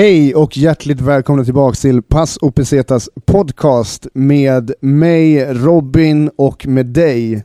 [0.00, 6.86] Hej och hjärtligt välkomna tillbaka till Pass och Pesetas podcast med mig Robin och med
[6.86, 7.44] dig.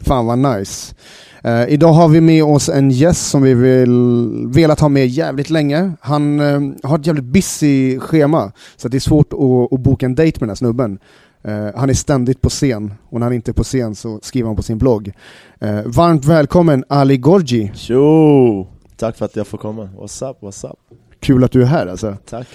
[0.00, 0.94] Fan vad nice.
[1.44, 5.50] Uh, idag har vi med oss en gäst som vi vill, velat ha med jävligt
[5.50, 5.92] länge.
[6.00, 10.14] Han uh, har ett jävligt busy schema, så det är svårt att, att boka en
[10.14, 10.98] dejt med den här snubben.
[11.48, 14.46] Uh, han är ständigt på scen, och när han inte är på scen så skriver
[14.46, 15.12] han på sin blogg.
[15.84, 17.72] Varmt välkommen Ali Gorgi.
[17.74, 18.73] Tjo!
[19.04, 19.88] Tack för att jag får komma.
[19.98, 20.78] What's up, what's up?
[21.20, 22.16] Kul att du är här alltså.
[22.28, 22.46] Tack.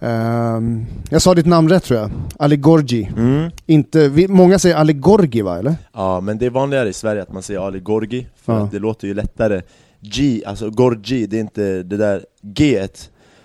[0.00, 2.10] Ehm, jag sa ditt namn rätt tror jag.
[2.38, 3.10] Ali Gorgi.
[3.16, 3.50] Mm.
[3.66, 5.74] Inte, vi, många säger Ali Gorgi va, eller?
[5.92, 8.58] Ja, men det är vanligare i Sverige att man säger Ali Gorgi, för Ja.
[8.64, 9.62] att det låter ju lättare.
[10.00, 12.88] G, alltså Gorgi, det är inte det där G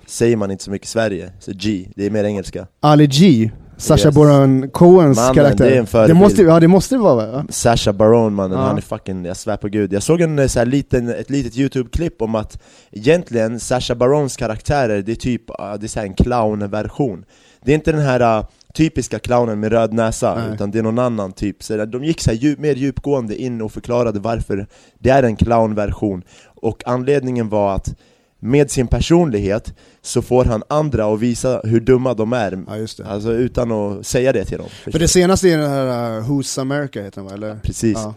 [0.06, 2.68] säger man inte så mycket i Sverige, så G, det är mer engelska.
[2.80, 3.08] Ali
[3.82, 4.16] G, Sacha Yes.
[4.16, 5.66] Baron Cohens Mannen, karaktär.
[5.66, 6.20] det är en förebild.
[6.20, 7.46] måste, ja, det måste det vara va?
[7.50, 8.66] Sasha Baron mannen, Ja.
[8.66, 11.30] han är fucking, jag svär på gud Jag såg en, eh, så här, liten, ett
[11.30, 16.08] litet youtube-klipp om att egentligen Sasha Barons karaktärer, det är typ det är så här
[16.08, 17.26] en clown-version
[17.66, 20.54] Det är inte den här ah, typiska clownen med röd näsa, Nej.
[20.54, 23.62] utan det är någon annan typ så De gick så här, djup, mer djupgående in
[23.62, 24.68] och förklarade varför
[25.00, 26.24] det är en clown-version
[26.62, 27.96] Och anledningen var att
[28.44, 33.06] med sin personlighet så får han andra att visa hur dumma de är Ja.
[33.06, 36.62] Alltså utan att säga det till dem För det senaste är den här uh, Who's
[36.62, 37.56] America heter den va, eller?
[37.64, 38.14] Precis, Ja.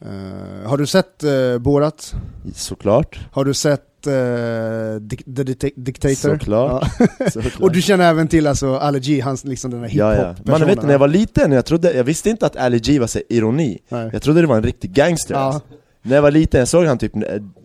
[0.00, 2.14] Eh, har du sett uh, Borat?
[2.54, 4.12] såklart Har du sett uh,
[5.08, 6.14] The Dic- Dictator?
[6.38, 6.84] Såklart.
[6.98, 7.06] Ja.
[7.30, 7.60] Såklart.
[7.60, 10.58] Och du känner även till alltså Ali G, hans liksom den här Ja, hiphop ja.
[10.58, 13.06] Man vet när jag var liten, jag, trodde, jag visste inte att Ali G var
[13.06, 14.10] så ironi Nej.
[14.12, 15.40] Jag trodde det var en riktig gangster Ja.
[15.40, 15.60] alltså.
[16.02, 17.12] När jag var liten, jag såg han typ,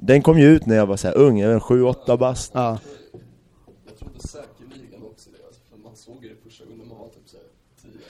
[0.02, 2.78] den kom ju ut när jag var så här ung, jag var 7-8 bast Ja.
[3.88, 5.38] Jag trodde säkerligen också det,
[5.72, 7.46] för man såg det första gången man var typ såhär
[7.82, 8.04] 10 11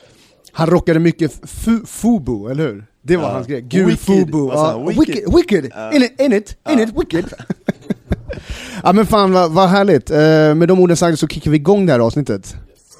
[0.51, 2.85] Han rockade mycket fu- Fubu, eller hur?
[3.01, 3.29] Det var Ja.
[3.31, 3.99] hans grej, gul Wicked.
[4.05, 4.77] Fubu, ja.
[4.87, 5.35] wicked, Wicked.
[5.35, 5.71] wicked.
[5.75, 5.91] Ja.
[5.91, 7.25] In it, in it, in it, wicked
[8.83, 10.17] Ja men fan vad, vad härligt, Eh,
[10.55, 12.55] med de orden sagda så kickar vi igång det här avsnittet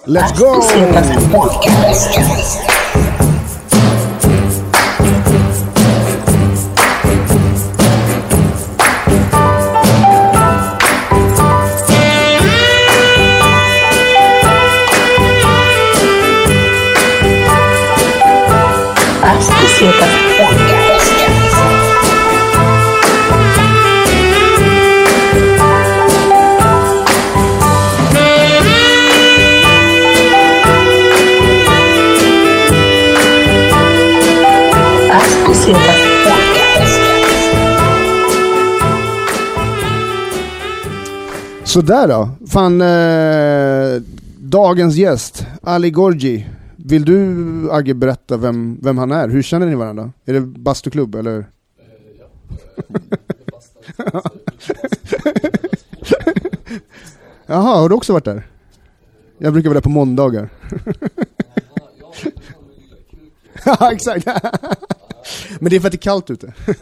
[0.06, 0.62] Let's go!
[41.74, 44.02] Sådär då, fan eh,
[44.38, 49.28] dagens gäst, Ali Gorgi Vill du Agge berätta vem, vem han är?
[49.30, 50.12] Hur känner ni varandra?
[50.26, 51.46] Är det bastuklubb eller?
[53.98, 54.24] Ja.
[57.46, 58.48] Jaha, har du också varit där?
[59.38, 60.50] Jag brukar vara där på måndagar
[63.66, 64.26] Ja exakt!
[65.60, 66.74] Men det är för att det är kallt ute Eh,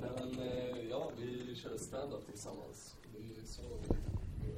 [0.00, 2.94] Men eh, ja, vi kör stand-up tillsammans.
[3.12, 3.96] Det är så, eh,
[4.40, 4.50] det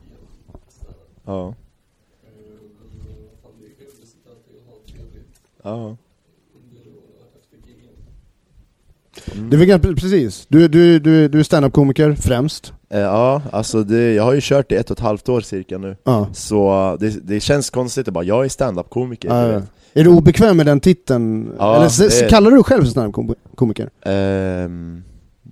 [9.51, 13.83] Det är väl ganska- precis, du, du, du, du är standup-komiker främst Eh, Ja, alltså
[13.85, 16.29] det, jag har ju kört i ett och ett halvt år cirka nu Ja.
[16.33, 19.63] Så det, det känns konstigt att bara, jag är stand-up-komiker du Ja.
[19.97, 21.53] Är du obekväm med den titeln?
[21.59, 23.91] Ja, Eller det kallar du dig själv standup-komiker?
[24.03, 25.03] Ehm,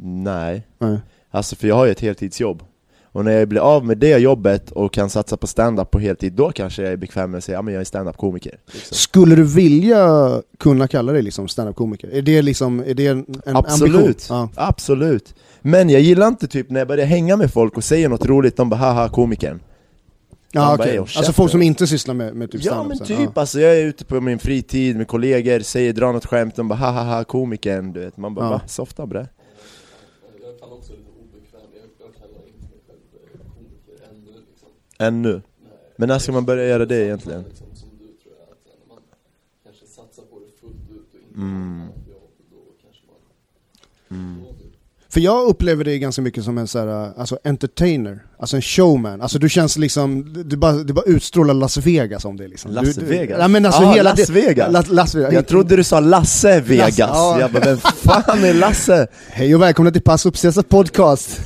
[0.05, 0.99] Nej, Nej.
[1.31, 2.63] alltså för jag har ju ett heltidsjobb
[3.13, 6.33] Och när jag blir av med det jobbet och kan satsa på stand-up på heltid,
[6.33, 8.97] då kanske jag är bekväm med att säga ja men jag är stand-up-komiker liksom.
[8.97, 12.09] Skulle du vilja kunna kalla dig liksom standup-komiker?
[12.13, 14.15] Är det liksom, är det en, Absolut, ambition?
[14.29, 14.49] Ja.
[14.55, 18.27] absolut Men jag gillar inte typ när jag börjar hänga med folk och säger något
[18.27, 19.61] roligt, de bara haha komikern
[20.55, 20.93] Ja, Man bara, okej.
[20.93, 23.61] "Ey, och Alltså käften." folk som inte sysslar med, med typ Ja men typ, alltså
[23.61, 27.25] jag är ute på min fritid med kollegor, säger, drar något skämt, de bara hahaha
[27.25, 28.51] komikern, du vet Man bara Ja.
[28.51, 28.61] va?
[28.67, 33.01] Softa bre Jag är fan också lite obekväm, jag, jag kallar inte mig själv
[33.35, 34.69] eh, komiker ännu liksom.
[35.03, 35.43] Ännu.
[35.97, 37.45] Men när ska man börja göra det egentligen?
[37.45, 38.59] Som du tror jag, att
[38.89, 39.03] när man
[39.65, 41.89] kanske satsar på det fullt ut och inte Mm.
[44.11, 44.43] Mm.
[45.09, 49.21] För jag upplever dig ganska mycket som en så här, alltså entertainer, alltså en showman.
[49.21, 52.71] Alltså du känns liksom, du bara, du bara utstrålar Las Vegas om det liksom.
[52.73, 53.39] Las du, du, Vegas?
[53.41, 54.73] Ja men alltså Ah, hela Las det- Vegas.
[54.73, 55.33] Las, Las Vegas.
[55.33, 57.41] Jag trodde du sa Lasse Vegas, ja.
[57.41, 59.07] jag bara vem fan är Lasse?
[59.31, 61.41] Hej och välkomna till Pass Uppsesa podcast.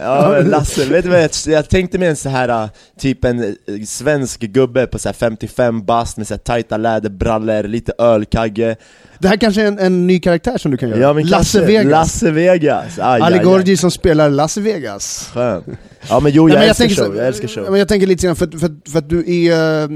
[0.00, 3.44] Ja, Lasse, vet du vad jag, jag tänkte mig en så här äh, typ en
[3.44, 3.54] äh,
[3.86, 8.76] svensk gubbe på så här 55 bast med så här tajta läderbrallor, lite ölkagge
[9.18, 11.00] Det här kanske är en, en ny karaktär som du kan göra.
[11.00, 11.90] Ja, men Lasse kanske Vegas.
[11.90, 12.98] Lasse Vegas!
[12.98, 15.30] Aj, Ali aj, som spelar Lasse Vegas.
[15.34, 15.76] Skön.
[16.08, 17.88] Ja men jo, jag, Nej, men älskar tänker så- show, jag älskar show Men jag
[17.88, 19.88] tänker lite grann, för, för, för att du är...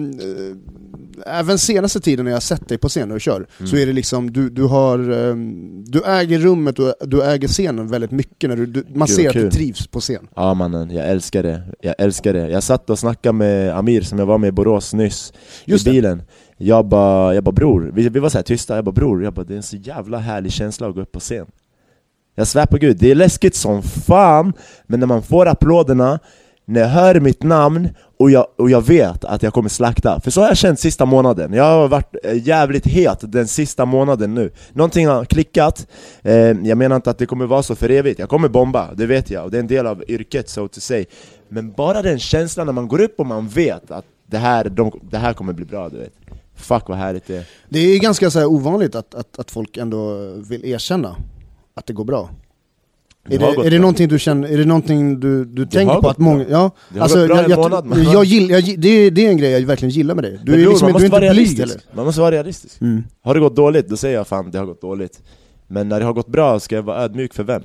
[1.27, 3.67] även senaste tiden när jag sett dig på scen och kör, Mm.
[3.71, 4.99] så är det liksom, du, du har...
[5.29, 5.35] eh,
[5.87, 9.27] du äger rummet och du äger scenen väldigt mycket, när du, du, man Kul, ser
[9.27, 9.43] att kul.
[9.45, 10.29] du trivs på scen.
[10.37, 14.19] Ja mannen, jag älskar det, jag älskar det Jag satt och snackade med Amir som
[14.19, 15.33] jag var med i Borås nyss,
[15.65, 15.95] Just i det.
[15.95, 16.23] bilen
[16.57, 19.35] Jag bara, jag bara bror, vi, vi var så här tysta, jag bara bror, jag
[19.35, 21.47] bara, det är en så jävla härlig känsla att gå upp på scen
[22.35, 24.53] Jag svär på gud, det är läskigt som fan,
[24.87, 26.19] men när man får applåderna
[26.65, 27.89] när jag hör mitt namn
[28.19, 31.05] och jag, och jag vet att jag kommer slakta, för så har jag känt sista
[31.05, 31.53] månaden.
[31.53, 34.51] Jag har varit eh, jävligt het den sista månaden nu.
[34.73, 35.87] Någonting har klickat,
[36.23, 38.19] eh, jag menar inte att det kommer vara så för evigt.
[38.19, 40.81] Jag kommer bomba, det vet jag, och det är en del av yrket so to
[40.81, 41.07] say.
[41.49, 45.01] Men bara den känslan när man går upp och man vet att det här, de,
[45.11, 46.13] det här kommer bli bra, du vet.
[46.57, 47.47] Fuck vad härligt det är.
[47.69, 51.17] Det är ganska så här ovanligt att, att, att folk ändå vill erkänna
[51.75, 52.31] att det går bra.
[53.29, 56.03] Det Är det, är det någonting du känner, är det någonting du, du tänker har
[56.03, 58.51] på att många, ja, Det har gått bra jag, en jag, månad, men- jag, gill,
[58.51, 60.41] jag, det, är, det är en grej jag verkligen gillar med dig.
[60.45, 61.63] Du Men är, bror, liksom, man du är måste inte vara blyg realistisk.
[61.63, 61.97] eller?
[61.97, 63.05] Man måste vara realistisk Mm.
[63.23, 65.21] Har det gått dåligt, då säger jag fan det har gått dåligt
[65.67, 67.63] Men när det har gått bra ska jag vara ödmjuk för vem?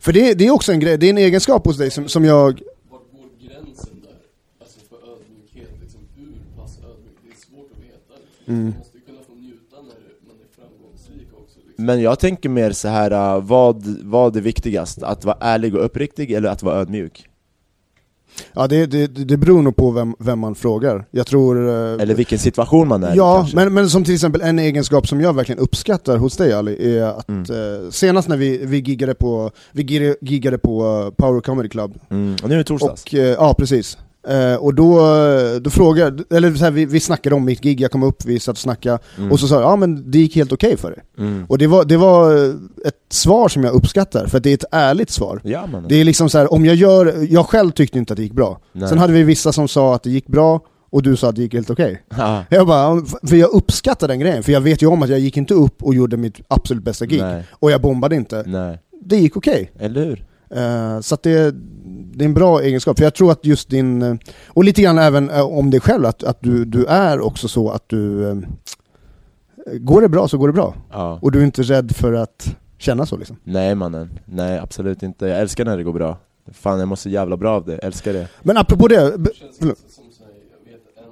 [0.00, 2.24] För det, det är också en grej, det är en egenskap hos dig som, som
[2.24, 2.60] jag,
[2.90, 4.16] Vart går gränsen där?
[4.62, 7.16] Alltså för ödmjukhet, liksom hur pass ödmjuk?
[7.24, 8.14] Det är svårt att veta.
[8.38, 8.54] Liksom.
[8.54, 8.64] Mm.
[8.64, 9.98] Man måste ju kunna få njuta när
[10.28, 11.56] man är framgångsrik också.
[11.58, 11.69] Liksom.
[11.80, 15.02] Men jag tänker mer så här uh, vad, vad är viktigast?
[15.02, 17.26] Att vara ärlig och uppriktig eller att vara ödmjuk?
[18.52, 21.04] ja det, det, det beror nog på vem, vem man frågar.
[21.10, 21.68] Jag tror...
[21.68, 23.56] eh, Eller vilken situation man är i Ja, kanske?
[23.56, 27.04] men, men som till exempel en egenskap som jag verkligen uppskattar hos dig Ali, är
[27.04, 27.42] att Mm.
[27.42, 32.36] eh, senast när vi, vi giggade på, vi giggade, på Power Comedy Club, mm.
[32.42, 35.00] Och nu är det torsdags och, eh, ja precis, eh, och då,
[35.60, 38.40] då frågade, eller så här, vi, vi snackade om mitt gig, jag kom upp, vi
[38.40, 39.32] satt och snackade, Mm.
[39.32, 41.00] och så sa jag, ja men det gick helt okej för dig.
[41.18, 41.44] mm.
[41.48, 42.34] Och det var, det var
[42.86, 45.40] ett svar som jag uppskattar, för att det är ett ärligt svar.
[45.44, 48.16] Ja man Det är liksom så här, om jag gör, jag själv tyckte inte att
[48.16, 48.60] det gick bra.
[48.72, 48.88] Nej.
[48.88, 50.60] Sen hade vi vissa som sa att det gick bra,
[50.92, 52.02] och du sa att det gick helt okej.
[52.18, 52.44] Ja.
[52.50, 55.36] Jag bara, för jag uppskattar den grejen, för jag vet ju om att jag gick
[55.36, 57.20] inte upp och gjorde mitt absolut bästa gig.
[57.20, 57.44] Nej.
[57.52, 58.44] Och jag bombade inte.
[58.46, 59.70] Nej, Det gick okej.
[59.78, 60.24] eller hur?
[60.54, 61.54] Eh, så att det,
[62.14, 64.14] det är en bra egenskap, för jag tror att just din, eh,
[64.48, 67.70] och lite grann även eh, om dig själv, att, att du, du är också så
[67.70, 68.36] att du, eh,
[69.78, 70.74] går det bra så går det bra.
[70.90, 71.18] Ja.
[71.22, 73.36] Och du är inte rädd för att känna så liksom.
[73.44, 76.18] Nej mannen, nej absolut inte Jag älskar när det går bra
[76.52, 79.58] Fan jag mår så jävla bra av det, älskar det Men apropå det, Det känns
[79.58, 79.78] förlåt.
[79.84, 81.04] också som så här, jag vet en,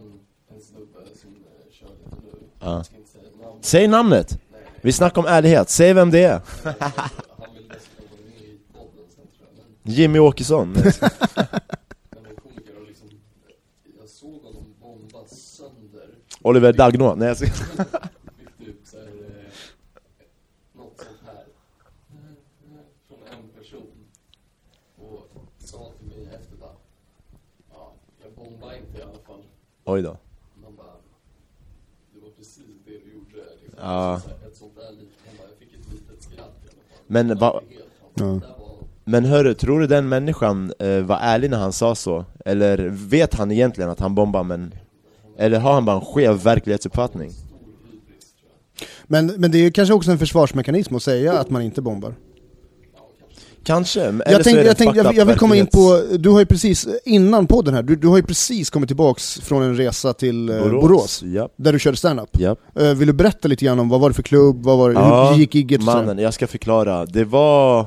[0.57, 1.31] en snubbe som
[1.73, 2.47] kör lite nu.
[2.61, 2.77] Ja.
[2.77, 3.59] Jag ska inte säga ett namn.
[3.61, 4.39] Säg namnet!
[4.83, 6.41] Vi snackar om ärlighet, säg vem det är
[14.81, 16.09] bomba sönder
[16.43, 17.37] Oliver Dagno, nej jag
[29.27, 29.43] fall.
[29.85, 30.17] Oj då
[30.63, 30.87] Man bara
[32.15, 33.45] det var precis det du gjorde.
[33.63, 33.79] Liksom.
[33.83, 34.21] Ja.
[34.25, 35.15] Så ett sånt där litet,
[35.51, 37.05] jag fick ett litet skratt i alla fall.
[37.07, 37.85] Men Det va- var helt-
[38.15, 38.41] Ja.
[39.11, 42.25] Men hörru, tror du den människan eh, var ärlig när han sa så?
[42.45, 44.75] Eller vet han egentligen att han bombar men...
[45.39, 47.31] Eller har han bara en skev verklighetsuppfattning?
[49.07, 52.15] men, men det är kanske också en försvarsmekanism att säga att man inte bombar.
[53.65, 56.29] Kanske, eller Jag, så tänkte, är det jag, jag, jag vill komma in på, du
[56.29, 59.77] har ju precis, innan podden här, du, du har ju precis kommit tillbaks från en
[59.77, 62.41] resa till eh, Borås, Japp, där du körde stand-up.
[62.41, 64.91] japp Eh, vill du berätta lite grann om vad var det för klubb, vad var
[64.91, 65.85] det, hur, gick sådär?
[65.85, 67.07] mannen, jag ska förklara.
[67.07, 67.87] Det var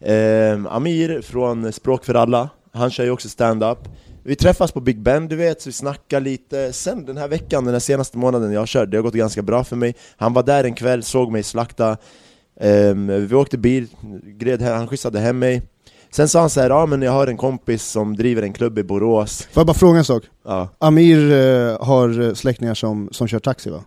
[0.00, 3.78] ehm, Amir från Språk för alla, han kör ju också stand-up.
[4.22, 6.72] Vi träffas på Big Ben, du vet, så vi snackar lite.
[6.72, 9.42] Sen den här veckan, den här senaste månaden jag har kört, det har gått ganska
[9.42, 9.94] bra för mig.
[10.16, 11.96] Han var där en kväll, såg mig slakta.
[12.60, 13.86] Ehm, Vi åkte bil,
[14.24, 15.62] gred, han skjutsade hem mig.
[16.10, 18.78] Sen sa han så här, ja men jag har en kompis som driver en klubb
[18.78, 19.42] i Borås.
[19.52, 20.22] Får jag bara fråga en sak?
[20.44, 23.84] Ja, Amir eh, har eh, släktingar som, som kör taxi va?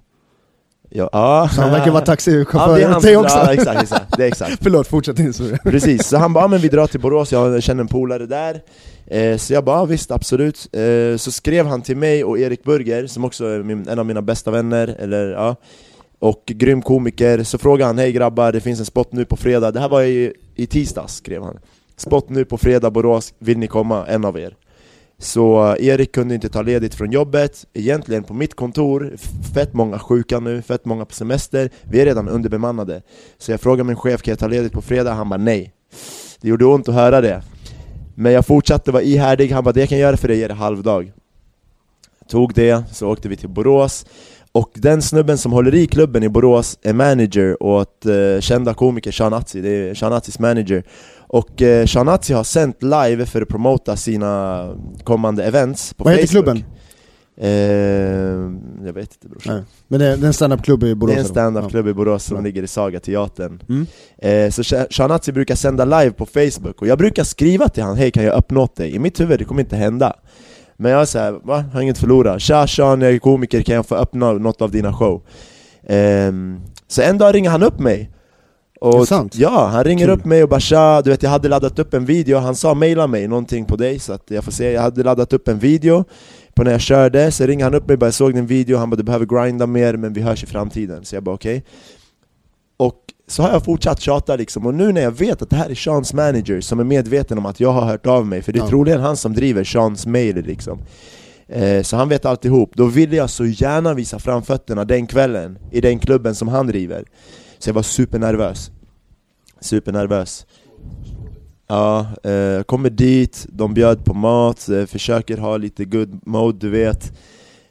[0.94, 1.50] Ja, ja.
[1.56, 3.38] Så han verkar vara Ja, taxichaufför är åt dig också?
[3.38, 5.58] ja, exakt, exakt, det är exakt Förlåt, fortsätt din historia.
[5.64, 8.62] Precis, så han bara, "Ja, men vi drar till Borås, jag känner en polare där
[9.08, 12.64] eh, Så jag bara, "Ja, visst absolut eh, Så skrev han till mig och Erik
[12.64, 15.56] Burger, som också är min, en av mina bästa vänner, eller ja
[16.20, 19.72] Och grym komiker, så frågade han, hej grabbar, det finns en spot nu på fredag
[19.72, 21.60] Det här var i, i tisdags, skrev han
[21.98, 24.06] Spot nu på fredag, Borås, vill ni komma?
[24.08, 24.54] En av er
[25.22, 29.14] så Erik kunde inte ta ledigt från jobbet, egentligen på mitt kontor,
[29.54, 33.02] fett många sjuka nu, fett många på semester, vi är redan underbemannade.
[33.38, 35.14] Så jag frågade min chef, kan jag ta ledigt på fredag?
[35.14, 35.74] Han bara nej.
[36.42, 37.44] Det gjorde ont att höra det.
[38.16, 40.54] Men jag fortsatte vara ihärdig, han bara 'det jag kan göra för dig är det
[40.54, 41.12] halvdag'
[42.30, 44.06] Tog det, så åkte vi till Borås.
[44.52, 49.12] Och den snubben som håller i klubben i Borås är manager åt eh, kända komiker
[49.12, 50.84] Sean Atzi, det är Sean Atzis manager.
[51.34, 54.68] Och Sean Atzi har sänt live för att promota sina
[55.04, 56.44] kommande events på Vad heter Facebook.
[56.46, 56.64] klubben?
[57.42, 59.64] Eh, jag vet inte brorsan Nej.
[59.88, 61.14] Men det är, det är en standup-klubb i Borås?
[61.14, 62.44] Det är en standup-klubb i Borås som Ja.
[62.44, 63.86] ligger i Saga-teatern Mm.
[64.18, 67.84] eh, Så Sha- Sean Atzi brukar sända live på Facebook, och jag brukar skriva till
[67.84, 68.96] han Hej kan jag öppna åt dig?
[68.96, 70.14] I mitt huvud, det kommer inte hända
[70.78, 71.64] Men jag är såhär, va?
[71.74, 72.40] Har inget att förlora?
[72.40, 75.22] Tja Sean, jag är komiker, kan jag få öppna något av dina show?
[75.88, 78.12] Ehm, så en dag ringer han upp mig
[78.82, 79.08] och?
[79.34, 80.14] Ja, han ringer Kul.
[80.20, 82.74] upp mig och bara tja, du vet jag hade laddat upp en video, han sa
[82.74, 85.60] mejla mig någonting på dig så att jag får se, jag hade laddat upp en
[85.60, 86.04] video.
[86.54, 88.78] På när jag körde, så ringer han upp mig och bara jag såg din video,
[88.78, 91.64] han bara du behöver grinda mer men vi hörs i framtiden, så jag bara okej.
[92.78, 92.96] Och
[93.28, 95.76] så har jag fortsatt tjata liksom, och nu när jag vet att det här är
[95.76, 98.64] Seans manager som är medveten om att jag har hört av mig, för det är
[98.64, 98.70] Ja.
[98.70, 100.80] troligen han som driver Seans mail liksom.
[101.48, 105.82] Eh, Så han vet alltihop, då ville jag så gärna visa framfötterna den kvällen i
[105.82, 107.04] den klubben som han driver
[107.62, 108.72] Så jag var supernervös.
[109.60, 110.46] Supernervös.
[111.68, 116.70] Ja, eh, kommer dit, de bjöd på mat, eh, försöker ha lite good mode du
[116.70, 117.12] vet.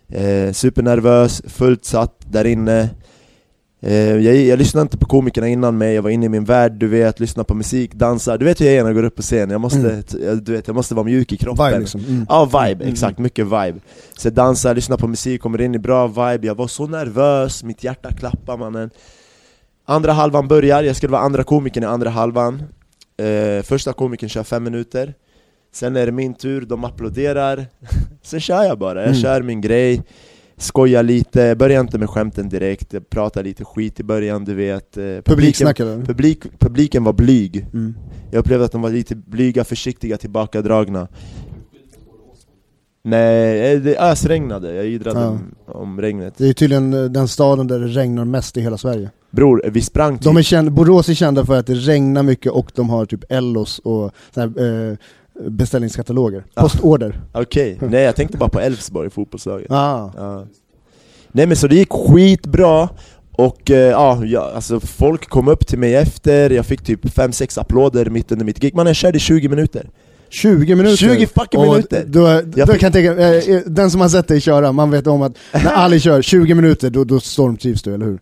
[0.08, 2.88] Eh, Supernervös, fullt satt där inne.
[3.82, 6.72] Eh, jag, jag lyssnade inte på komikerna innan mig, jag var inne i min värld,
[6.72, 8.38] du vet, lyssnar på musik, dansar.
[8.38, 9.78] Du vet hur jag är när jag går upp på scen, jag måste,
[10.12, 10.44] Mm.
[10.44, 11.66] du vet, jag måste vara mjuk i kroppen.
[11.66, 12.00] Vibe liksom.
[12.08, 12.26] Mm.
[12.28, 12.88] Ja, vibe, Mm.
[12.92, 13.74] exakt, mycket vibe.
[14.18, 17.64] Så jag dansar, lyssnar på musik, kommer in i bra vibe, jag var så nervös,
[17.64, 18.90] mitt hjärta klappar mannen
[19.90, 22.62] Andra halvan börjar, jag skulle vara andra komikern i andra halvan.
[23.16, 25.14] Eh, Första komikern kör fem minuter.
[25.72, 27.66] Sen är det min tur, de applåderar.
[28.22, 29.20] Sen kör jag bara, jag Mm.
[29.22, 30.02] kör min grej.
[30.56, 34.96] Skojar lite, börjar inte med skämten direkt Jag pratar lite skit i början, du vet.
[34.96, 35.74] Eh, publiken,
[36.06, 37.66] publik, publiken var blyg.
[37.72, 37.94] Mm.
[38.30, 41.08] Jag upplevde att de var lite blyga, försiktiga, tillbakadragna.
[43.04, 45.26] Nej, eh, det ösregnade, jag jidrade Ja.
[45.26, 46.34] om, om regnet.
[46.36, 49.10] Det är tydligen eh, den staden där det regnar mest i hela Sverige.
[49.30, 52.52] Bror, vi sprang typ De är kända, Borås är kända för att det regnar mycket
[52.52, 54.96] och de har typ Ellos och så här, eh,
[55.48, 56.44] beställningskataloger.
[56.54, 56.62] Ja.
[56.62, 57.20] Postorder.
[57.32, 60.12] Okej, nej jag tänkte bara på Elfsborg, fotbollslaget Ah.
[60.16, 60.46] ja.
[61.32, 62.88] Nej men så det gick skitbra
[63.32, 67.60] och eh, ja, ja, alltså folk kom upp till mig efter, jag fick typ 5-6
[67.60, 69.90] applåder mitt under mitt gig, man jag körde 20 minuter
[70.30, 70.96] 20 minuter!
[70.96, 72.04] 20 fucking Och minuter!
[72.06, 75.06] Då, då fick- kan tänka, eh, eh, den som har sett dig köra, man vet
[75.06, 78.18] om att när Ali kör 20 minuter, då, då stormtrivs du, eller hur?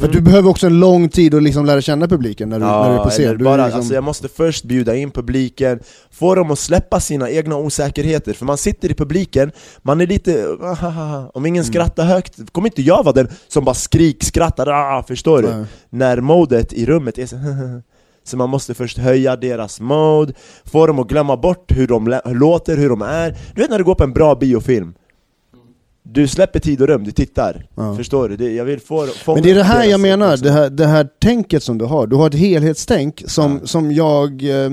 [0.00, 2.88] För du behöver också en lång tid att liksom lära känna publiken när du, när
[2.90, 3.24] du är på scen.
[3.24, 7.00] Du är bara, liksom, alltså jag måste först bjuda in publiken, få dem att släppa
[7.00, 9.52] sina egna osäkerheter, för man sitter i publiken,
[9.82, 11.72] man är lite "Ahaha", om ingen Mm.
[11.72, 15.48] skrattar högt, kommer inte jag vara den som bara skrik, skrattar, ah, förstår du?
[15.48, 15.64] Nej.
[15.90, 17.36] När modet i rummet är så
[18.30, 20.32] Så man måste först höja deras mode,
[20.64, 23.84] få dem att glömma bort hur de låter, hur de är Du vet när du
[23.84, 24.94] går på en bra biofilm
[26.02, 27.94] Du släpper tid och rum, du tittar, Ja.
[27.96, 28.36] förstår du?
[28.36, 30.86] Det, jag vill få, få Men det är det här jag menar, det här, det
[30.86, 32.06] här tänket som du har.
[32.06, 33.66] Du har ett helhetstänk som, Ja.
[33.66, 34.70] som jag eh,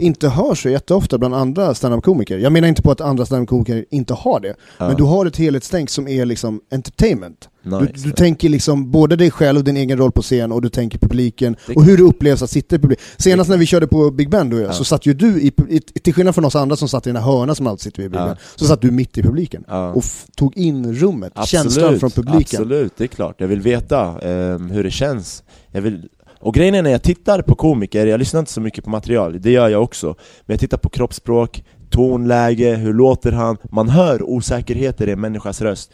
[0.00, 2.38] inte hör så jätteofta bland andra standup-komiker.
[2.38, 4.86] Jag menar inte på att andra standup-komiker inte har det, Ja.
[4.88, 7.48] men du har ett helhetstänk som är liksom entertainment.
[7.62, 7.78] Nice.
[7.94, 10.68] Du, du tänker liksom både dig själv och din egen roll på scen och du
[10.68, 13.04] tänker publiken och hur det upplevs att sitta i publiken.
[13.18, 14.72] Senast när vi körde på Big Ben du och jag, Ja.
[14.72, 17.22] så satt ju du, i, i, till skillnad från oss andra som satt i den
[17.22, 18.26] här hörnan som alltid sitter vid Big Ja.
[18.26, 19.64] Ben, så satt du mitt i publiken
[19.94, 20.04] och
[20.36, 22.60] tog in rummet, känslan från publiken.
[22.62, 23.34] Absolut, det är klart.
[23.38, 25.42] Jag vill veta ehm, hur det känns.
[25.72, 26.08] Jag vill...
[26.40, 29.40] Och grejen är när jag tittar på komiker, jag lyssnar inte så mycket på material,
[29.40, 30.06] det gör jag också.
[30.46, 33.56] Men jag tittar på kroppsspråk, tonläge, hur låter han?
[33.70, 35.92] Man hör osäkerheter i en människas röst.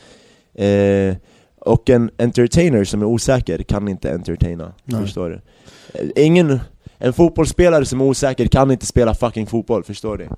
[0.54, 1.14] Eh,
[1.60, 5.02] och en entertainer som är osäker kan inte entertaina, Nej.
[5.02, 5.40] förstår du?
[6.00, 6.60] Eh, Ingen,
[6.98, 10.28] en fotbollsspelare som är osäker kan inte spela fucking fotboll, förstår du?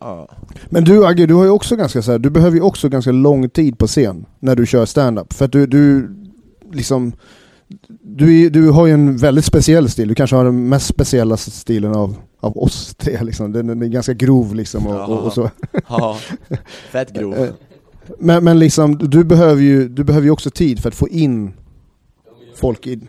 [0.00, 0.28] Ja.
[0.66, 3.12] Men du Agge, du har ju också ganska så här, du behöver ju också ganska
[3.12, 5.32] lång tid på scen när du kör stand-up.
[5.32, 6.10] För att du, du
[6.72, 7.12] liksom
[8.02, 11.94] du, du har ju en väldigt speciell stil, du kanske har den mest speciella stilen
[11.94, 13.52] av, av oss tre liksom.
[13.52, 15.50] Den, den är ganska grov liksom och, och, och så.
[15.88, 16.18] Ja,
[16.90, 17.34] fett grov.
[17.34, 17.50] Eh,
[18.18, 21.52] Men, men liksom, du behöver, ju, du behöver ju också tid för att få in
[22.54, 22.96] folk i...
[22.96, 23.06] 12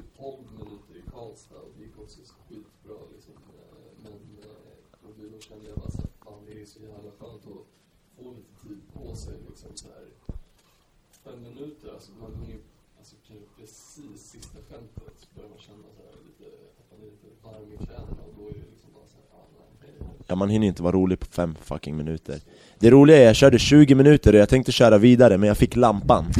[0.59, 3.33] minuter i Karlstad och det gick också skitbra liksom.
[3.33, 7.43] Eh, Men eh, och då kände jag bara såhär, fan det är så jävla skönt
[7.51, 7.65] att
[8.17, 10.05] få lite tid på sig liksom så här.
[11.25, 12.61] Fem minuter, alltså man hinner
[12.99, 16.47] alltså kanske precis sista skämtet så börjar man känna så här lite,
[16.79, 17.33] att man är lite varm i kläderna och då är det liksom bara såhär, fan
[17.33, 17.34] nej, okej.
[20.27, 22.39] Ja man hinner inte vara rolig på fem fucking minuter.
[22.79, 25.75] Det roliga är jag körde 20 minuter och jag tänkte köra vidare men jag fick
[25.75, 26.25] lampan.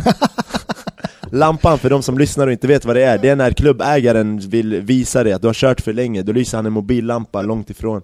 [1.32, 4.40] Lampan, för de som lyssnar och inte vet vad det är, det är när klubbägaren
[4.40, 7.70] vill visa dig att du har kört för länge, då lyser han en mobillampa långt
[7.70, 8.02] ifrån.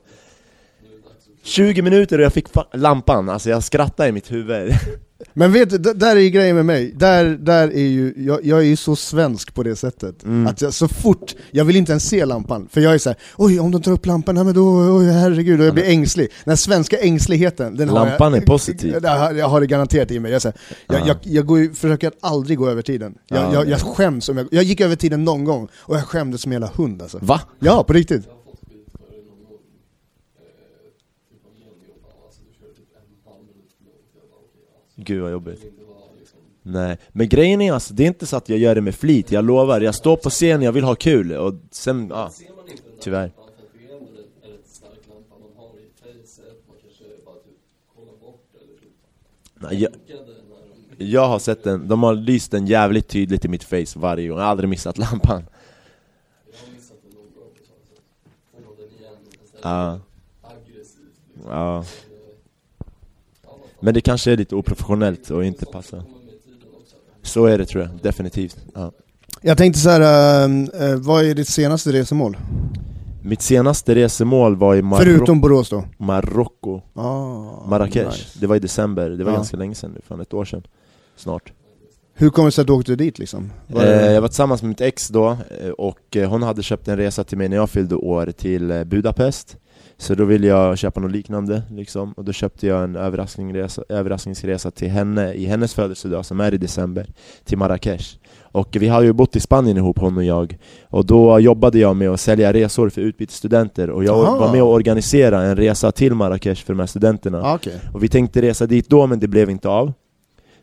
[1.44, 4.74] 20 minuter och jag fick lampan, alltså jag skrattade i mitt huvud.
[5.34, 8.60] Men vet du, där är ju grejen med mig, där, där är ju, jag, jag
[8.60, 10.48] är ju så svensk på det sättet, Mm.
[10.48, 13.60] att jag, så fort, jag vill inte ens se lampan, för jag är såhär, oj
[13.60, 16.28] om de tar upp lampan, nej, men då, oj herregud, och jag blir ängslig.
[16.46, 18.96] Den här svenska ängsligheten, den Lampan jag, är positiv.
[19.04, 20.54] Jag, har- jag har det garanterat i mig, jag, här,
[20.88, 21.08] jag, Ja.
[21.08, 23.14] jag, jag går försöker att aldrig gå över tiden.
[23.28, 23.54] Jag, Ja.
[23.54, 26.52] jag, jag skäms om jag, jag gick över tiden någon gång, och jag skämdes som
[26.52, 27.20] en jävla hund alltså.
[27.22, 27.42] Va?
[27.60, 28.24] Ja, på riktigt.
[28.28, 29.60] Jag har fått skit för det någon gång.
[30.38, 30.44] Eh,
[31.32, 34.10] typ av Jenny och bara, alltså du körde typ en halv minut för långt.
[34.20, 34.91] Jag bara okej, alltså.
[35.04, 35.66] Gud vad jobbigt.
[36.64, 39.32] Nej, men grejen är alltså, det är inte så att jag gör det med flit,
[39.32, 39.82] jag lovar.
[39.82, 42.32] Jag står på scen, jag vill ha kul och sen, ja,
[43.00, 43.32] tyvärr.
[49.56, 49.92] Nej, jag,
[50.98, 54.38] jag har sett den, de har lyst den jävligt tydligt i mitt face varje gång,
[54.38, 55.44] jag har aldrig missat lampan.
[59.62, 60.00] Ja.
[61.48, 61.86] Ja.
[63.82, 66.04] Men, det kanske är lite oprofessionellt och inte passar.
[67.24, 68.58] Så är det tror jag, definitivt.
[68.76, 68.92] Ja.
[69.42, 72.38] Jag tänkte så här, äh, vad är ditt senaste resemål?
[73.24, 75.04] Mitt senaste resemål var i Marocko.
[75.06, 75.84] Förutom Borås då?
[75.98, 76.82] Marocko.
[76.94, 78.08] Ah, Marrakesh.
[78.08, 78.40] nice.
[78.40, 79.36] Det var i december, det var Ja.
[79.38, 80.64] ganska länge sedan fan ett år sedan.
[81.16, 81.54] Snart.
[82.14, 83.52] Hur kommer det sig att du åkte dit liksom?
[83.68, 86.88] Var Eh, jag var tillsammans med mitt ex då, eh, och eh, hon hade köpt
[86.88, 89.58] en resa till mig när jag fyllde år till Budapest
[90.02, 94.72] Så då ville jag köpa något liknande liksom, och då köpte jag en överraskningsresa, överraskningsresa
[94.72, 97.08] till henne i hennes födelsedag som är i december,
[97.46, 98.18] till Marrakesh
[98.52, 100.58] Och vi har ju bott i Spanien ihop, hon och jag.
[100.90, 103.90] Och då jobbade jag med att sälja resor för utbytesstudenter.
[103.90, 104.38] Och jag Aha.
[104.38, 107.42] var med och organisera en resa till Marrakesh för de här studenterna.
[107.44, 107.80] Ah, okej.
[107.94, 109.94] och vi tänkte resa dit då men det blev inte av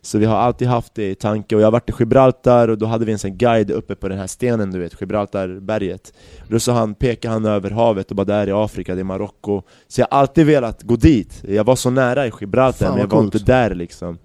[0.09, 2.79] Så vi har alltid haft det i tanke, och jag har varit i Gibraltar och
[2.79, 6.13] då hade vi en sån guide uppe på den här stenen du vet, Gibraltarberget.
[6.49, 9.63] Då så han, pekade han över havet och bara där i Afrika, det är Marocko.
[9.89, 13.01] Så jag har alltid velat gå dit, jag var så nära i Gibraltar Fan, men
[13.01, 13.35] jag var coolt.
[13.35, 14.19] inte där liksom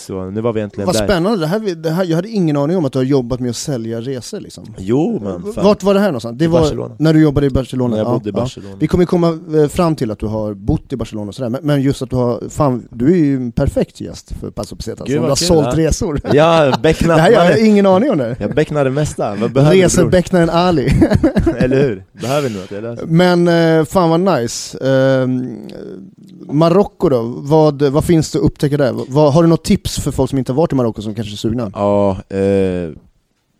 [0.00, 2.56] Så nu var vi äntligen Vad där spännande, det här, det här, jag hade ingen
[2.56, 4.64] aning om att du har jobbat med att sälja resor liksom.
[4.78, 6.38] Jo men fan, Vart var det här någonstans?
[6.38, 6.94] Det I var Barcelona.
[6.98, 7.90] när du jobbade i Barcelona?
[7.90, 8.32] när jag Ja, bodde i.
[8.32, 11.48] Barcelona Vi kommer komma eh, fram till att du har bott i Barcelona och sådär,
[11.48, 14.76] men- men just att du har, fan, du är ju en perfekt gäst för Passo
[14.76, 15.76] Pesetas, Gud, du har kul, sålt ja.
[15.78, 16.20] resor.
[16.32, 18.36] Ja, becknat det här, jag har ingen aning om det.
[18.40, 19.34] Jag becknar det mesta?
[19.34, 20.92] Resebecknaren Ali.
[21.58, 22.04] Eller hur?
[22.20, 22.72] Behöver ni något?
[22.72, 23.06] Eller?
[23.06, 24.78] Men eh, fan vad nice.
[24.88, 25.28] Eh,
[26.52, 28.94] Marocko då, vad, vad finns det att upptäcka där?
[29.08, 31.34] Vad, har du något tips för folk som inte har varit i Marocko som kanske
[31.34, 31.70] är sugna?
[31.74, 32.90] Ja, eh,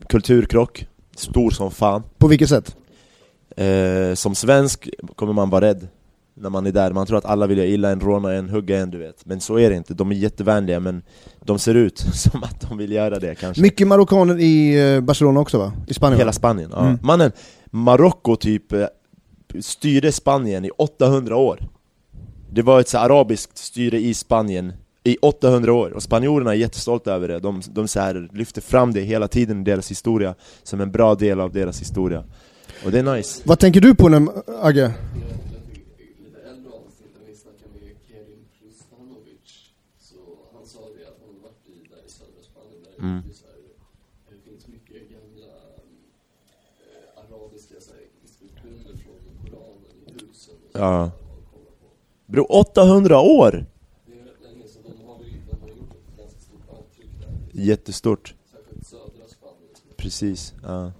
[0.09, 2.77] kulturkrock, stor som fan På vilket sätt?
[3.57, 5.89] eh, Som svensk kommer man vara rädd
[6.35, 8.79] när man är där, man tror att alla vill göra illa en, råna en, hugga
[8.79, 11.03] en du vet Men så är det inte, de är jättevänliga men
[11.41, 15.41] de ser ut som att de vill göra det kanske Mycket marockaner i eh, Barcelona
[15.41, 15.73] också va?
[15.87, 16.33] I Spanien Hela va?
[16.33, 16.87] Spanien, ja.
[16.87, 16.99] Mm.
[17.03, 17.33] Mannen,
[17.71, 18.87] Marocko typ eh,
[19.61, 21.61] styrde Spanien i 800 år
[22.51, 24.73] Det var ett så arabiskt styre i Spanien
[25.05, 28.93] i 800 år, och spanjorerna är jättestolta över det De, de så här lyfter fram
[28.93, 32.25] det hela tiden i deras historia Som en bra del av deras historia
[32.85, 34.29] Och det är nice Vad tänker du på när,
[34.63, 34.93] Agge?
[43.03, 43.23] Mm.
[44.29, 45.53] det, finns mycket gamla
[47.17, 47.75] arabiska
[48.23, 50.81] instruktioner från Koranen i husen Ja.
[50.81, 51.11] där man
[51.53, 51.87] kollar på.
[52.27, 53.67] Bro, 800 år!
[54.07, 57.11] Det är rätt länge så de har, ju, de har gjort ett ganska stort avtryck
[57.21, 58.35] där Jättestort,
[59.97, 60.93] precis ja.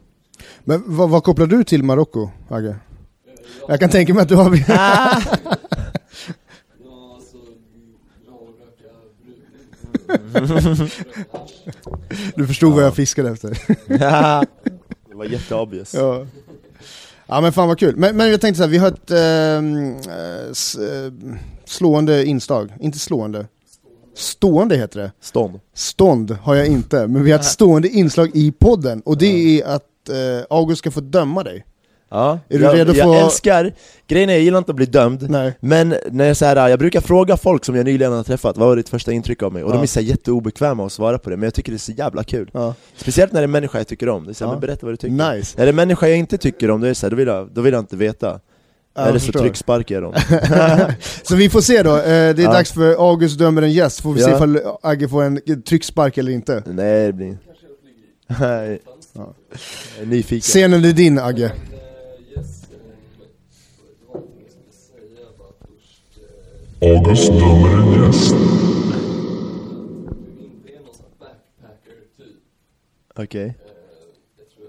[0.65, 2.69] Men vad, vad kopplar du till Marocko, Agge?
[2.69, 2.77] Eh,
[3.69, 4.65] Jag kan tänka mig att du har...
[4.69, 5.21] Ja,
[10.33, 10.89] brun.
[12.35, 13.59] du förstod vad jag fiskade efter.
[15.09, 16.27] Det var jätteobvious ja.
[17.27, 17.97] ja men fan vad kul.
[17.97, 21.13] Men, men jag tänkte så här, vi har ett ehm, eh, eh,
[21.65, 23.47] slående inslag, inte slående.
[24.21, 25.13] Stående heter det.
[25.21, 29.61] Stånd Stånd har jag inte, men vi har ett stående inslag i podden och det
[29.61, 30.17] är att eh,
[30.51, 31.65] August ska få döma dig.
[32.13, 33.73] Ja, Är du jag, redo jag för- älskar,
[34.07, 35.53] grejen är jag gillar inte att bli dömd Nej.
[35.61, 38.69] Men när jag, så här, jag brukar fråga folk som jag nyligen har träffat, vad
[38.69, 39.65] var ditt första intryck av mig?
[39.65, 39.75] Och Ja.
[39.75, 41.93] de är så här jätteobekväma att svara på det, men jag tycker det är så
[41.93, 42.75] jävla kul Ja.
[42.97, 44.53] Speciellt när det är en människa jag tycker om, det är så här, Ja.
[44.53, 45.55] men berätta vad du tycker Nice.
[45.59, 47.49] När det är människa jag inte tycker om, då, är så här, då, vill jag,
[47.53, 48.41] då vill jag inte veta
[48.95, 50.15] Ja, Eller så trycksparkar jag dem
[51.23, 52.53] Så vi får se då, eh, det är Ja.
[52.53, 54.37] dags för August dömer en gäst, får vi se Ja.
[54.37, 56.63] ifall Agge får en tryckspark eller inte.
[56.67, 57.39] Nej det blir
[58.41, 58.81] Nej.
[59.13, 59.35] Ja.
[59.97, 61.45] Jag är nyfiken Scenen är din Agge.
[61.45, 61.51] Eh,
[62.39, 62.77] yes, eh, det
[64.09, 66.03] var någonting jag skulle säga bara först.
[66.81, 68.31] eh, August dömer en gäst.
[68.31, 68.37] Du
[70.45, 72.37] inte är någon sån här backpacker-typ.
[73.17, 73.53] Okej Eh,
[74.41, 74.69] jag tror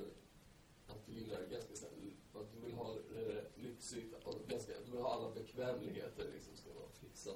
[0.92, 1.94] att du gillar det ganska så här,
[2.42, 6.54] att du vill ha det rätt lyxigt och ganska, du vill ha alla bekvämligheter liksom.
[6.62, 7.34] Ska Ibiza.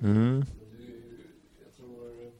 [0.00, 0.44] Mm.
[0.78, 1.20] Du,
[1.64, 2.32] jag tror,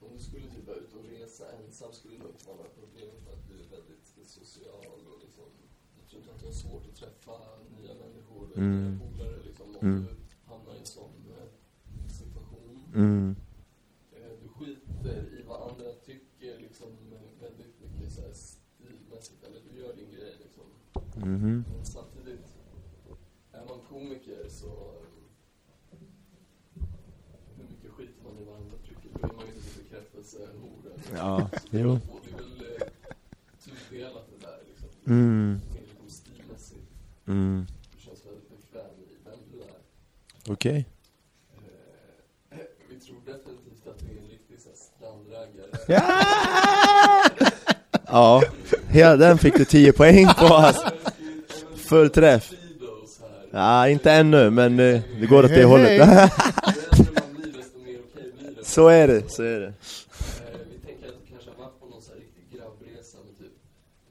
[0.00, 2.70] om du skulle typ vara ute och resa ensam skulle det nog inte vara några
[2.70, 5.44] problem för att du är väldigt social och liksom,
[5.98, 7.32] jag tror inte att du har svårt att träffa
[7.80, 8.90] nya människor, Mm.
[8.90, 10.04] nya polare liksom, om Mm.
[10.04, 10.08] du
[10.50, 11.48] hamnar i en sån eh,
[12.08, 12.80] situation.
[12.94, 13.36] Mm.
[14.12, 16.88] Eh, Du skiter i vad andra tycker liksom
[17.40, 20.64] väldigt mycket så här stilmässigt, eller du gör din grej liksom.
[21.16, 21.64] Mhm.
[21.76, 22.46] Men samtidigt,
[23.52, 24.66] är man komiker så
[25.92, 25.98] eh,
[27.56, 29.84] hur mycket skiter man i vad andra tycker, då är man ju lite
[30.26, 31.16] bekräftelsehora.
[31.16, 31.90] Ja, jo.
[31.90, 32.86] Och det är väl eh,
[33.64, 34.88] tudelat det där liksom.
[35.06, 35.60] Mm.
[35.74, 36.90] Liksom stilmässigt.
[37.28, 37.66] Mm.
[37.96, 40.52] Du känns väldigt bekväm i vem du är.
[40.52, 40.86] Okej.
[42.50, 42.58] Eh,
[42.88, 45.70] vi tror definitivt att du är en riktig strandraggare.
[48.08, 48.42] Ja,
[48.88, 50.90] hela den fick du 10 poäng på alltså.
[51.76, 52.52] Full träff.
[53.50, 55.98] Ja, inte ännu, men eh, det går åt det Hej, hållet.
[55.98, 56.30] det.
[58.76, 59.66] Så är det, så är det.
[59.66, 59.72] Eh,
[60.70, 63.54] vi tänker att du kanske har varit på någon så här riktig grabbresa med typ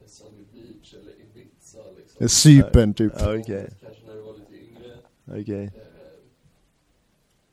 [0.06, 1.12] Sunny Beach eller
[2.18, 2.28] Liksom.
[2.28, 3.12] Cypern typ.
[3.14, 4.98] Okej, Kanske när du var lite yngre.
[5.26, 5.64] okej.
[5.64, 5.70] Eh,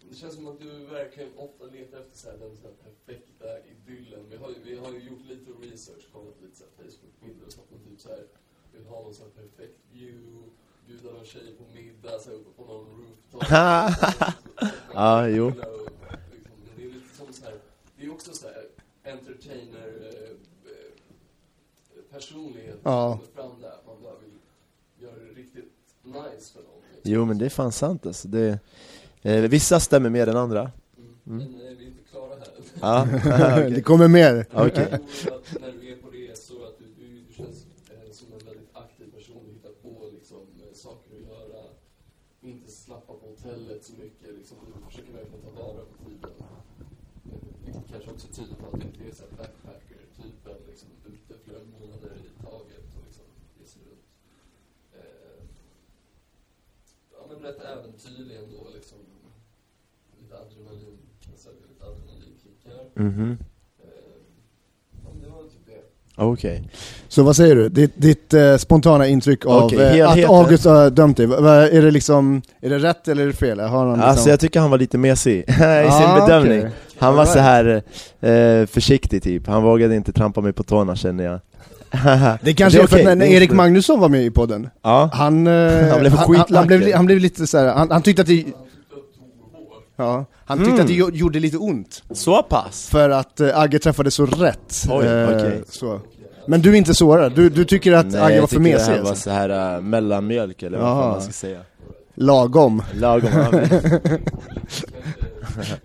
[0.10, 3.46] det känns som att du verkligen ofta letar efter så här, den så här perfekta
[3.72, 4.26] idyllen.
[4.30, 7.68] Vi har, ju, vi har ju gjort lite research, kollat lite så Facebook-bilder och sånt.
[7.72, 8.24] Men typ så här,
[8.74, 10.50] vill ha någon så här perfekt view,
[10.88, 13.44] bjuda någon tjej på middag så här, uppe på någon rooftop.
[14.94, 15.50] Ja, jo.
[15.50, 15.66] Liksom,
[16.66, 17.54] men det är lite som så här,
[17.98, 18.66] det är också så här
[19.14, 20.30] entertainer eh,
[20.72, 20.92] eh,
[22.12, 23.20] personlighet Ja.
[23.26, 23.78] som kommer fram där.
[23.86, 24.38] Man bara vill
[25.00, 25.72] göra det riktigt
[26.14, 26.82] nice för någon.
[26.94, 27.12] Liksom.
[27.14, 28.28] Jo men det är fan sant alltså.
[28.28, 28.60] Det,
[29.22, 30.72] eh, vissa stämmer mer än andra.
[30.98, 31.12] Mm.
[31.28, 31.38] Mm.
[31.52, 32.48] Men eh, vi är inte klara här.
[32.82, 33.06] Ja,
[33.60, 33.84] Det okej.
[33.84, 34.46] kommer mer.
[34.54, 34.88] Okej.
[34.92, 38.28] Jag tror att när du är på resor att du, du, du känns eh, som
[38.34, 39.38] en väldigt aktiv person.
[39.48, 41.64] Du hittar på liksom, eh, saker att göra.
[42.42, 44.30] Inte slappa på hotellet så mycket.
[44.38, 46.32] Liksom, du försöker verkligen ta vara på tiden.
[46.42, 50.58] Eh, Vilket kanske också tyder på att du inte är så här backpacker-typen.
[50.70, 53.26] Liksom, ute flera månader i taget och liksom
[53.60, 54.08] reser runt.
[55.00, 55.40] Eh,
[57.14, 58.62] ja, men rätt äventyrlig ändå.
[58.78, 59.00] Liksom,
[60.20, 60.98] lite adrenalin.
[61.32, 61.86] Jag söker lite
[62.96, 63.38] det det.
[66.16, 66.64] Okej.
[67.08, 67.70] Så vad säger du?
[67.70, 70.30] Ditt, ditt eh, spontana intryck av Okej, eh, att.
[70.30, 71.26] August har dömt dig.
[71.26, 73.60] Är det liksom, är det rätt eller är det fel?
[73.60, 74.10] Har han liksom...
[74.10, 76.60] Alltså jag tycker han var lite mesig i sin Ah, bedömning.
[76.60, 76.72] okej.
[76.98, 77.84] Han var så här
[78.22, 81.40] eh, försiktig typ, han vågade inte trampa mig på tårna känner jag.
[82.42, 84.70] Det kanske är för okej, att när det är Erik Magnusson var med i podden,
[84.84, 88.02] Ja, han, eh, Han blev han, han, blev, han blev lite så här, han, han
[88.02, 89.83] tyckte att det, Han tyckte att tog hårt.
[89.96, 90.82] Ja, han tyckte Mm.
[90.82, 92.04] att det gjo- gjorde lite ont.
[92.12, 92.90] så pass?
[92.90, 94.86] För att eh, Agge träffade så rätt.
[94.90, 95.64] Oj, Eh, okej.
[95.70, 96.00] så.
[96.48, 97.36] Men du är inte sårad?
[97.36, 98.92] Du, du tycker att Agge var jag för tycker det mesig?
[98.94, 99.24] här var Alltså.
[99.24, 101.02] så här uh, mellanmjölk eller vad Jaha.
[101.02, 101.60] fan man ska säga.
[102.16, 102.84] Lagom.
[102.94, 103.30] Lagom.
[103.34, 103.86] ja, men- Kanske,
[105.56, 105.78] kanske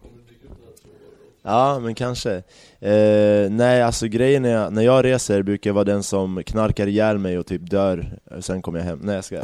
[0.00, 1.35] kommer dyka upp några trådar.
[1.46, 2.34] Ja, men kanske.
[2.80, 7.18] Eh, nej, alltså grejen är, när jag reser brukar jag vara den som knarkar ihjäl
[7.18, 8.98] mig och typ dör, sen kommer jag hem.
[9.02, 9.40] Nej jag ska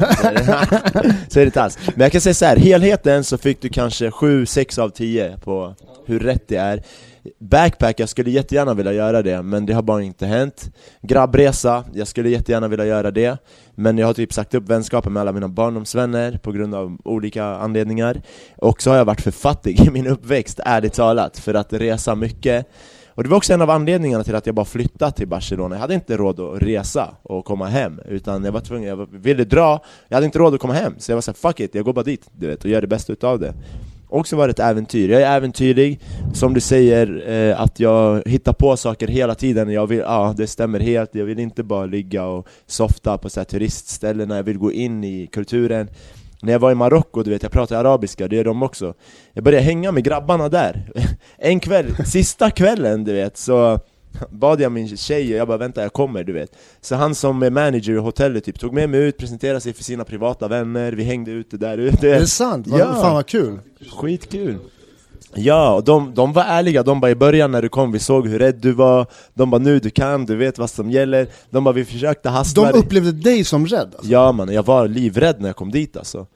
[1.27, 1.79] Så är det inte alls.
[1.95, 5.75] Men jag kan säga så här, helheten så fick du kanske 7-6 av 10 på
[6.05, 6.83] hur rätt det är.
[7.39, 10.71] Backpack, jag skulle jättegärna vilja göra det, men det har bara inte hänt.
[11.01, 13.37] Grabbresa, jag skulle jättegärna vilja göra det.
[13.75, 17.45] Men jag har typ sagt upp vänskapen med alla mina barndomsvänner på grund av olika
[17.45, 18.21] anledningar.
[18.57, 22.15] Och så har jag varit för fattig i min uppväxt, ärligt talat, för att resa
[22.15, 22.67] mycket.
[23.15, 25.75] Och det var också en av anledningarna till att jag bara flyttade till Barcelona.
[25.75, 29.43] Jag hade inte råd att resa och komma hem, utan jag var tvungen, jag ville
[29.43, 30.93] dra, jag hade inte råd att komma hem.
[30.97, 32.87] Så jag var såhär, fuck it, jag går bara dit, du vet, och gör det
[32.87, 33.53] bästa utav det.
[34.13, 35.99] Också varit ett äventyr, jag är äventyrlig,
[36.33, 40.47] som du säger, eh, att jag hittar på saker hela tiden, jag vill, ja det
[40.47, 44.57] stämmer helt, jag vill inte bara ligga och softa på så här turistställen, jag vill
[44.57, 45.89] gå in i kulturen.
[46.41, 48.93] När jag var i Marocko, du vet, jag pratar arabiska, det gör de också.
[49.33, 50.91] Jag började hänga med grabbarna där.
[51.37, 53.79] En kväll, sista kvällen du vet, så
[54.29, 57.43] bad jag min tjej, och jag bara vänta jag kommer du vet Så han som
[57.43, 60.91] är manager i hotellet typ, tog med mig ut, presenterade sig för sina privata vänner,
[60.91, 62.67] vi hängde ute där ute Är det sant?
[62.67, 62.93] Vad- Ja.
[62.93, 63.59] Fan vad kul.
[63.91, 64.57] Skitkul!
[65.35, 68.27] Ja, och de, de var ärliga, de bara i början när du kom, vi såg
[68.27, 71.63] hur rädd du var De bara nu du kan, du vet vad som gäller De
[71.63, 74.11] bara vi försökte hastla De dig." upplevde dig som rädd alltså.
[74.11, 76.27] Ja man, jag var livrädd när jag kom dit alltså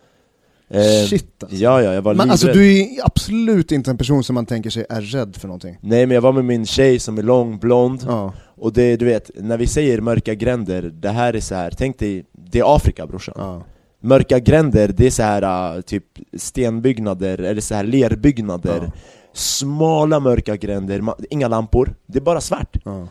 [0.69, 1.57] Eh, Shit alltså.
[1.57, 4.45] Ja, ja, jag var Men livrädd alltså du är absolut inte en person som man
[4.45, 5.77] tänker sig är rädd för någonting.
[5.81, 8.33] Nej men jag var med min tjej som är lång, blond Ja.
[8.59, 11.71] Och det, du vet, när vi säger mörka gränder, det här är så här.
[11.77, 13.63] tänk dig, det är Afrika brorsan ja.
[13.99, 16.03] Mörka gränder, det är så här uh, typ
[16.37, 18.91] stenbyggnader, eller så här lerbyggnader Ja.
[19.33, 23.07] Smala mörka gränder, ma- inga lampor, det är bara svart ja.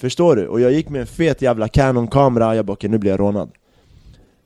[0.00, 0.46] Förstår du?
[0.46, 3.50] Och jag gick med en fet jävla Canon-kamera, jag bara okej nu blir jag rånad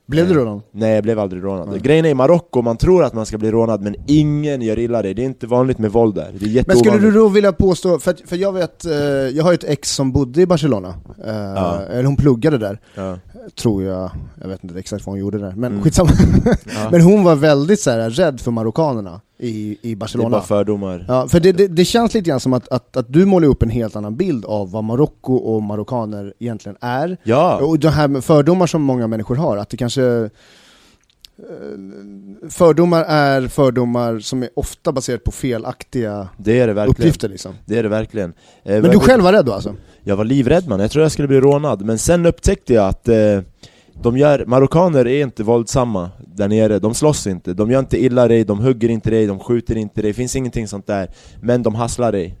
[0.07, 0.61] Blev du rånad?
[0.71, 1.69] Nej jag blev aldrig rånad.
[1.69, 1.79] Nej.
[1.79, 5.01] Grejen är i Marocko, man tror att man ska bli rånad men ingen gör illa
[5.01, 6.31] dig, det är inte vanligt med våld där.
[6.39, 9.51] Det är Men skulle du då vilja påstå, för, för jag vet, eh, jag har
[9.51, 10.93] ju ett ex som bodde i Barcelona,
[11.25, 11.79] eh, Ja.
[11.81, 13.17] eller hon pluggade där, Ja.
[13.61, 14.09] tror jag,
[14.41, 15.83] jag vet inte exakt vad hon gjorde där, men Mm.
[15.83, 16.09] skitsamma.
[16.45, 16.87] Ja.
[16.91, 20.29] men hon var väldigt så här, rädd för marockanerna i, i Det är Barcelona.
[20.29, 21.05] bara fördomar.
[21.07, 23.63] Ja, för det, det, det känns lite grann som att, att, att du målar upp
[23.63, 27.17] en helt annan bild av vad Marocko och marockaner egentligen är.
[27.23, 30.03] Ja, Och de här fördomar som många människor har, att det kanske...
[30.03, 30.27] eh,
[32.49, 36.99] Fördomar är fördomar som är ofta baserat på felaktiga det är det verkligen.
[36.99, 37.53] uppgifter liksom.
[37.65, 38.33] Det är det verkligen.
[38.63, 39.75] Eh, Men du själv var rädd då alltså?
[40.03, 43.07] Jag var livrädd man, jag trodde jag skulle bli rånad, men sen upptäckte jag att
[43.07, 43.15] eh,
[44.01, 48.27] de gör, marockaner är inte våldsamma där nere, de slåss inte, de gör inte illa
[48.27, 51.11] dig, de hugger inte dig, de skjuter inte dig, det finns ingenting sånt där.
[51.41, 52.37] Men de hasslar dig.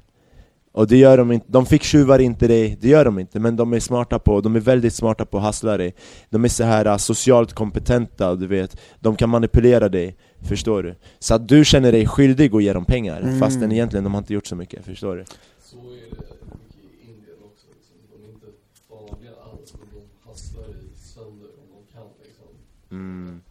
[0.71, 3.55] Och det gör de inte, de fick tjuvar inte dig, det gör de inte, men
[3.55, 5.95] de är smarta på, de är väldigt smarta på att hassla dig.
[6.29, 10.95] De är så här eh, socialt kompetenta, du vet, de kan manipulera dig, förstår du?
[11.19, 13.39] Så att du känner dig skyldig att ge dem pengar, Mm.
[13.39, 15.23] fastän egentligen de har inte gjort så mycket, förstår du?
[15.63, 17.65] Så är det mycket i Indien också.
[17.75, 17.95] Liksom.
[18.11, 18.47] De är inte
[18.89, 22.07] farliga alls, men de hasslar dig sönder om de kan.
[22.23, 22.47] Liksom.
[22.91, 23.41] Mm.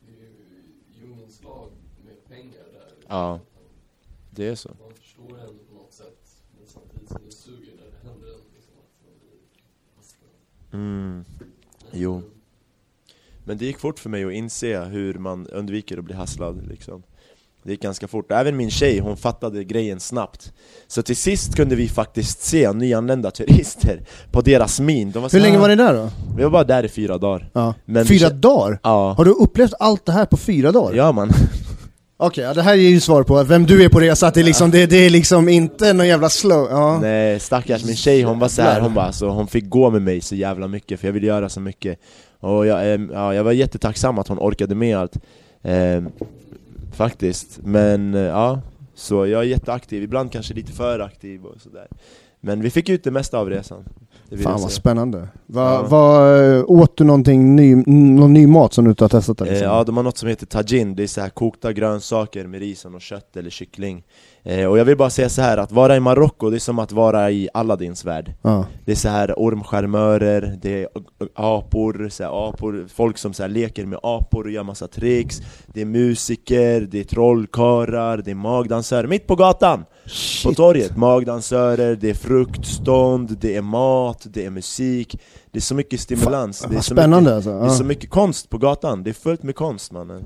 [0.00, 0.30] Det är ju
[1.00, 1.70] djungelns lag
[2.04, 2.92] med pengar där.
[3.08, 3.40] Ja.
[4.30, 6.42] Det är så Man förstår det ändå på något sätt.
[6.58, 8.40] Men samtidigt som det suger när det händer en.
[8.54, 9.14] Liksom, att man
[10.70, 10.80] blir.
[10.80, 11.24] Mm.
[11.92, 12.22] Jo.
[13.44, 17.02] Men det gick fort för mig att inse hur man undviker att bli hasslad liksom.
[17.64, 20.52] Det gick ganska fort, även min tjej hon fattade grejen snabbt.
[20.88, 24.00] Så till sist kunde vi faktiskt se nyanlända turister
[24.30, 25.10] på deras min.
[25.10, 26.10] De var så Hur länge var ni där då?
[26.36, 27.50] Vi var bara där i fyra dagar.
[27.52, 27.74] Ja.
[27.84, 28.78] Men fyra vi- dagar?
[28.82, 30.94] Ja, Har du upplevt allt det här på fyra dagar?
[30.96, 31.30] ja man.
[32.16, 34.40] Okej, ja, det här är ju svar på vem du är på resa, att det
[34.40, 36.98] är liksom, det, det är liksom inte någon jävla slow, ja.
[37.02, 37.84] Nej stackars.
[37.84, 40.34] Min tjej hon var så här, hon bara alltså, hon fick gå med mig så
[40.34, 41.98] jävla mycket för jag ville göra så mycket.
[42.40, 45.16] Och jag, eh, ja, jag var jättetacksam att hon orkade med allt.
[45.62, 46.02] Eh,
[46.94, 48.60] Faktiskt, men eh, ja
[48.94, 51.88] Så jag är jätteaktiv, ibland kanske lite för aktiv och sådär
[52.40, 53.84] Men vi fick ut det mesta av resan
[54.28, 55.28] det Fan vad spännande.
[55.46, 55.82] Va, Ja.
[55.88, 59.40] va, eh, åt du någonting ny, någon ny mat som du inte har testat?
[59.40, 59.68] Eh, liksom?
[59.68, 62.84] Ja, de har något som heter tajin, det är så här kokta grönsaker med ris
[62.84, 64.04] och kött eller kyckling
[64.44, 66.78] eh, Och jag vill bara säga så här att vara i Marocko, det är som
[66.78, 68.66] att vara i Aladdins värld ja.
[68.84, 70.88] Det är så här ormcharmörer, det är
[71.34, 75.40] apor, så här apor, folk som så här leker med apor och gör massa tricks
[75.66, 79.84] Det är musiker, det är trollkarlar, det är magdansörer, mitt på gatan!
[80.04, 80.56] På Shit.
[80.56, 85.20] torget, magdansörer, det är fruktstånd, det är mat, det är musik
[85.54, 87.50] Det är så mycket stimulans, det är så spännande mycket, alltså.
[87.50, 87.70] det är Ja.
[87.70, 90.22] så mycket konst på gatan, det är fullt med konst mannen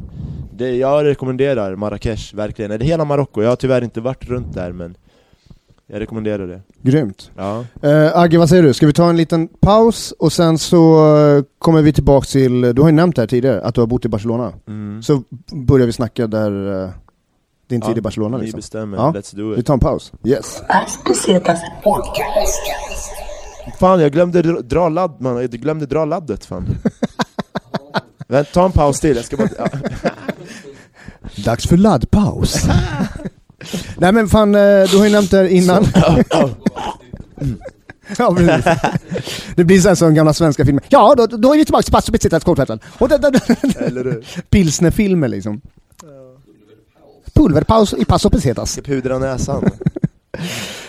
[0.56, 4.72] det, Jag rekommenderar Marrakesh, verkligen, eller hela Marocko, jag har tyvärr inte varit runt där
[4.72, 4.96] men
[5.86, 7.30] Jag rekommenderar det Grymt.
[7.36, 8.74] Ja, Eh, Agge, vad säger du?
[8.74, 12.82] Ska vi ta en liten paus och sen så eh, kommer vi tillbaka till, du
[12.82, 14.52] har ju nämnt här tidigare att du har bott i Barcelona.
[14.68, 15.02] mm.
[15.02, 16.90] Så börjar vi snacka där eh,
[17.68, 18.58] din tid Ja, i Barcelona Ni liksom.
[18.58, 19.12] bestämmer, Ja.
[19.16, 20.12] let's do Vi it tar en paus.
[20.24, 20.62] Yes.
[23.78, 26.66] Fan jag glömde dra- ladd, man, jag glömde dra laddet fan
[28.28, 29.48] Vänta, ta en paus till, jag ska bara...
[29.58, 29.68] Ja.
[31.44, 32.64] Dags för laddpaus.
[33.98, 35.84] Nej men fan, eh, du har ju nämnt det innan.
[38.18, 38.64] Ja, precis.
[39.56, 40.82] Det blir så här som gamla svenska filmer.
[40.88, 42.80] Ja, då, då är vi tillbaka till Pastor Betsitas kortvätten.
[44.50, 45.60] Pilsnerfilmer liksom.
[47.32, 48.72] Pulverpaus i Paso Pesetas.
[48.72, 49.70] Ska pudra näsan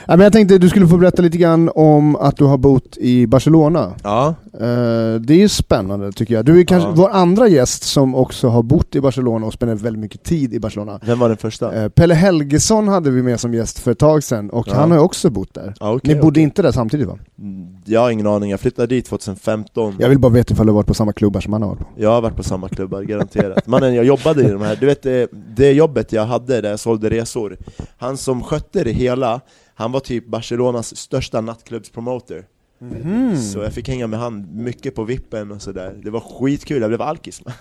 [0.07, 2.97] Ja, men jag tänkte du skulle få berätta lite grann om att du har bott
[2.97, 3.93] i Barcelona.
[4.03, 6.45] Ja, Eh, det är ju spännande tycker jag.
[6.45, 6.93] Du är kanske Ja.
[6.95, 10.59] vår andra gäst som också har bott i Barcelona och spenderat väldigt mycket tid i
[10.59, 10.99] Barcelona.
[11.05, 11.83] vem var den första?
[11.83, 14.73] Eh, Pelle Helgesson hade vi med som gäst för ett tag sedan och Ja.
[14.75, 15.73] han har också bott där.
[15.79, 16.43] Ja, okej, Ni bodde okej.
[16.43, 17.17] inte där samtidigt va?
[17.39, 20.71] Mm, Jag har ingen aning, jag flyttade dit 2015 Jag vill bara veta ifall du
[20.71, 21.85] har varit på samma klubbar som han har varit på.
[21.95, 25.03] Jag har varit på samma klubbar, garanterat Mannen, jag jobbade i de här, du vet
[25.03, 27.57] det, det jobbet jag hade där jag sålde resor
[27.97, 29.28] Han som skötte det hela,
[29.75, 32.45] han var typ Barcelonas största nattklubbspromoter
[33.53, 36.89] Så jag fick hänga med han mycket på vippen och sådär Det var skitkul, jag
[36.89, 37.41] blev alkis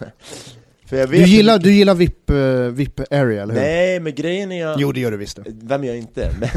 [0.91, 3.61] Du gillar, du gillar VIP, uh, VIP area, eller hur?
[3.61, 4.75] Nej, men grejen är...
[4.79, 5.39] Jo det gör du visst.
[5.47, 6.31] Vem gör inte?
[6.41, 6.49] Men,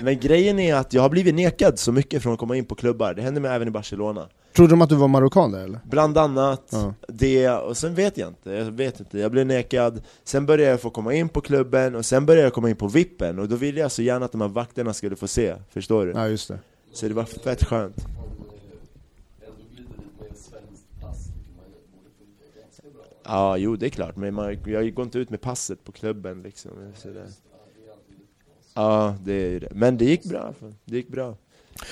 [0.02, 2.74] men grejen är att jag har blivit nekad så mycket från att komma in på
[2.74, 5.80] klubbar, det hände mig även i Barcelona Trodde de att du var marockan där eller?
[5.84, 6.94] Bland annat Ja.
[7.08, 10.80] det, och sen vet jag inte, jag vet inte, jag blev nekad Sen började jag
[10.80, 13.56] få komma in på klubben, och sen började jag komma in på vippen Och då
[13.56, 16.12] ville jag så gärna att de här vakterna skulle få se, förstår du?
[16.12, 16.58] Ja just det.
[16.92, 18.06] Så det var fett skönt.
[23.24, 26.42] Ja, jo det är klart, men man, jag går inte ut med passet på klubben
[26.42, 26.70] liksom.
[28.74, 29.68] Ja, det är ju det.
[29.74, 31.36] Men det gick bra, det gick bra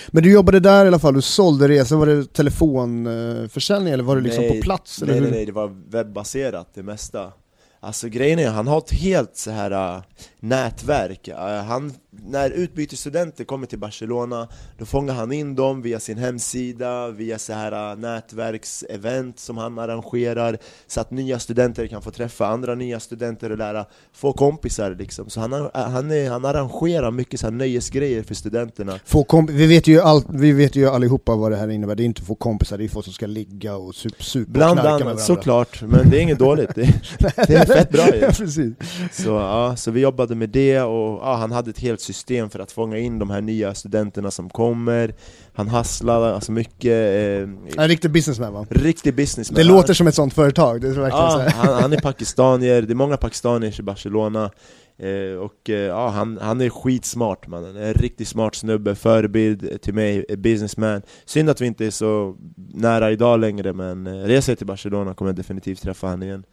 [0.09, 4.17] Men du jobbade där i alla fall, du sålde resor, var det telefonförsäljning eller var
[4.17, 5.01] det liksom Nej, på plats?
[5.01, 5.37] Nej, eller nej, hur?
[5.37, 7.33] nej, det var webbaserat det mesta
[7.81, 10.03] Alltså grejen är, han har ett helt så här äh,
[10.41, 14.49] nätverk Äh, han, När utbytesstudenter kommer till Barcelona
[14.79, 19.79] Då fångar han in dem via sin hemsida, via så här äh, nätverksevent som han
[19.79, 24.95] arrangerar Så att nya studenter kan få träffa andra nya studenter och lära få kompisar
[24.95, 25.31] liksom.
[25.31, 28.99] Så han, äh, han, är, han arrangerar mycket så här nöjesgrejer för studenterna.
[29.05, 32.03] Få komp- vi, vet ju all, vi vet ju allihopa vad det här innebär, det
[32.03, 34.77] är inte få kompisar, det är folk som ska ligga och sup, supa och Bland
[34.77, 35.23] med annat, varandra.
[35.23, 36.75] såklart, men det är inget dåligt.
[36.75, 36.83] Det,
[37.47, 38.21] det är fett bra ju.
[38.21, 38.75] Ja, precis.
[39.13, 42.59] Så, ja, så vi jobbade med det och ja, han hade ett helt system för
[42.59, 45.15] att fånga in de här nya studenterna som kommer.
[45.53, 48.67] Han hasslade alltså mycket, eh, En riktig businessman va?
[48.71, 49.57] riktig businessman.
[49.57, 51.51] Det låter som ett sånt företag, det är verkligen så ja, här.
[51.51, 54.51] han, han är pakistanier, det är många pakistanier i Barcelona.
[54.99, 59.95] Eh, Och eh, ja, han, han är skitsmart mannen, en riktigt smart snubbe, förebild till
[59.95, 61.03] mig, eh, businessman.
[61.25, 62.37] Synd att vi inte är så
[62.75, 66.45] nära idag längre men eh, reser jag till Barcelona kommer jag definitivt träffa han igen.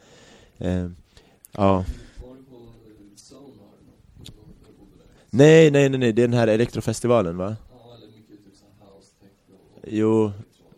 [0.58, 0.88] Eh,
[1.58, 1.74] Ja
[2.22, 2.56] Var du på
[3.16, 3.94] Sonar då?
[4.18, 5.23] När du bodde där?
[5.36, 7.56] Nej, nej, nej, nej, det är den här elektrofestivalen va?
[7.70, 10.32] Ja, eller mycket typ så här house, techno och Jo,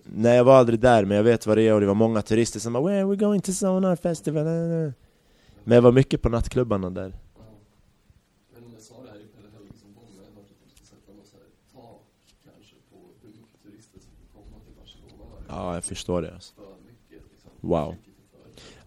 [0.04, 2.22] nej jag var aldrig där men jag vet vad det är och det var många
[2.22, 4.46] turister som bara 'Where are we going to Sonar Festival?'
[5.64, 7.44] Men jag var mycket på nattklubbarna där Ja.
[8.54, 8.62] Jag
[15.48, 16.54] gång, men jag förstår det alltså.
[17.10, 17.52] liksom.
[17.62, 17.96] Wow.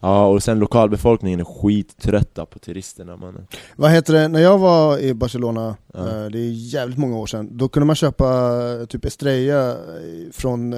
[0.01, 4.99] Ja, och sen lokalbefolkningen är skittrötta på turisterna mannen Vad heter det, när jag var
[4.99, 5.99] i Barcelona, Ja.
[6.01, 8.27] eh, det är jävligt många år sedan, då kunde man köpa
[8.81, 9.77] eh, typ Estrella eh,
[10.33, 10.73] från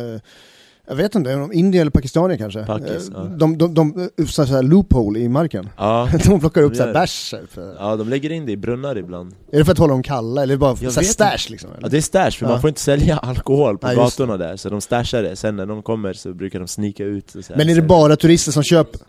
[0.91, 2.65] jag vet inte, om Indien eller Pakistan kanske?
[2.67, 3.21] Pakis, Eh, ja.
[3.21, 5.69] De, de, de, de så här loophole i marken.
[5.77, 7.01] Ja, De plockar upp De så här gör det.
[7.01, 7.35] bärs.
[7.35, 7.41] eh,
[7.79, 10.43] ja de lägger in det i brunnar ibland Är det för att hålla dem kalla
[10.43, 11.71] eller bara Jag så stash liksom?
[11.71, 11.83] eller?
[11.83, 12.51] Ja det är stash, för Ja.
[12.53, 15.67] man får inte sälja alkohol på just gatorna där Så de stashar det, sen när
[15.67, 18.53] de kommer så brukar de snika ut och så här, Men är det bara turister
[18.53, 19.01] som köper?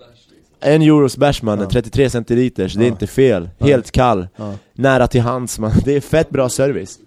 [0.64, 1.70] En euros bärs mannen, Ja.
[1.70, 2.92] 33 centiliters, det är Ja.
[2.92, 3.66] inte fel Ja.
[3.66, 4.54] Helt kall, Ja.
[4.74, 6.98] nära till hands man, det är fett bra service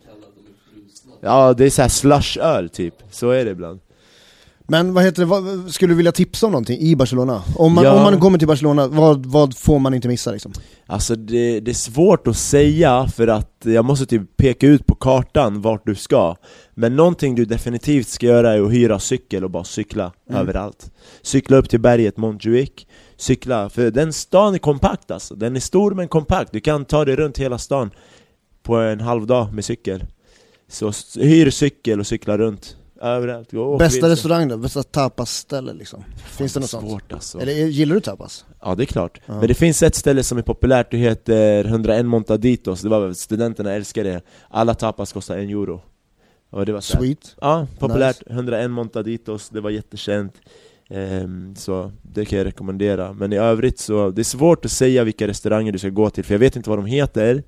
[1.21, 3.81] Ja, det är såhär slush-öl typ, så är det ibland
[4.69, 7.43] Men vad heter det, vad, skulle du vilja tipsa om någonting i Barcelona?
[7.57, 7.93] Om man, Ja.
[7.97, 10.53] om man kommer till Barcelona, vad, vad får man inte missa liksom?
[10.87, 14.95] Alltså det, det är svårt att säga för att jag måste typ peka ut på
[14.95, 16.37] kartan vart du ska
[16.75, 20.41] Men någonting du definitivt ska göra är att hyra cykel och bara cykla Mm.
[20.41, 20.91] överallt
[21.23, 22.71] Cykla upp till berget Montjuic
[23.17, 27.05] Cykla, för den stan är kompakt alltså Den är stor men kompakt, du kan ta
[27.05, 27.91] dig runt hela stan
[28.63, 30.05] På en halv dag med cykel
[30.69, 32.77] Så hyr cykel och cykla runt
[33.09, 33.53] överallt.
[33.53, 34.57] Gå Bästa restaurang då?
[34.57, 36.05] Bästa tapasställe liksom?
[36.17, 36.89] Finns det något sånt?
[36.91, 37.41] Svårt alltså.
[37.41, 38.45] Eller gillar du tapas?
[38.61, 39.35] Ja det är klart, Ja.
[39.39, 43.73] men det finns ett ställe som är populärt, det heter 101 Montaditos, det var studenterna
[43.73, 44.21] älskar det.
[44.49, 45.81] Alla tapas kostar en euro.
[46.51, 47.37] Och det var Sweet?
[47.41, 50.35] Ja, populärt, 101 Montaditos, det var jättekänt.
[50.91, 55.05] Ehm, Så det kan jag rekommendera, men i övrigt så, det är svårt att säga
[55.05, 57.43] vilka restauranger du ska gå till för jag vet inte vad de heter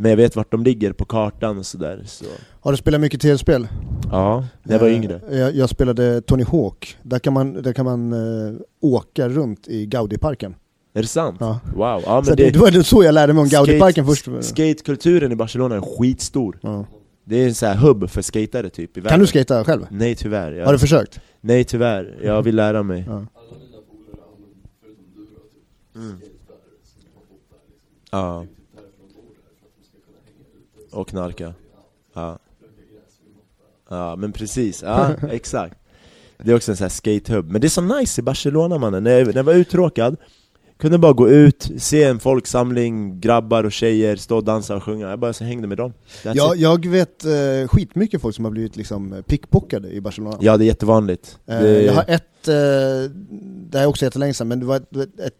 [0.00, 2.24] Men jag vet vart de ligger på kartan och sådär så
[2.60, 3.68] Har du spelat mycket tv-spel?
[4.10, 7.72] Ja, när jag var Eh, yngre Jag, jag spelade Tony Hawk, där kan man, där
[7.72, 10.54] kan man eh, åka runt i Gaudiparken
[10.94, 11.36] Är det sant?
[11.40, 11.60] Ja.
[11.74, 14.28] Wow, ja så men det, det, det var så jag lärde mig om Gaudiparken först
[14.40, 16.86] Skatekulturen i Barcelona är skitstor ja.
[17.24, 19.86] Det är en sån här hubb för skatare typ i Kan världen du skata själv?
[19.90, 21.20] Nej tyvärr, jag, Har du försökt?
[21.40, 23.12] nej tyvärr, jag vill lära mig Ja.
[28.12, 28.46] Alla mina
[30.90, 31.54] och knarka.
[32.14, 32.38] Ja,
[33.88, 35.78] ja men precis, ja exakt.
[36.38, 39.04] Det är också en sån här skatehub, men det är så nice i Barcelona mannen,
[39.04, 40.16] när jag, när jag var uttråkad
[40.78, 45.10] Kunde bara gå ut, se en folksamling, grabbar och tjejer stå och dansa och sjunga,
[45.10, 45.92] jag bara så hängde med dem.
[46.22, 46.62] That's Jag, it.
[46.62, 50.36] jag vet eh, skitmycket folk som har blivit liksom pickpockade i Barcelona.
[50.40, 51.38] Ja det är jättevanligt.
[51.46, 53.10] Eh, det, Jag har ett, eh,
[53.70, 55.34] det här är också jättelänge sedan, men det var ett, ett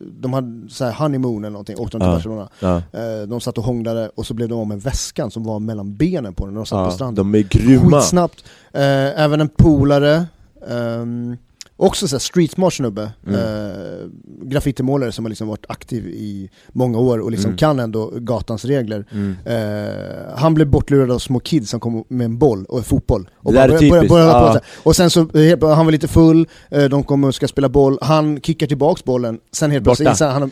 [0.00, 2.14] de hade så här honeymoon eller någonting, åkte de till Ja.
[2.14, 2.48] Barcelona.
[2.60, 5.58] Ja, Eh, De satt och hånglade och så blev de av med väskan som var
[5.58, 7.32] mellan benen på den när de satt på ja, stranden.
[7.32, 8.00] de är grymma.
[8.00, 10.26] Skitsnabbt, Eh, även en polare
[10.68, 11.36] ehm,
[11.82, 13.34] Också så här street smart snubbe, Mm.
[13.40, 14.06] eh,
[14.42, 17.58] graffitimålare som har liksom varit aktiv i många år och liksom Mm.
[17.58, 19.36] kan ändå gatans regler mm.
[19.44, 23.28] Eh, han blev bortlurad av små kids som kom med en boll och en fotboll.
[23.36, 26.48] Och, är började- började- började hålla på och sen så, eh, han var lite full,
[26.70, 30.26] eh, de kommer och ska spela boll, han kickar tillbaks bollen, sen helt plötsligt inser
[30.28, 30.50] han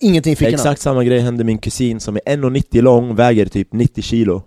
[0.00, 0.54] ingenting i fickorna.
[0.54, 4.42] Exakt samma grej hände min kusin som är 1,90 lång, väger typ 90 kilo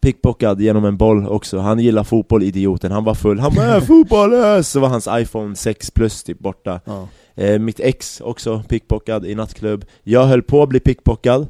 [0.00, 4.64] Pickpockad genom en boll också, han gillar fotboll idioten, han var full, han bara fotboll,
[4.64, 6.80] så var hans iPhone 6 plus typ borta.
[6.84, 7.08] Ja.
[7.34, 9.84] eh, Mitt ex också pickpockad i nattklubb.
[10.02, 11.46] Jag höll på att bli pickpockad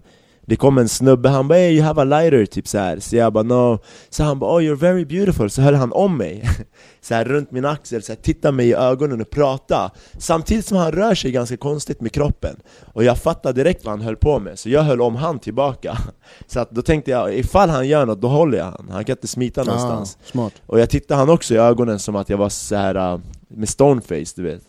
[0.49, 2.99] Det kom en snubbe, han bara 'Hey you have a lighter' typ så här.
[3.01, 3.78] Så jag bara 'No'
[4.11, 6.49] Så han bara 'Oh you're very beautiful' Så höll han om mig.
[7.01, 9.90] Så här runt min axel, så här, tittade mig i ögonen och pratade.
[10.18, 12.57] Samtidigt som han rör sig ganska konstigt med kroppen.
[12.94, 15.99] Och jag fattade direkt vad han höll på med, så jag höll om han tillbaka.
[16.47, 18.88] Så att då tänkte jag, ifall han gör något, då håller jag han.
[18.90, 20.18] Han kan inte smita någonstans.
[20.22, 20.53] Ah, smart.
[20.66, 23.68] Och jag tittade han också i ögonen som att jag var så här äh, med
[23.68, 24.62] stoneface, du vet.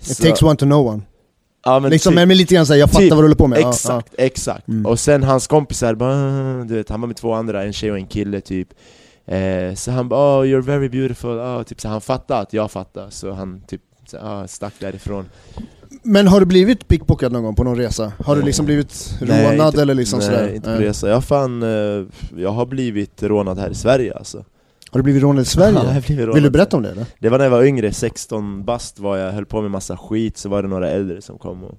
[0.00, 1.02] It Så- takes one to know one.
[1.68, 3.46] Ja, men liksom, typ- men lite grann såhär, jag fattar Typ, vad du håller på
[3.46, 3.60] med.
[3.60, 4.68] Ja, Exakt, exakt.
[4.68, 4.86] Mm.
[4.86, 7.98] Och sen hans kompisar bara, du vet, han var med två andra, en tjej och
[7.98, 8.68] en kille typ
[9.26, 12.70] eh, Så han bara oh, 'you're very beautiful' oh, typ, så han fattade att jag
[12.70, 15.28] fattade, så han typ så, ah, stack därifrån.
[16.02, 18.12] Men har du blivit pickpockad någon gång på någon resa?
[18.24, 20.54] Har du liksom blivit rånad inte, eller liksom nej, sådär?
[20.54, 20.88] inte på Nej.
[20.88, 21.08] resa.
[21.08, 22.06] Jag fan, eh,
[22.36, 24.44] jag har blivit rånad här i Sverige alltså
[24.90, 25.78] Har du blivit rånad i Sverige?
[25.84, 26.34] Ja, jag blivit rånad.
[26.34, 27.06] Vill du berätta om det eller?
[27.18, 30.36] Det var när jag var yngre, 16 bast var jag, höll på med massa skit,
[30.38, 31.78] så var det några äldre som kom och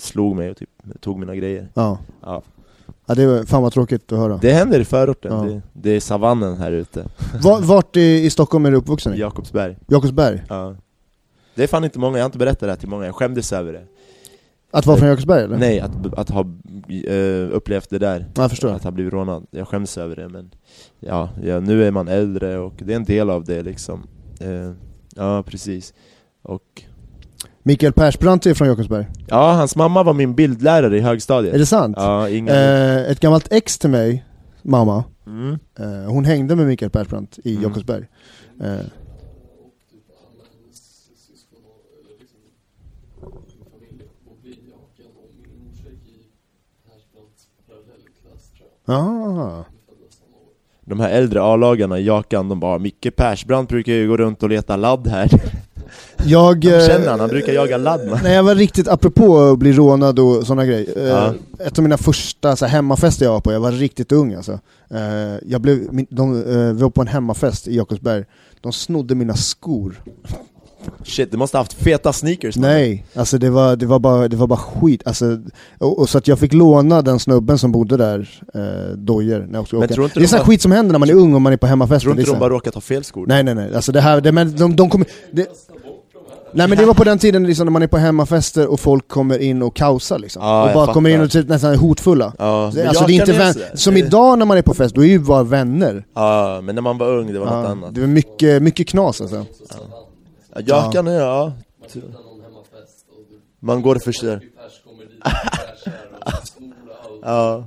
[0.00, 0.68] slog mig och typ
[1.00, 1.98] tog mina grejer Ja.
[2.22, 2.42] Ja.
[3.06, 4.36] ja det var fan vad tråkigt att höra.
[4.42, 5.42] Det händer i förorten, Ja.
[5.42, 7.04] det, det är savannen här ute,
[7.42, 9.18] Var, vart i, i Stockholm är du uppvuxen i?
[9.18, 10.42] Jakobsberg Jakobsberg?
[10.48, 10.76] Ja.
[11.54, 13.52] Det är fan inte många, jag har inte berättat det här till många, jag skämdes
[13.52, 13.82] över det
[14.70, 15.56] Att vara från Jakobsberg eller?
[15.58, 16.40] Nej, att, att ha
[17.06, 18.68] eh, upplevt det där Ja, jag förstår.
[18.72, 20.50] Att ha blivit rånad, jag skäms över det men
[21.00, 24.06] ja, ja, nu är man äldre och det är en del av det liksom
[24.40, 24.72] eh,
[25.16, 25.94] Ja, precis
[26.42, 26.82] Och
[27.62, 29.06] Mikael Persbrandt är från Jakobsberg.
[29.26, 31.96] Ja, hans mamma var min bildlärare i högstadiet Är det sant?
[31.98, 34.24] Ja, inga Eh, ett gammalt ex till mig,
[34.62, 35.58] mamma, mm.
[35.78, 37.62] eh, hon hängde med Mikael Persbrandt i Mm.
[37.62, 38.04] Jakobsberg.
[38.60, 38.82] Eh, Och
[39.90, 40.78] typ alla hennes
[41.28, 46.18] syskon och, eller liksom min familj bodde i Jakan och min morsa gick i
[46.86, 47.42] Persbrandts
[48.88, 49.58] ah.
[49.58, 49.64] År.
[50.84, 54.48] De här äldre A-lagarna i Jakan, de bara Micke Persbrandt brukar ju gå runt och
[54.48, 55.30] leta ladd här
[56.24, 56.64] Jag...
[56.64, 58.20] Eh, känner han, han brukar jaga ladd.
[58.22, 61.34] När jag var riktigt, apropå att bli rånad och sådana grejer, eh, Ja.
[61.58, 64.58] ett av mina första så här, hemmafester jag var på, jag var riktigt ung alltså.
[64.90, 65.00] Eh,
[65.46, 68.24] jag blev, de, eh, vi var på en hemmafest i Jakobsberg,
[68.60, 70.02] de snodde mina skor.
[71.04, 72.70] Shit, du måste ha haft feta sneakers man.
[72.70, 75.02] Nej, alltså det var, det var, bara, det var bara skit.
[75.06, 75.38] Alltså,
[75.78, 79.58] och, och så att jag fick låna den snubben som bodde där, eh, dojor, när
[79.58, 80.10] jag Men åka.
[80.14, 81.66] Det är sån bara- skit som händer när man är ung och man är på
[81.66, 82.00] hemmafester.
[82.04, 83.26] Tror är inte de här- bara råkat ha fel skor?
[83.26, 85.06] Nej nej nej, alltså det här, det, men de, de kommer...
[85.30, 85.46] Det,
[86.52, 89.08] nej men det var på den tiden liksom, när man är på hemmafester och folk
[89.08, 90.42] kommer in och kaosar liksom.
[90.42, 92.32] Ja, och bara kommer in och typ nästan hotfulla.
[92.38, 95.08] Men alltså, det är inte vän, som idag när man är på fest, då är
[95.08, 96.04] ju bara vänner.
[96.14, 98.88] Ja, men när man var ung, det var något Ja, annat det var mycket, mycket
[98.88, 99.46] knas alltså.
[99.58, 99.90] Så savann.
[100.66, 101.52] Ja, Jakan, ja.
[101.80, 103.96] Man hittar någon hemmafest och du Man går
[106.44, 107.22] snor allt.
[107.22, 107.64] Ja,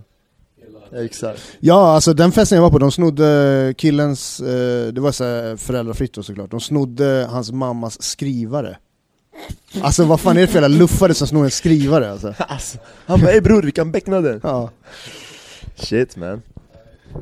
[0.93, 5.23] exakt Ja, alltså den festen jag var på, de snodde killens, eh, det var så
[5.23, 8.77] här föräldrafritt då såklart, de snodde hans mammas skrivare.
[9.81, 12.33] Alltså vad fan är det för jävla luffare som snor en skrivare alltså?
[12.37, 14.69] alltså, Han bara 'Ey bror, vi kan beckna den' Ja.
[15.75, 16.41] Shit man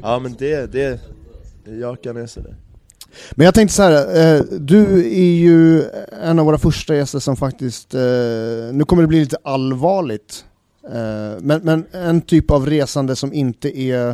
[0.01, 0.99] Ja men det, det
[1.65, 2.55] Jakan är sådär
[3.31, 5.83] men jag tänkte så här, eh, du är ju
[6.23, 8.01] en av våra första gäster som faktiskt, eh,
[8.71, 10.45] nu kommer det bli lite allvarligt,
[10.85, 14.09] eh, men, men en typ av resande som inte är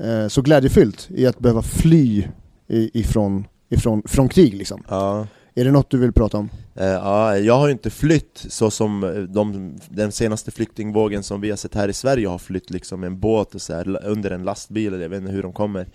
[0.00, 2.24] eh, så glädjefyllt i att behöva fly
[2.68, 4.82] ifrån, ifrån från krig liksom.
[4.88, 5.26] Ja
[5.58, 6.50] är det något du vill prata om?
[6.74, 11.40] Eh, ja, jag har ju inte flytt så som eh, de, den senaste flyktingvågen som
[11.40, 14.06] vi har sett här i Sverige har flytt liksom med en båt och så här,
[14.06, 15.86] under en lastbil, eller jag vet inte hur de kommer.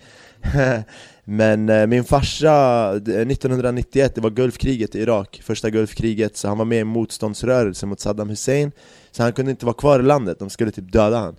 [1.24, 6.64] Men eh, min farsa, 1991, det var Gulfkriget i Irak, första Gulfkriget, så han var
[6.64, 8.72] med i en motståndsrörelse mot Saddam Hussein.
[9.10, 11.36] Så han kunde inte vara kvar i landet, de skulle typ döda han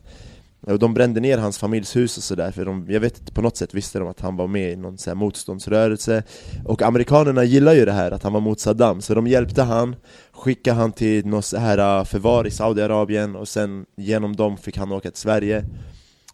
[0.66, 3.58] de brände ner hans familjs hus och sådär, för de, jag vet inte, på något
[3.58, 6.24] sätt visste de att han var med i någon så här motståndsrörelse.
[6.66, 9.96] Och amerikanerna gillar ju det här, att han var mot Saddam, så de hjälpte han
[10.32, 14.78] Skickade han till något så här äh, förvar i Saudiarabien och sen genom dem fick
[14.78, 15.66] han åka till Sverige.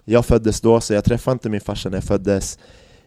[0.05, 2.59] Jag föddes då, så jag träffade inte min farsa när jag föddes.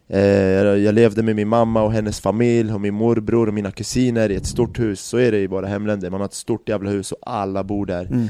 [0.09, 4.31] Eh, jag levde med min mamma och hennes familj och min morbror och mina kusiner
[4.31, 5.01] i ett stort hus.
[5.01, 7.87] Så är det i våra hemländer, man har ett stort jävla hus och alla bor
[7.87, 8.05] där.
[8.05, 8.29] Mm.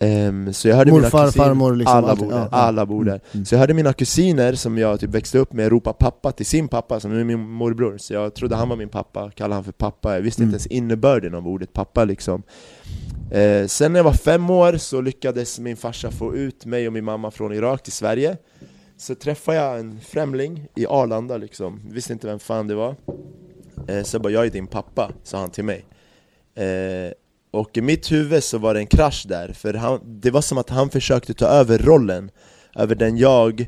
[0.00, 3.04] Ehm, så jag hörde Morfar, mina kusiner, farmor, liksom alla bor där, ja, alla bor
[3.04, 3.20] där.
[3.32, 3.44] Mm.
[3.46, 6.68] Så jag hörde mina kusiner som jag typ växte upp med ropa pappa till sin
[6.68, 7.98] pappa, som är min morbror.
[7.98, 10.48] Så jag trodde han var min pappa, kallade han för pappa, jag visste Mm.
[10.48, 12.42] inte ens innebörden av ordet pappa liksom.
[13.30, 16.92] Eh, Sen när jag var fem år så lyckades min farsa få ut mig och
[16.92, 18.36] min mamma från Irak till Sverige.
[18.98, 22.94] Så träffade jag en främling i Arlanda liksom, visste inte vem fan det var.
[23.88, 25.84] Eh, Så jag bara 'Jag är din pappa' sa han till mig.
[26.54, 27.12] Eh,
[27.56, 30.58] och i mitt huvud så var det en krasch där, för han, det var som
[30.58, 32.30] att han försökte ta över rollen
[32.78, 33.60] Över den jag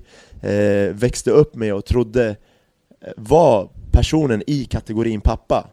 [0.42, 5.66] eh, växte upp med och trodde eh, var personen i kategorin pappa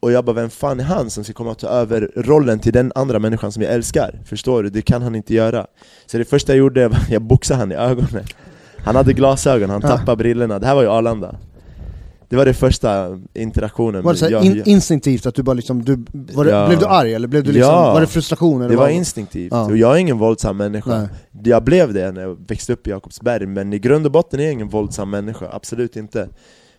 [0.00, 2.72] Och jag bara, vem fan är han som ska komma och ta över rollen till
[2.72, 4.20] den andra människan som jag älskar?
[4.24, 4.70] Förstår du?
[4.70, 5.66] Det kan han inte göra
[6.06, 8.24] Så det första jag gjorde, var att jag boxade han i ögonen
[8.78, 9.88] Han hade glasögon, han Ja.
[9.88, 11.36] tappade brillorna, det här var ju Arlanda
[12.34, 15.42] Det var det första interaktionen Var det så här jag- in, jag- instinktivt att du
[15.42, 16.66] bara liksom, du, var det, Ja.
[16.66, 17.92] blev du arg eller blev du liksom, Ja.
[17.92, 18.60] var det frustration?
[18.60, 18.92] Eller Det var vad?
[18.92, 19.64] instinktivt, Ja.
[19.64, 21.08] och jag är ingen våldsam människa Nej.
[21.44, 24.44] Jag blev det när jag växte upp i Jakobsberg, men i grund och botten är
[24.44, 26.28] jag ingen våldsam människa, absolut inte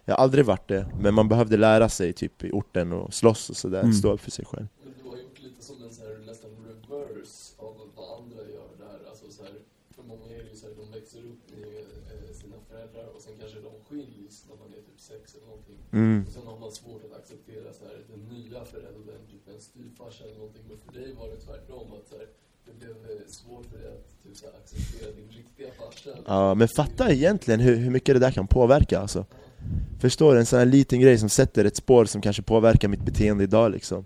[0.05, 3.49] Jag har aldrig varit det, men man behövde lära sig typ i orten och slåss
[3.49, 3.93] och sådär, Mm.
[3.93, 6.49] stå upp för sig själv Men du har gjort lite som en så här, nästan
[6.65, 8.97] reverse av vad andra gör där.
[9.09, 9.53] Alltså så här,
[9.95, 11.67] för många är det ju så här, de växer upp med
[12.11, 15.77] eh, sina föräldrar och sen kanske de skiljs när man är typ sex eller någonting.
[15.95, 16.25] Mm.
[16.33, 20.37] Sen har man svårt att acceptera så här, den nya föräldern, typ en styvfarsa eller
[20.43, 20.63] någonting.
[20.69, 22.27] Men för dig var det tvärtom, att så här,
[22.65, 26.09] det blev eh, svårt för dig att typ, så här, acceptera din riktiga farsa.
[26.25, 29.25] Ja, men fatta egentligen hur, hur mycket det där kan påverka alltså
[29.99, 30.39] Förstår du?
[30.39, 33.71] En sån här liten grej som sätter ett spår som kanske påverkar mitt beteende idag
[33.71, 34.05] liksom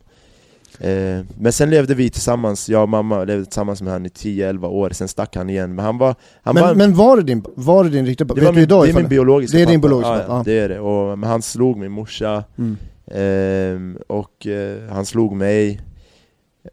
[0.79, 4.65] eh, Men sen levde vi tillsammans, jag och mamma levde tillsammans med honom i 10-11
[4.67, 5.75] år, sen stack han igen.
[5.75, 6.15] Men han var...
[6.43, 8.63] Han var Men, men var det din, var det din riktiga det, Vet var min,
[8.63, 9.87] idag det är min biologiska Det är din pappa.
[9.87, 10.43] biologiska ja, pappa, ja, ja.
[10.45, 12.43] det är det, och, men han slog min morsa.
[12.57, 12.77] Mm.
[13.11, 15.81] Ehm, och eh, han slog mig.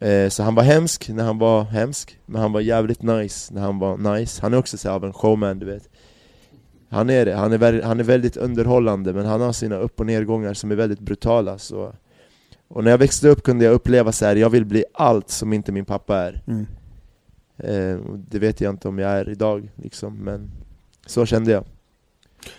[0.00, 3.60] Eh, Så han var hemsk när han var hemsk, men han var jävligt nice när
[3.62, 4.42] han var nice.
[4.42, 5.88] Han är också så av en showman du vet.
[6.90, 10.06] Han är det, han är, han är väldigt underhållande men han har sina upp och
[10.06, 11.92] nedgångar som är väldigt brutala så
[12.68, 15.52] Och när jag växte upp kunde jag uppleva så här, jag vill bli allt som
[15.52, 16.66] inte min pappa är Mm.
[17.58, 20.50] eh, Det vet jag inte om jag är idag liksom, men
[21.06, 21.64] så kände jag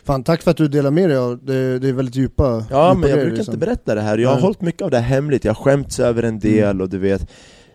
[0.04, 2.88] Fan, tack för att du delar med dig av det, det är väldigt djupa Ja
[2.90, 3.54] djupa men jag brukar liksom.
[3.54, 4.44] inte berätta det här, jag har Nej.
[4.44, 7.22] hållit mycket av det här hemligt, jag har skämts över en del och du vet
[7.22, 7.28] eh,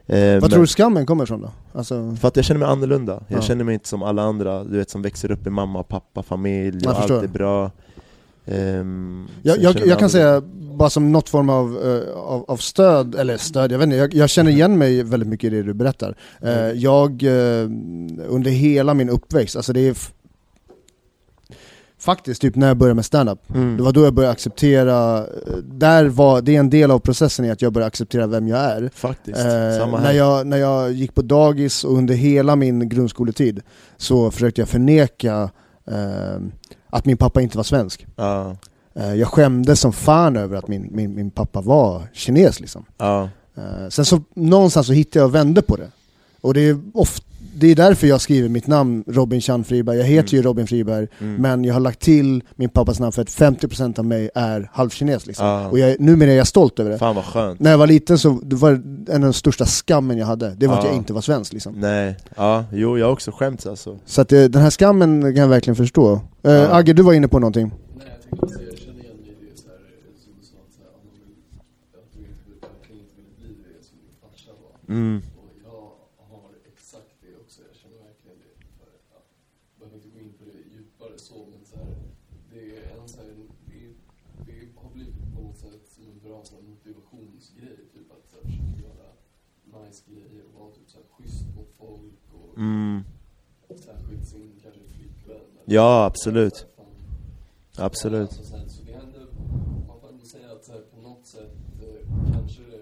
[0.06, 1.50] men- Vad tror du skammen kommer ifrån då?
[1.72, 3.42] Alltså, För att jag känner mig annorlunda, jag Ja.
[3.42, 6.86] känner mig inte som alla andra du vet som växer upp i mamma, pappa, familj
[6.86, 7.70] och allt är bra
[8.46, 10.42] Ehm, så jag, jag, jag kan säga,
[10.76, 14.14] bara som något form av, eh, av, av stöd, eller stöd, jag vet inte, jag,
[14.14, 16.16] jag känner igen mig väldigt mycket i det du berättar.
[16.40, 16.78] Mm.
[16.78, 17.64] jag, eh,
[18.28, 19.96] under hela min uppväxt, alltså det är
[21.98, 23.76] faktiskt typ när jag började med stand-up, mm.
[23.76, 25.26] det var då jag började acceptera,
[25.62, 28.58] där var, det är en del av processen i att jag började acceptera vem jag
[28.58, 28.90] är.
[28.94, 29.40] Faktiskt,
[29.78, 33.60] samma när, här jag, när jag gick på dagis och under hela min grundskoletid
[33.96, 35.50] så försökte jag förneka
[35.86, 36.40] eh,
[36.92, 38.06] att min pappa inte var svensk.
[38.94, 42.84] Eh, jag skämdes som fan över att min, min, min pappa var kines liksom.
[43.54, 45.90] Eh, sen så någonstans så hittade jag och vände på det.
[46.40, 47.24] Och det är, oft,
[47.54, 49.96] det är därför jag skriver mitt namn Robin Chan Friberg.
[49.98, 50.42] Jag heter Mm.
[50.42, 51.34] ju Robin Friberg, mm.
[51.42, 55.26] men jag har lagt till min pappas namn för att 50% av mig är halvkines
[55.26, 55.46] liksom.
[55.46, 55.68] Ja.
[55.68, 56.98] Och jag, numera är jag stolt över det.
[56.98, 58.70] Fan vad skönt När jag var liten så det var
[59.08, 60.90] en av de största skammen jag hade, det var att Ja.
[60.90, 61.74] jag inte var svensk liksom.
[61.80, 65.36] Nej, ja, jo jag har också skämts alltså Så att eh, den här skammen kan
[65.36, 66.12] jag verkligen förstå.
[66.42, 66.74] Eh, Ja.
[66.78, 67.66] Agge, du var inne på någonting.
[67.98, 70.74] Nej, jag tänkte jag känner igen det så här, eh, som du sa att,
[71.98, 74.94] att du inte vill, bli det som din farsa var.
[74.94, 75.16] mm.
[75.42, 75.82] Och jag
[76.32, 78.52] har exakt det också, jag känner verkligen det.
[78.78, 79.18] För, ja,
[79.70, 81.92] jag behöver inte gå in på det djupare så, men så här,
[82.52, 83.30] det är en så här,
[83.68, 83.80] det,
[84.46, 88.34] det har blivit på något sätt som en bra så här, motivationsgrej, typ att så
[88.36, 89.08] här, försöka göra
[89.76, 93.04] nice grejer och vara typ så här, schysst mot folk och Mm.
[93.68, 95.40] särskilt sin kanske flickvän.
[95.64, 96.66] Ja, absolut.
[97.70, 99.20] Så Absolut Alltså, så, det händer,
[99.88, 101.52] man får ändå säga att så här, på något sätt
[101.82, 102.80] eh, kanske det,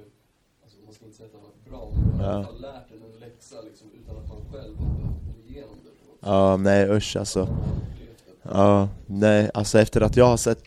[0.63, 2.41] alltså man ska inte säga att det har varit bra, men man har i alla
[2.41, 2.45] Ja.
[2.47, 5.91] fall lärt en en läxa liksom, utan att man själv har gått igenom det.
[5.99, 6.29] på något sätt.
[6.31, 7.49] Ja, nej usch alltså
[8.43, 10.63] Ja, nej, alltså efter att jag har sett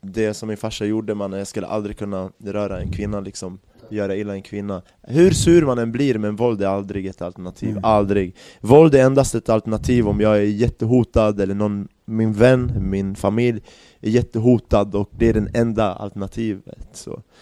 [0.00, 3.58] det som min farsa gjorde man, jag skulle aldrig kunna röra en kvinna liksom
[3.90, 7.70] Göra illa en kvinna Hur sur man än blir, men våld är aldrig ett alternativ,
[7.70, 7.84] Mm.
[7.84, 13.14] aldrig Våld är endast ett alternativ om jag är jättehotad eller någon, min vän, min
[13.16, 13.60] familj
[14.00, 17.22] är jättehotad och det är den enda alternativet så.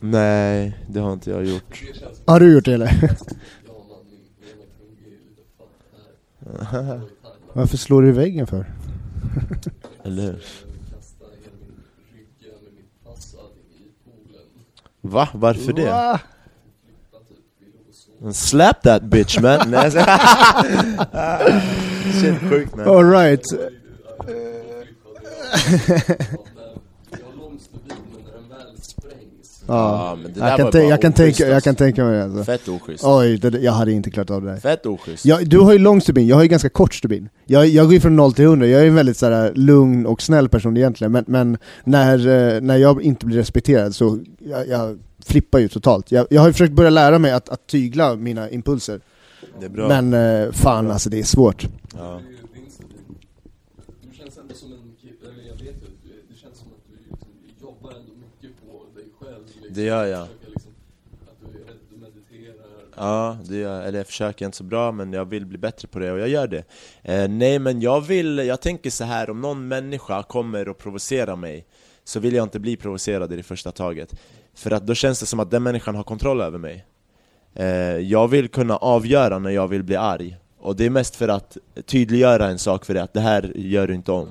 [0.00, 1.82] Nej, det har inte jag gjort
[2.26, 2.86] Det Har du gjort det eller?
[2.86, 3.16] Det.
[7.52, 8.66] Varför slår du i väggen för?
[10.04, 10.32] Eller hur?
[10.32, 10.40] Jag
[10.98, 11.82] kastade hela min
[12.12, 14.46] rygg över mitt passad i poolen.
[15.02, 15.28] Va?
[15.32, 15.84] Varför det?
[15.90, 16.20] Va?
[18.32, 19.70] Slap that bitch man!
[19.70, 19.90] Nej,
[22.20, 23.42] Shit sjukt man Alright.
[27.10, 30.18] Jag har lång stubin, men när den väl sprängs Ja.
[30.22, 31.68] men det Jag kan, var bara jag, kan oschysst, tänka, jag alltså.
[31.68, 32.44] kan tänka mig det alltså.
[32.44, 34.56] Fett oschysst Oj, det, jag hade inte klarat av det där.
[34.60, 37.28] Fett oschysst Ja, du har ju lång stubin, jag har ju ganska kort stubin.
[37.44, 40.06] Jag, jag går ju från 0 till 100, jag är en väldigt så här, lugn
[40.06, 42.18] och snäll person egentligen, men, men när,
[42.54, 46.12] eh, när jag inte blir respekterad så jag, jag flippar ju totalt.
[46.12, 49.00] Jag, jag har ju försökt börja lära mig att, att tygla mina impulser,
[49.60, 51.66] Det är bra men eh, fan alltså det är svårt.
[51.98, 52.20] ja.
[52.54, 53.16] Det är din stubin.
[54.10, 56.66] Du känns ändå som en kille, eller jag vet ju, att du- det känns som
[56.68, 57.28] att du liksom
[57.62, 59.42] jobbar ändå mycket på dig själv.
[59.46, 59.61] Liksom.
[59.74, 60.28] Det gör jag.
[60.46, 60.72] Liksom,
[61.26, 61.52] att
[61.90, 62.66] du, mediterar.
[62.96, 63.88] Ja, det gör, jag.
[63.88, 66.28] eller jag försöker inte så bra men jag vill bli bättre på det och jag
[66.28, 66.64] gör det
[67.02, 71.36] eh, Nej men jag vill, jag tänker så här om någon människa kommer och provocerar
[71.36, 71.66] mig
[72.04, 74.14] Så vill jag inte bli provocerad i det första taget
[74.54, 76.86] För att då känns det som att den människan har kontroll över mig
[77.54, 77.66] eh,
[77.96, 81.56] Jag vill kunna avgöra när jag vill bli arg Och det är mest för att
[81.86, 84.28] tydliggöra en sak för dig, att det här gör du inte om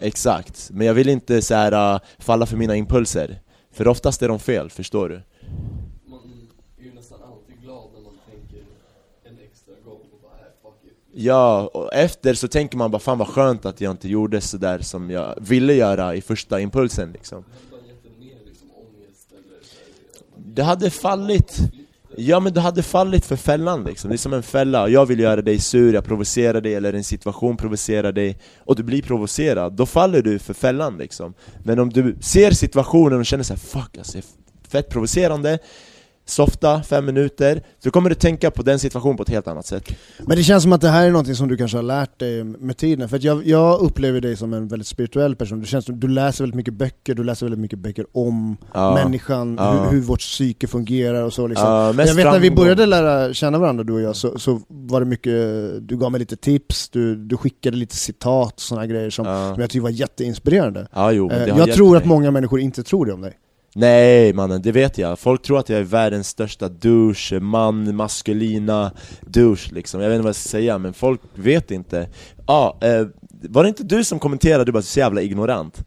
[0.00, 3.40] Exakt, men jag vill inte så här, ah, falla för mina impulser
[3.70, 5.22] för oftast är de fel, förstår du?
[6.06, 6.20] Man
[6.78, 8.64] är ju nästan alltid glad när man tänker
[9.24, 10.96] en extra gång och bara, äh, fuck it.
[11.12, 14.78] Ja, och efter så tänker man bara fan vad skönt att jag inte gjorde sådär
[14.78, 18.68] som jag ville göra i första impulsen liksom Det hade liksom
[20.36, 21.58] Det hade fallit
[22.20, 24.88] Ja men du hade fallit för fällan liksom, det är som en fälla.
[24.88, 28.38] Jag vill göra dig sur, jag provocerar dig eller en situation provocerar dig.
[28.58, 31.34] Och du blir provocerad, då faller du för fällan liksom.
[31.64, 35.58] Men om du ser situationen och känner såhär 'fuck alltså, det är fett provocerande'
[36.28, 39.84] Softa, fem minuter, så kommer du tänka på den situationen på ett helt annat sätt
[40.18, 42.44] Men det känns som att det här är något som du kanske har lärt dig
[42.44, 45.84] med tiden, för att jag, jag upplever dig som en väldigt spirituell person, det känns
[45.84, 48.94] som du läser väldigt mycket böcker, du läser väldigt mycket böcker om Ja.
[48.94, 49.72] människan, Ja.
[49.72, 51.66] hur, hur vårt psyke fungerar och så liksom.
[51.68, 55.00] Ja, jag vet när vi började lära känna varandra du och jag, så, så var
[55.00, 55.32] det mycket,
[55.88, 59.56] du gav mig lite tips, du, du skickade lite citat och sådana grejer som, som
[59.60, 60.86] jag tyckte var jätteinspirerande.
[61.12, 63.32] Jo, Eh, jag tror att många människor inte tror det om dig.
[63.74, 65.18] Nej mannen, det vet jag.
[65.18, 70.00] Folk tror att jag är världens största douche, man, maskulina douche liksom.
[70.00, 72.08] Jag vet inte vad jag ska säga, men folk vet inte.
[72.46, 73.06] Ja, eh,
[73.42, 75.84] var det inte du som kommenterade du bara så jävla ignorant?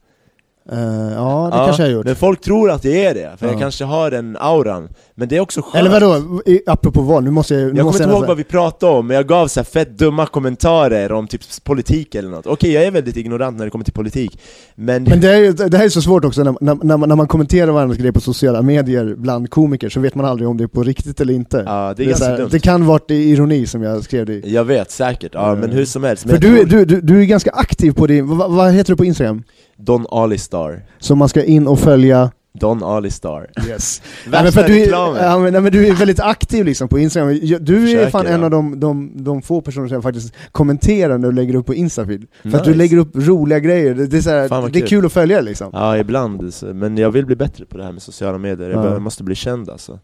[0.71, 2.05] Eh, ja, det kanske jag har gjort.
[2.05, 3.51] Men folk tror att jag är det, för Ja.
[3.51, 4.89] jag kanske har den auran.
[5.15, 5.75] Men det är också skönt.
[5.75, 7.23] Eller vadå, I- apropå vad?
[7.23, 7.61] Nu måste jag...
[7.61, 9.97] Nu Jag kommer måste inte ihåg vad vi pratade om, men jag gav så fett
[9.97, 12.47] dumma kommentarer om typ politik eller något.
[12.47, 14.39] Okej, jag är väldigt ignorant när det kommer till politik,
[14.75, 15.03] men...
[15.03, 17.97] Men det, är, det här är så svårt också, när, när, när, man, kommenterar varandras
[17.97, 21.21] grejer på sociala medier bland komiker så vet man aldrig om det är på riktigt
[21.21, 21.63] eller inte.
[21.65, 22.49] ja, det är så ganska här, dumt.
[22.51, 24.53] det kan varit ironi som jag skrev det i.
[24.53, 25.31] Jag vet, säkert.
[25.33, 25.75] Ja, men Mm.
[25.75, 26.25] hur som helst.
[26.25, 28.93] Men För du, tror- du, du, du är ganska aktiv på din, vad, vad heter
[28.93, 29.43] du på Instagram?
[29.81, 30.83] Don Alistar.
[30.99, 33.47] Som man ska in och följa Don Alistar.
[33.69, 34.01] Yes.
[34.27, 35.23] Värsta men för du, är, reklamen.
[35.23, 38.09] ja, men, nej, men du är väldigt aktiv liksom på Instagram, Jag- du är Försöker,
[38.09, 38.45] fan en ja.
[38.45, 42.25] av de, de, de få personer som faktiskt kommenterar när du lägger upp på Instafeed.
[42.41, 42.65] För att Nice.
[42.71, 44.89] du lägger upp roliga grejer, det, det, är, så här, Fan, det är kul.
[44.89, 45.69] kul att följa liksom.
[45.73, 46.53] Ja, ibland.
[46.53, 48.69] så- Men jag vill bli bättre på det här med sociala medier.
[48.69, 48.81] Jag Ja.
[48.81, 49.99] behöver- måste bli känd alltså.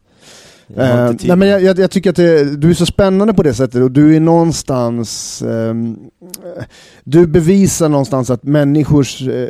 [0.75, 3.53] Eh, nej, men jag, jag, jag tycker att det, du är så spännande på det
[3.53, 5.97] sättet och du är någonstans ehm,
[6.57, 6.63] eh,
[7.03, 9.49] Du bevisar någonstans att människors, eh,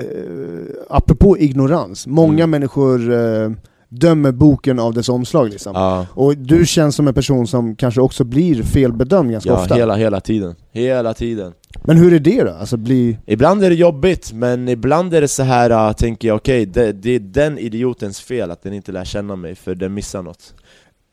[0.89, 2.49] apropå ignorans, många Mm.
[2.49, 3.51] människor eh,
[3.89, 5.71] dömer boken av dess omslag liksom.
[5.75, 9.75] Ja, Och du känns som en person som kanske också blir felbedömd ganska ja ofta.
[9.75, 10.55] hela, hela tiden.
[10.71, 11.53] Hela tiden.
[11.83, 12.51] Men hur är det då?
[12.51, 13.17] Alltså bli...
[13.25, 16.91] Ibland är det jobbigt, men ibland är det så här äh, tänker jag okej, det,
[16.91, 20.53] det är den idiotens fel att den inte lär känna mig, för den missar något.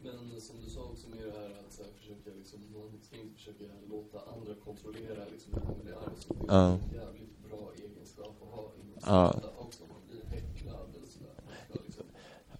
[0.03, 3.17] Men som du sa också med det här att så här, försöka liksom, man ska
[3.23, 6.17] inte försöka låta andra kontrollera liksom hur man blir arg.
[6.21, 6.65] Så det är Ja.
[6.67, 9.29] en jävligt bra egenskap att ha inom Ja.
[9.59, 9.83] också.
[9.89, 11.83] Man blir häcklad eller sådär.
[11.87, 12.05] Liksom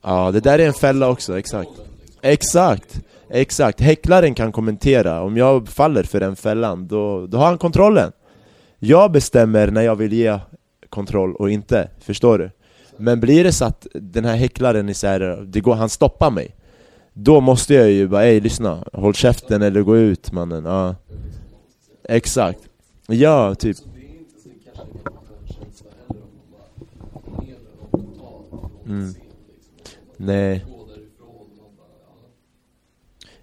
[0.03, 1.71] Ja, det där är en fälla också, exakt.
[2.23, 3.81] Exakt, exakt.
[3.81, 8.13] Häcklaren kan kommentera, om jag faller för den fällan, då, då har han kontrollen.
[8.79, 10.39] Jag bestämmer när jag vill ge
[10.89, 12.51] kontroll och inte, förstår du?
[12.97, 16.31] Men blir det så att den här häcklaren är så här, det går, han stoppar
[16.31, 16.55] mig
[17.13, 20.95] Då måste jag ju bara, ey lyssna, håll käften eller gå ut mannen, ja
[22.09, 22.61] Exakt
[23.07, 23.77] Ja, typ
[28.87, 29.07] Mm.
[29.07, 29.21] liksom.
[30.17, 30.65] Nej.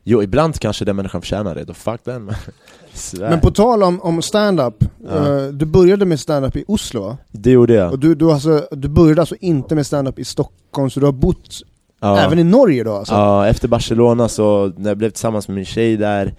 [0.04, 2.32] Jo, ibland kanske den människan förtjänar det, då fuck den.
[3.20, 5.38] Men på tal om, om stand-up, Ja.
[5.42, 7.18] eh, du började med stand-up i Oslo?
[7.32, 10.90] Det gjorde jag Och du, du, alltså, du började alltså inte med stand-up i Stockholm,
[10.90, 11.62] så du har bott
[12.00, 12.20] ja.
[12.20, 13.14] även i Norge då alltså?
[13.14, 16.34] Ja, efter Barcelona så, när jag blev tillsammans med min tjej där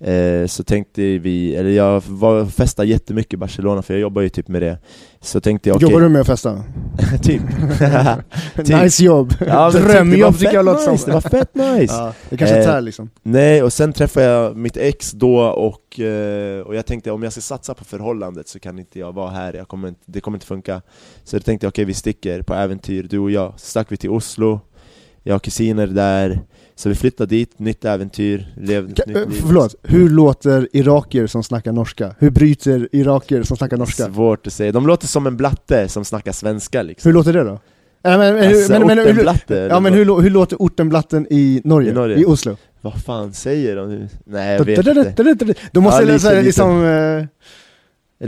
[0.00, 4.28] eh, Så tänkte vi, eller jag var festade jättemycket i Barcelona för jag jobbar ju
[4.28, 4.78] typ med det
[5.20, 6.64] Så tänkte jag okej, Jobbar du med att festa?
[7.22, 7.42] typ
[8.56, 8.68] Typ.
[8.68, 9.34] Nice jobb!
[9.46, 11.10] Ja, typ, Drömjobb tycker jag låter nice, som!
[11.10, 11.94] Det var fett nice!
[11.98, 13.10] Ja, det kanske Eh, tär liksom.
[13.22, 17.32] Nej, och sen träffade jag mitt ex då och, eh, och jag tänkte om jag
[17.32, 20.36] ska satsa på förhållandet så kan inte jag vara här, jag kommer inte, det kommer
[20.36, 20.82] inte funka
[21.24, 23.96] Så då tänkte jag okej vi sticker på äventyr, du och jag, så stack vi
[23.96, 24.60] till Oslo
[25.22, 26.40] Jag har kusiner där,
[26.78, 31.42] så vi flyttade dit, nytt äventyr, levde ett nytt liv Förlåt, hur låter irakier som
[31.42, 32.14] snackar norska?
[32.18, 34.04] Hur bryter irakier som snackar norska?
[34.04, 37.44] Svårt att säga, de låter som en blatte som snackar svenska liksom Hur låter det
[37.44, 37.50] då?
[37.50, 37.58] Äh,
[38.02, 41.90] men, Alltså, men, men, hur, ortenblatte, ja, men hur, hur låter ortenblatten i Norge?
[41.90, 42.16] I Norge?
[42.16, 42.56] I Oslo?
[42.80, 44.08] Vad fan säger de nu?
[44.24, 46.42] Nej jag vet inte Då måste Ja, lite, lite.
[46.42, 46.84] liksom...
[46.84, 47.24] eh,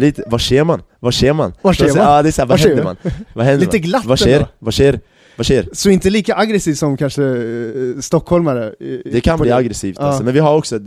[0.01, 0.83] Lite, vad ser man?
[1.01, 1.53] Vad ser man?
[1.63, 1.97] Var ser man?
[1.97, 2.97] Ja, det är såhär, vad Var händer man?
[3.35, 4.47] Vad händer Lite glatt Vad sker?
[4.59, 5.01] Vad sker?
[5.45, 5.69] Sker?
[5.73, 8.75] Så inte lika aggressiv som kanske eh, stockholmare?
[8.81, 10.05] i- Det kan på bli aggressivt Ja.
[10.07, 10.79] alltså, men vi har också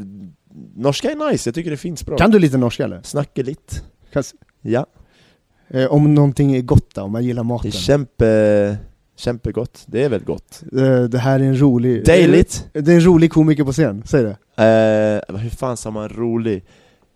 [0.76, 3.02] Norska är nice, jag tycker det finns bra Kan du lite norska eller?
[3.04, 3.76] Snacka lite
[4.14, 4.24] Kan,
[4.62, 4.86] Ja,
[5.70, 7.68] eh, om någonting är gott då, om man gillar det maten?
[7.68, 8.78] är kämpe,
[9.18, 12.06] kämpegott, det är väl gott Eh, det här är en rolig...
[12.06, 12.68] Dejligt!
[12.74, 14.30] Det är en rolig komiker på scen, säg det.
[15.30, 16.64] Eh, hur fan sa man rolig?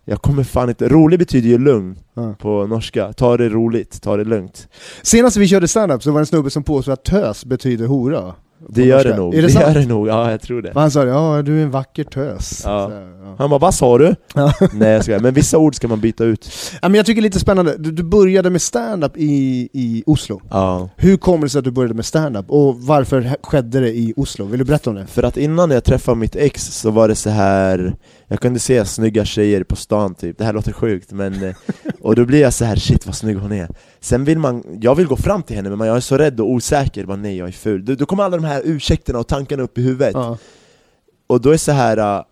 [0.10, 2.36] Jag kommer fan inte, rolig betyder ju lugn Ja.
[2.39, 4.68] på norska, ta det roligt, ta det lugnt
[5.01, 8.34] Senast vi körde stand-up så var det en snubbe som påstod att tös betyder hora.
[8.70, 9.10] Det gör norska.
[9.12, 11.41] det nog, Är det, det gör det nog, ja jag tror det Han sa ja
[11.41, 12.62] du är en vacker tös.
[12.66, 12.88] Ja.
[12.89, 12.93] Så,
[13.24, 13.36] ja.
[13.38, 14.16] Han bara 'Vad sa du?'
[14.74, 16.49] Nej jag skojar, men vissa ord ska man byta ut
[16.82, 20.03] Ja, men jag tycker det är lite spännande, du, du började med stand-up i, i
[20.05, 20.41] Oslo.
[20.49, 24.14] Ja Hur kommer det sig att du började med stand-up och varför skedde det i
[24.18, 24.45] Oslo?
[24.45, 25.05] Vill du berätta om det?
[25.08, 27.95] För att innan jag träffade mitt ex så var det så här
[28.28, 31.55] Jag kunde se snygga tjejer på stan typ, det här låter sjukt men eh,
[32.01, 33.69] Och då blir jag så här shit vad snygg hon är.
[33.99, 36.51] Sen vill man, jag vill gå fram till henne men jag är så rädd och
[36.51, 37.86] osäker, bara nej jag är ful.
[37.86, 40.13] Då, då kommer alla de här ursäkterna och tankarna upp i huvudet.
[40.13, 40.38] Ja.
[41.28, 42.25] Och då är så här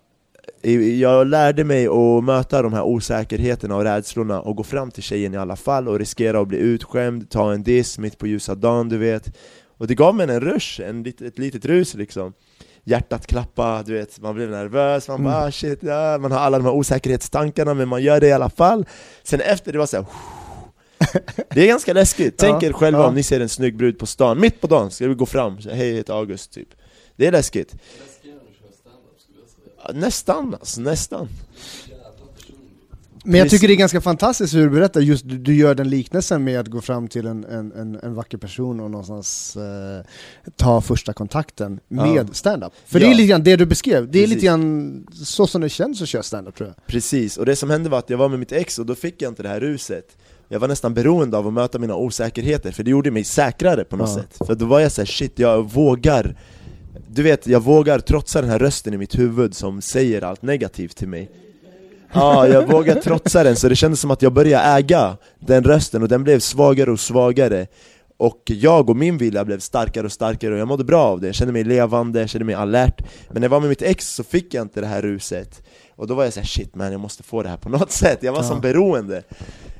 [0.62, 5.02] äh, jag lärde mig att möta de här osäkerheterna och rädslorna och gå fram till
[5.02, 8.54] tjejen i alla fall och riskera att bli utskämd, ta en diss mitt på ljusa
[8.54, 9.36] dagen du vet.
[9.78, 12.32] Och det gav mig en rush, en ett litet rus liksom
[12.88, 16.18] Hjärtat klappa, du vet, man blev nervös, man bara ah, shit, ja.
[16.18, 18.86] man har alla de här osäkerhetstankarna men man gör det i alla fall.
[19.22, 20.06] Sen efter det var så här,
[21.50, 23.06] Det är ganska läskigt, tänk Ja, er själva ja.
[23.06, 25.60] om ni ser en snygg brud på stan, mitt på dagen ska vi gå fram,
[25.60, 26.68] så, hej jag heter August typ.
[27.16, 27.74] Det är läskigt.
[29.94, 31.28] Nästan alltså, nästan.
[33.28, 35.88] Men jag tycker det är ganska fantastiskt hur du berättar, just du, du gör den
[35.90, 40.04] liknelsen med att gå fram till en, en, en, en vacker person och någonstans eh,
[40.56, 42.26] ta första kontakten med Ja.
[42.32, 42.72] stand-up.
[42.86, 43.06] För Ja.
[43.06, 44.34] det är lite grann det du beskrev, det är Precis.
[44.34, 46.86] lite grann så som det känns att köra stand-up tror jag.
[46.86, 49.22] Precis, och det som hände var att jag var med mitt ex och då fick
[49.22, 50.16] jag inte det här ruset
[50.48, 53.96] Jag var nästan beroende av att möta mina osäkerheter, för det gjorde mig säkrare på
[53.96, 54.14] något Ja.
[54.14, 56.36] sätt För då var jag såhär, shit jag vågar
[57.08, 60.96] Du vet, jag vågar trotsa den här rösten i mitt huvud som säger allt negativt
[60.96, 61.30] till mig
[62.12, 66.02] Ja, jag vågar trotsa den, så det kändes som att jag började äga den rösten
[66.02, 67.66] och den blev svagare och svagare.
[68.18, 71.26] Och jag och min vilja blev starkare och starkare och jag mådde bra av det,
[71.26, 73.02] jag kände mig levande, jag kände mig alert.
[73.28, 75.62] Men när jag var med mitt ex så fick jag inte det här ruset.
[75.96, 78.18] Och då var jag såhär shit man, jag måste få det här på något sätt,
[78.22, 78.48] jag var Ja.
[78.48, 79.22] som beroende.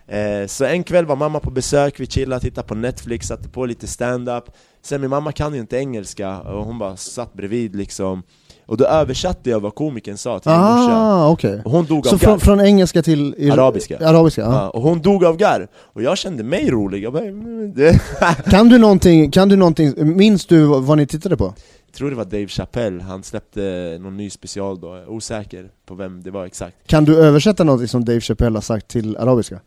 [0.06, 3.66] Eh, Så en kväll var mamma på besök, vi chillade, tittade på Netflix, satte på
[3.66, 4.44] lite stand-up.
[4.82, 8.22] Sen min mamma kan ju inte engelska och hon bara satt bredvid liksom
[8.66, 11.62] Och då översatte jag vad komikern sa till min morsa Ah, okej.
[11.64, 13.98] och hon dog Så av från, garv från engelska till ir- Arabiska.
[14.08, 14.52] arabiska ja.
[14.52, 18.00] ja, Och hon dog av garv, och jag kände mig rolig, jag bara, mm, det,
[18.50, 21.54] Kan du någonting, kan du någonting, minns du vad, vad ni tittade på?
[21.86, 25.68] Jag tror det var Dave Chappelle, han släppte någon ny special då, jag är osäker
[25.86, 29.16] på vem det var exakt Kan du översätta någonting som Dave Chappelle har sagt till
[29.16, 29.60] arabiska?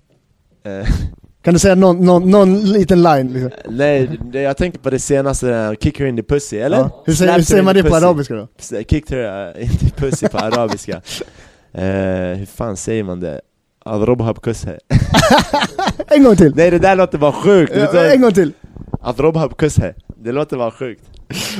[0.65, 0.87] eh,
[1.41, 3.33] Kan du säga någon, någon, någon liten line?
[3.33, 3.51] Liksom?
[3.69, 6.77] Nej, det, jag tänker på det senaste, uh, kick her in the pussy, eller?
[6.77, 7.03] Ja.
[7.05, 8.47] Hur, säger, hur säger man det på arabiska då?
[8.59, 10.91] Kicked her uh, in the pussy på arabiska
[11.73, 11.83] eh,
[12.37, 13.41] Hur fan säger man det?
[13.85, 14.79] Adrobha bkusse
[16.07, 16.55] En gång till!
[16.55, 17.73] Nej det där låter bara sjukt!
[17.75, 18.53] Ja, en gång till!
[19.01, 21.03] Adrobha bkusse Det låter bara sjukt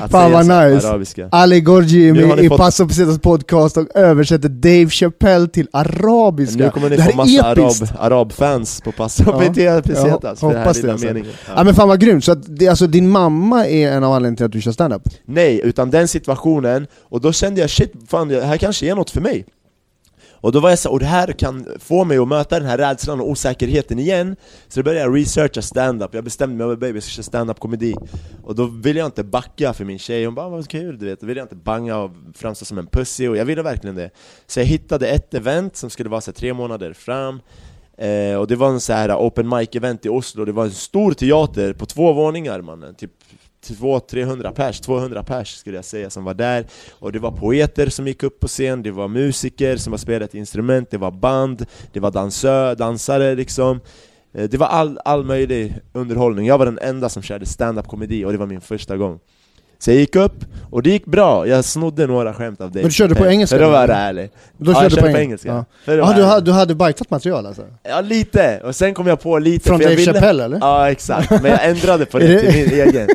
[0.02, 0.88] Att Fan, vad nice.
[0.90, 5.68] arabiska Ali Gorgi har med i fått- Passo Pesetas podcast och översätter Dave Chappelle till
[5.74, 6.64] arabiska.
[6.64, 9.44] Nu kommer ni det här få massa är arab, arabfans på Passo Ja.
[9.56, 9.82] ja.
[9.82, 11.08] Pesetas Ja, för här det, lilla alltså.
[11.08, 11.64] meningen Ja.
[11.64, 14.46] men fan vad grymt, så att det, alltså, din mamma är en av anledningarna till
[14.46, 15.02] att du kör standup?
[15.26, 19.10] Nej, utan den situationen, och då kände jag shit, fan det här kanske är något
[19.10, 19.46] för mig
[20.42, 22.78] och då var jag så och det här kan få mig att möta den här
[22.78, 24.36] rädslan och osäkerheten igen.
[24.68, 27.96] Så då började jag researcha stand-up, jag bestämde mig, baby jag ska köra stand-up komedi
[28.44, 31.20] Och då ville jag inte backa för min tjej, hon bara vad kul du vet,
[31.22, 34.10] då ville jag inte banga och framstå som en pussy, och jag ville verkligen det.
[34.48, 37.42] Så jag hittade ett event som skulle vara så här, tre månader fram.
[37.98, 41.14] Eh, och det var en så här open mic-event i Oslo, det var en stor
[41.14, 43.12] teater på två våningar mannen, typ
[43.68, 46.66] 200-300 pers, 200 pers skulle jag säga som var där.
[47.00, 50.34] Och det var poeter som gick upp på scen, det var musiker som har spelat
[50.36, 53.80] instrument, det var band, det var dansö, dansare liksom.
[54.34, 58.26] Eh, Det var all, all möjlig underhållning, jag var den enda som körde stand-up komedi
[58.26, 59.20] och det var min första gång.
[59.82, 62.82] Så jag gick upp, och det gick bra, jag snodde några skämt av dig.
[62.82, 64.30] Men du körde på engelska För att vara ärlig.
[64.58, 65.48] Då ja, körde jag du körde på, på eng- engelska.
[65.50, 67.62] Ja, För vara du, hade, du hade bajtat material alltså?
[67.84, 70.14] Ja lite, och sen kom jag på lite Från Dave ville...
[70.14, 70.58] Chappelle eller?
[70.62, 73.08] Ja exakt, men jag ändrade på det till min egen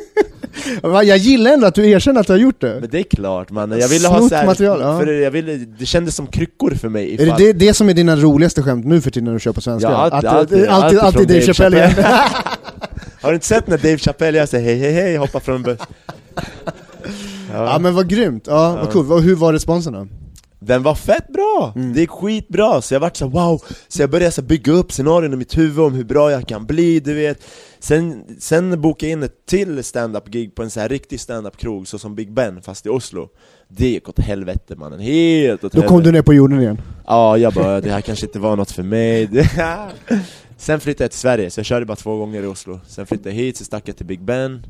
[0.82, 2.78] Jag gillar ändå att du erkänner att du har gjort det!
[2.80, 4.98] Men det är klart man, jag ville ha Snott så här, material, ja.
[4.98, 7.88] för jag ville, det kändes som kryckor för mig Är det, ifall det det som
[7.88, 9.90] är dina roligaste skämt nu för tiden när du kör på svenska?
[9.90, 11.92] Ja, alltid- att, alltid- alltid, alltid alltid Dave Chappelle igen.
[13.22, 15.78] Har du inte sett när Dave Chappelle gör såhär hej hej hej, hoppar från buss?
[17.52, 18.90] Ja men vad grymt, ja, vad Ja.
[18.90, 20.06] coolt, Och hur var responsen då?
[20.66, 21.72] Den var fett bra!
[21.94, 25.32] Det gick skitbra, så jag vart så wow, så jag började så bygga upp scenarion
[25.32, 27.44] i mitt huvud om hur bra jag kan bli, du vet.
[27.78, 31.56] Sen, sen bokade jag in ett till stand-up gig på en så här riktig stand-up
[31.56, 33.28] krog så som Big Ben, fast i Oslo.
[33.68, 35.88] Det gick åt helvete mannen, helt åt Då helvete.
[35.88, 36.80] kom du ner på jorden igen.
[37.06, 39.28] Ja, jag bara, det här kanske inte var något för mig.
[40.56, 42.80] Sen flyttade jag till Sverige, så jag körde bara två gånger i Oslo.
[42.88, 44.66] Sen flyttade jag hit, så stack jag till Big Ben.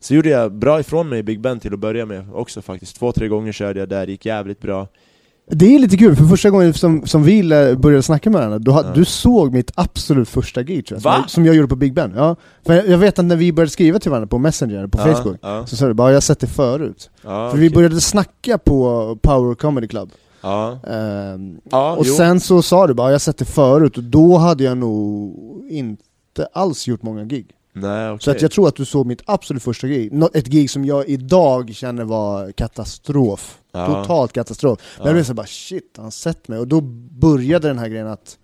[0.00, 2.96] Så gjorde jag bra ifrån mig i Big Ben till att börja med också faktiskt.
[2.96, 4.88] Två, tre gånger körde jag där, det gick jävligt bra
[5.50, 7.42] Det är lite kul, för första gången som, som vi
[7.78, 8.82] började snacka med varandra, då, Ja.
[8.94, 11.94] du såg mitt absolut första gig tror jag, som, jag, som jag gjorde på Big
[11.94, 12.12] Ben.
[12.16, 12.36] Ja.
[12.66, 15.14] För jag, jag vet att när vi började skriva till varandra på Messenger, på Ja,
[15.14, 17.74] Facebook, ja, så sa du bara 'jag har sett det förut' För vi okej.
[17.74, 20.10] började snacka på Power Comedy Club.
[20.86, 21.56] Ehm,
[21.98, 22.14] och jo.
[22.14, 25.34] sen så sa du bara 'jag har sett det förut' och då hade jag nog
[25.70, 27.46] inte alls gjort många gig.
[27.72, 30.70] Nej okej Så att jag tror att du såg mitt absolut första gig, ett gig
[30.70, 33.58] som jag idag känner var katastrof.
[33.74, 33.86] Ja.
[33.86, 34.78] Totalt katastrof.
[34.96, 35.08] Men Ja.
[35.08, 36.58] jag blev så bara shit, han sett mig.
[36.58, 36.80] Och då
[37.20, 38.38] började den här grejen att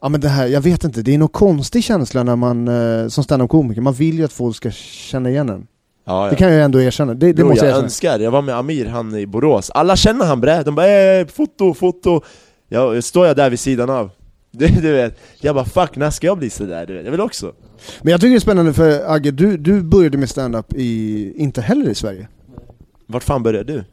[0.00, 3.08] Ja men det här, jag vet inte, det är nog konstig känsla när man, eh,
[3.08, 5.66] som standup-komiker, man vill ju att folk ska känna igen en.
[6.04, 6.30] ja, ja.
[6.30, 7.84] Det kan jag ändå erkänna, det, det jo, måste jag jag erkänna.
[7.84, 10.86] önskar, jag var med Amir, han i Borås Alla känner han bre, de bara
[11.20, 12.20] eh, foto, foto
[12.68, 14.10] jag, Står jag där vid sidan av
[14.52, 16.86] du, du vet, jag bara fuck, när ska jag bli sådär?
[16.86, 17.04] Du vet?
[17.04, 17.52] Jag vill också
[18.02, 21.60] Men jag tycker det är spännande för Agge, du, du började med stand-up i, inte
[21.62, 22.28] heller i Sverige.
[23.10, 23.84] Vart fan började du?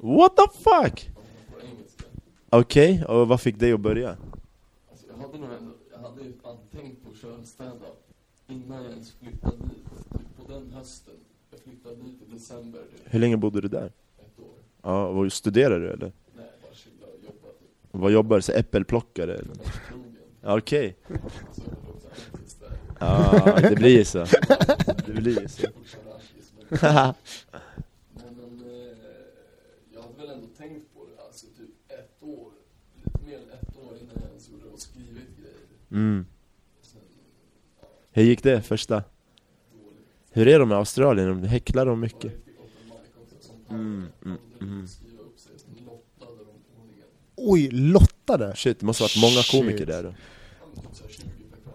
[0.00, 1.10] What the fuck?
[2.50, 4.08] Okej, och vad fick dig att börja?
[4.90, 5.48] Alltså, jag hade nog
[5.92, 8.06] jag hade ju fan tänkt på att köra stand-up
[8.48, 9.84] innan jag ens flyttade dit.
[10.12, 11.14] Typ på den hösten.
[11.50, 13.86] Jag flyttade dit i december, typ, Hur länge bodde du där?
[14.18, 14.54] ett år.
[14.82, 16.12] Ja, och studerar du eller?
[16.36, 18.42] Nej, bara chilla och jobba typ vad jobbar du?
[18.42, 19.56] Så Äppelplockare eller?
[20.42, 21.18] Ja, Okej, där.
[23.00, 24.18] ja det blir så
[25.06, 27.14] Det blir så Fortfarande artist, men...
[28.14, 28.96] Nej men, eh,
[29.94, 32.50] jag hade väl ändå tänkt på det, alltså typ ett år,
[33.04, 35.54] lite mer än ett år innan jag ens gjorde det och skrivit grejer.
[35.94, 36.26] Mm.
[36.92, 39.04] Ja, Hur gick det första?
[40.30, 41.28] Hur är de med Australien?
[41.42, 42.32] De häcklar de mycket?
[43.70, 44.86] Mm, mm, mm.
[47.36, 48.56] Oj, lottade?
[48.56, 49.88] Shit, det måste varit många komiker Shit.
[49.88, 50.14] där då
[50.74, 51.74] Ja, men såhär 20 per kväll.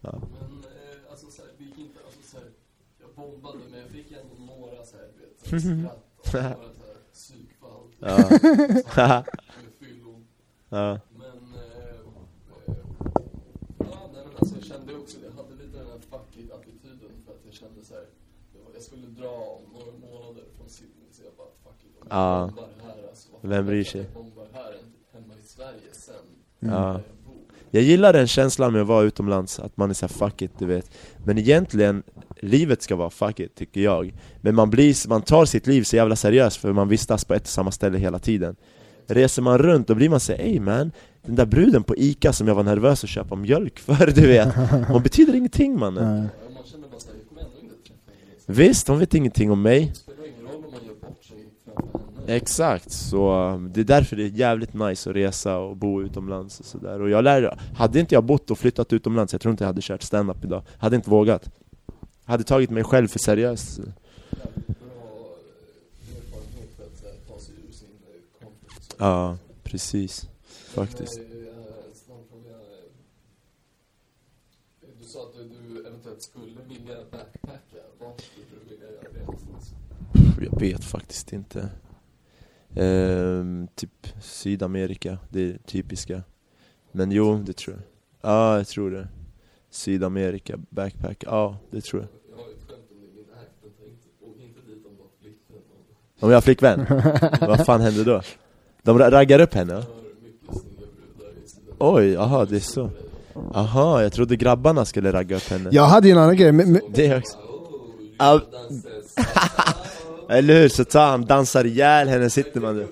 [0.00, 0.12] Ja.
[0.40, 2.46] Men eh, alltså såhär, det gick inte, alltså såhär,
[3.00, 6.96] jag bombade men jag fick ändå några såhär, du vet, såhär skratt och några såhär
[7.12, 7.86] psykfall.
[7.98, 8.16] Ja.
[9.62, 10.26] Med fyllon.
[10.68, 12.74] Ja, Men, eh, eh,
[13.78, 15.26] ja, nej, men alltså, jag kände också det.
[15.26, 18.04] Jag hade lite den här fuck it-attityden för att jag kände så här,
[18.52, 21.96] det var- jag skulle dra om några månader från Sydney så jag bara fuck it,
[22.00, 22.46] om jag Ja.
[22.46, 24.00] bombar här alltså, Vem bryr sig?
[24.00, 24.72] Jag bombar här
[25.12, 26.14] hemma i Sverige sen,
[26.60, 26.68] ja.
[26.92, 26.92] jag
[27.26, 27.34] bor.
[27.70, 30.66] Jag gillar den känslan med att vara utomlands, att man är såhär fuck it, du
[30.66, 30.90] vet.
[31.24, 32.02] Men egentligen,
[32.40, 34.14] livet ska vara fuck it, tycker jag.
[34.40, 37.42] Men man, blir, man tar sitt liv så jävla seriöst för man vistas på ett
[37.42, 38.56] och samma ställe hela tiden.
[39.08, 42.48] Reser man runt, då blir man såhär ey man Den där bruden på Ica som
[42.48, 44.54] jag var nervös att köpa mjölk för, du vet.
[44.88, 46.28] Hon betyder ingenting mannen Nej.
[46.48, 48.32] Ja, man känner bara såhär, jag kommer ändå inte träffa henne.
[48.35, 49.92] Så Visst, hon vet ingenting om mig.
[49.94, 52.36] Det spelar ingen roll om man gör bort sig framför henne.
[52.36, 56.60] Exakt, så um, det är därför det är jävligt nice att resa och bo utomlands
[56.60, 57.00] och sådär.
[57.00, 59.82] Och jag lär, hade inte jag bott och flyttat utomlands, jag tror inte jag hade
[59.82, 60.62] kört stand-up idag.
[60.78, 61.50] Hade inte vågat.
[62.24, 63.78] Hade tagit mig själv för seriöst.
[63.78, 64.76] Jävligt bra
[66.00, 69.10] Faktiskt erfarenhet för att så här, ta sig ur sin eh, comfort zone.
[69.10, 70.28] Ja, precis
[70.76, 71.48] Faktiskt Men, eh,
[71.88, 72.50] en snabb fråga.
[74.82, 75.42] Eh, du sa att du,
[75.74, 77.76] du eventuellt skulle vilja backpacka.
[77.98, 79.74] Vad skulle du vilja göra det någonstans?
[80.50, 81.68] Jag vet faktiskt inte
[82.74, 86.22] Ehm, Typ Sydamerika, det är typiska
[86.92, 87.82] Men jo, det tror jag
[88.30, 89.08] Ja, jag tror det
[89.70, 93.50] Sydamerika, backpack, ja det tror jag Jag har ett skämt om det i min act.
[93.62, 95.60] Jag tänkte, åk inte dit om du har flickvän.
[96.20, 96.86] Om jag har flickvän?
[97.48, 98.22] Vad fan händer då?
[98.82, 99.84] De ra- raggar upp henne?
[101.78, 102.90] Oj, aha, det är så
[103.54, 106.72] Aha, jag trodde grabbarna skulle ragga upp henne Jag hade ju en annan grej, men,
[106.72, 107.38] men, Det också.
[110.30, 110.68] Eller hur?
[110.68, 112.86] Så tar han, dansar ihjäl henne, sitter man där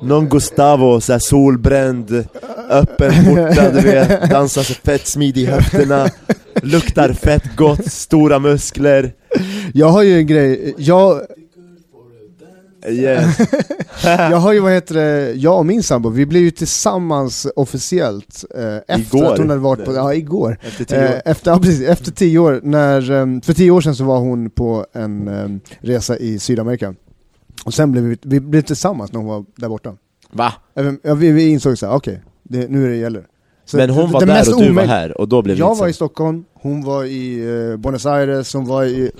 [0.02, 2.24] Någon Gustavo, såhär solbränd,
[2.70, 6.08] öppen skjorta du vet, dansar så fett smidig i höfterna
[6.62, 9.12] Luktar fett gott, stora muskler
[9.74, 11.20] jag har ju en grej, jag,
[12.88, 13.36] Yes.
[14.04, 18.44] jag har ju vad heter det, jag och min sambo, vi blev ju tillsammans officiellt
[18.56, 19.32] eh, efter Igår.
[19.32, 22.10] att hon hade varit på, ja igår Efter tio Eh, år efter, ja, precis, efter
[22.12, 25.48] tio år, när, eh, för tio år sedan så var hon på en eh,
[25.80, 26.94] resa i Sydamerika
[27.64, 29.94] Och sen blev vi, vi blev tillsammans när hon var där borta
[30.32, 30.52] Va?
[30.76, 33.26] Eh, Ja, vi, vi insåg såhär, okej, det- nu är det gäller
[33.64, 35.88] så Men hon var där och du var omöjliga- här, och då blev Jag var
[35.88, 35.92] i.
[35.92, 37.38] Stockholm, hon var i
[37.70, 39.10] eh, Buenos Aires, hon var i...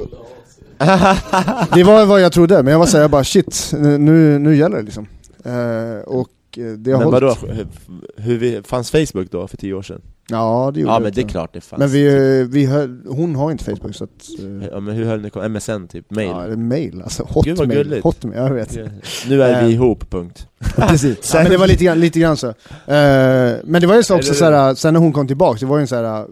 [1.74, 4.76] Det var vad jag trodde, men jag var såhär, jag bara shit, nu, nu gäller
[4.76, 5.07] det liksom.
[5.45, 7.66] Eh, och eh, det har Men vadå, hur,
[8.16, 10.01] hur vi, fanns Facebook då för tio år sedan?
[10.28, 11.03] Ja, det gjorde Ja det.
[11.05, 14.05] men det är klart det fanns Men vi, vi höll, hon har inte Facebook så
[14.05, 14.11] att...
[14.41, 16.11] eh, Ja men hur höll ni MSN typ?
[16.11, 16.28] Mail?
[16.28, 17.22] Ja, mail alltså.
[17.22, 17.78] Gud, vad Hotmail.
[17.85, 18.05] gulligt.
[18.05, 18.74] Hotmail, jag vet.
[19.28, 19.74] Nu är vi Eh.
[19.74, 21.35] ihop, punkt Precis.
[21.35, 22.47] Ja, men det var lite grann, lite grann så.
[22.49, 22.55] Eh,
[23.64, 25.80] men det var ju så också såhär, sen när hon kom tillbaka, det var ju
[25.80, 26.26] en såhär,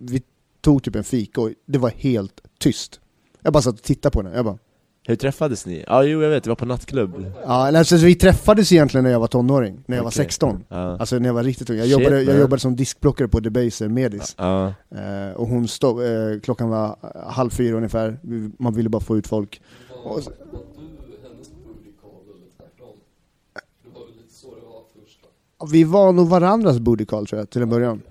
[0.00, 0.22] vi
[0.60, 3.00] tog typ en fika och det var helt tyst.
[3.42, 4.58] Jag bara satt och tittade på henne, jag bara,
[5.06, 5.84] Hur träffades ni?
[5.86, 9.10] Ja jo jag vet, det var på nattklubb ja, eller, alltså, vi träffades egentligen när
[9.10, 10.24] jag var tonåring, när jag var Okej.
[10.24, 10.64] 16.
[10.68, 11.76] Ja, Alltså när jag var riktigt ung.
[11.76, 14.34] Jag Shit, jobbade, jag jobbade som diskplockare på Debaser Medis.
[14.38, 14.66] ja.
[14.90, 18.18] Eh, och hon stod, eh, klockan var eh, halv fyra ungefär,
[18.58, 19.60] man ville bara få ut folk.
[19.90, 21.48] Var, Och- var du hennes
[22.02, 22.96] call eller tvärtom?
[23.84, 25.72] Det var väl lite så det var först?
[25.72, 26.76] Vi var nog varandras
[27.08, 28.02] call tror jag, till en början.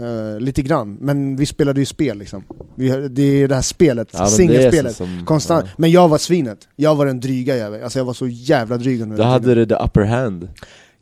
[0.00, 2.44] Eh, lite grann, men vi spelade ju spel liksom.
[2.74, 4.96] Vi, det är det här spelet, Ja, singelspelet.
[4.96, 5.64] som- Konstant.
[5.66, 5.72] ja.
[5.76, 6.58] Men jag var svinet.
[6.76, 7.84] Jag var den dryga jäveln.
[7.84, 9.58] Alltså jag var så jävla dryg under den hade tiden.
[9.58, 10.48] du the upper hand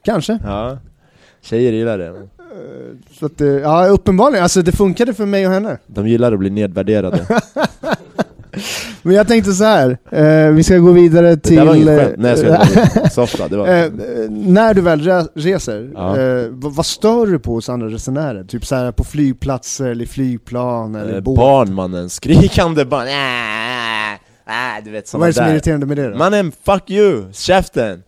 [0.05, 0.39] Kanske.
[0.45, 0.79] Ja
[1.43, 2.15] Tjejer gillar det Eh,
[3.19, 5.79] Så att, eh, ja uppenbarligen, alltså det funkade för mig och henne.
[5.87, 7.27] De gillar att bli nedvärderade
[9.03, 9.99] Men jag tänkte så här.
[10.11, 11.57] Eh, vi ska gå vidare Det till...
[11.57, 13.91] där var inget eh, skämt, nej jag skojar Softa, det var Eh, eh,
[14.31, 16.19] när du väl re- reser, Ja.
[16.21, 18.45] eh, vad, vad stör du på hos andra resenärer?
[18.45, 21.37] Typ så här på flygplatser eller flygplan eller eh, båt?
[21.37, 24.13] Barnmannen, skrikande barn äh,
[24.47, 26.17] äh, äh, Du vet såna Vad är det som är irriterande med det då?
[26.19, 27.23] Mannen, fuck you!
[27.33, 28.03] Käften!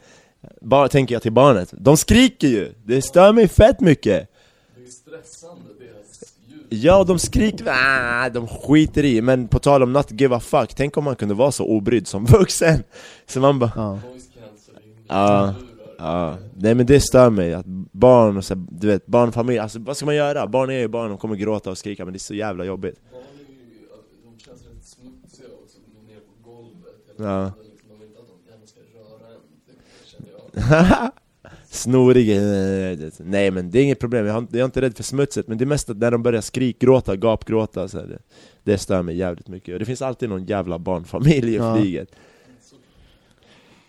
[0.61, 2.72] Bara tänker jag till barnet, de skriker ju!
[2.86, 4.28] Det stör mig fett mycket!
[4.76, 5.54] Det är stressande.
[6.69, 10.75] Ja, de skriker, ah, de skiter i, men på tal om not give a fuck,
[10.75, 12.83] tänk om man kunde vara så obrydd som vuxen!
[13.27, 13.99] Så man bara, Ja.
[15.09, 15.55] Ja.
[15.99, 19.97] ja, nej men det stör mig, att barn och så, du vet, barnfamilj, alltså vad
[19.97, 20.47] ska man göra?
[20.47, 23.01] Barn är ju barn, de kommer gråta och skrika men det är så jävla jobbigt
[23.12, 23.87] Barn är ju,
[24.25, 27.45] de känns rätt smutsiga också, de är nere på golvet Ja.
[27.45, 31.11] Liksom, de vill inte att jävel ska röra en, det känner jag.
[31.75, 34.97] Snorig, eh, nej men det är inget problem, jag, har, inte- jag är inte rädd
[34.97, 38.18] för smutset Men det är mest när de börjar skrikgråta, gapgråta så här, det,
[38.72, 41.77] det stör mig jävligt mycket Och det finns alltid någon jävla barnfamilj i Ja.
[41.77, 42.09] flyget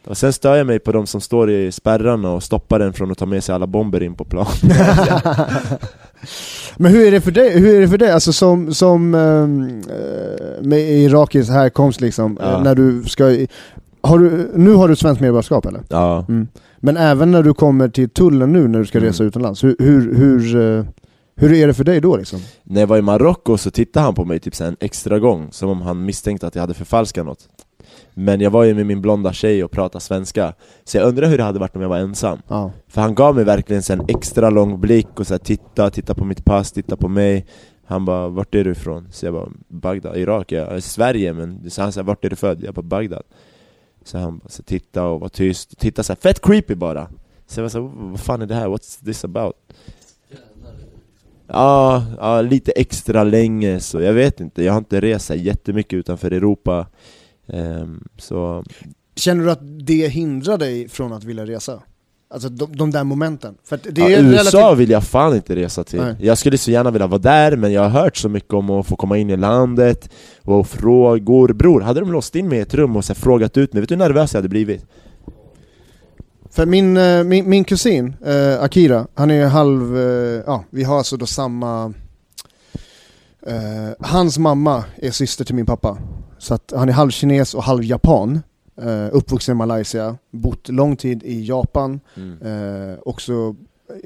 [0.06, 3.12] Och sen stör jag mig på de som står i spärrarna och stoppar en från
[3.12, 4.48] att ta med sig alla bomber in på plan
[6.78, 7.60] Men hur är det för dig?
[7.60, 8.12] Hur är det för dig?
[8.12, 9.48] Alltså som, som eh,
[10.68, 12.52] med irakisk härkomst liksom, Ja.
[12.58, 13.24] eh, när du ska...
[14.02, 15.82] Har du, nu har du svenskt medborgarskap eller?
[15.90, 16.48] Ja, Mm.
[16.86, 19.08] Men även när du kommer till tullen nu när du ska Mm.
[19.10, 20.86] resa utomlands, hur, hur, hur, eh,
[21.36, 22.40] hur är det för dig då liksom?
[22.64, 25.48] när jag var i Marocko så tittade han på mig typ så en extra gång
[25.52, 27.50] Som om han misstänkte att jag hade förfalskat något
[28.14, 31.38] Men jag var ju med min blonda tjej och pratade svenska Så jag undrar hur
[31.38, 32.72] det hade varit om jag var ensam Ja.
[32.88, 36.14] För han gav mig verkligen så en extra lång blick och så här, titta, titta
[36.14, 37.46] på mitt pass, titta på mig
[37.88, 41.82] Han bara 'Vart är du ifrån?' Så jag bara 'Bagdad, Irak, ja, Sverige' men så
[41.82, 43.24] han sa 'Vart är du född?' Jag bara 'Bagdad'
[44.06, 47.10] Så han bara så titta och var tyst, titta så här, fett creepy bara
[47.48, 48.68] Så jag var så vad fan är det här?
[48.68, 49.56] What's this about?
[51.48, 56.32] Ja, ja, lite extra länge så jag vet inte, jag har inte rest jättemycket utanför
[56.32, 56.88] Europa
[57.46, 58.64] um, Så,
[59.16, 61.84] Känner du att det hindrar dig från att vilja resa?
[62.30, 63.56] Alltså de, de där momenten?
[63.64, 64.80] För det ja, är USA relativt...
[64.80, 66.16] vill jag fan inte resa till Nej.
[66.20, 68.88] Jag skulle så gärna vilja vara där, men jag har hört så mycket om att
[68.88, 70.10] få komma in i landet
[70.44, 73.74] Och frågor, bror, hade de låst in mig i ett rum och så frågat ut
[73.74, 74.86] mig, vet du hur nervös jag hade blivit?
[76.52, 80.98] För min, eh, min, min kusin, eh, Akira, han är halv, eh, ja vi har
[80.98, 81.94] alltså då samma
[83.48, 85.98] eh, Hans mamma är syster till min pappa
[86.38, 88.42] Så att han är halv kines och halv japan
[88.82, 92.42] eh, Uppvuxen i Malaysia, bott lång tid i Japan Mm.
[92.92, 93.56] eh, också,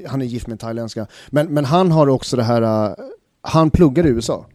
[0.07, 2.95] Han är gift med en thailändska Men, men han har också det här, eh,
[3.41, 4.45] han pluggar i USA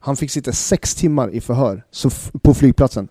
[0.00, 2.10] Han fick sitta sex timmar i förhör så
[2.42, 3.08] på flygplatsen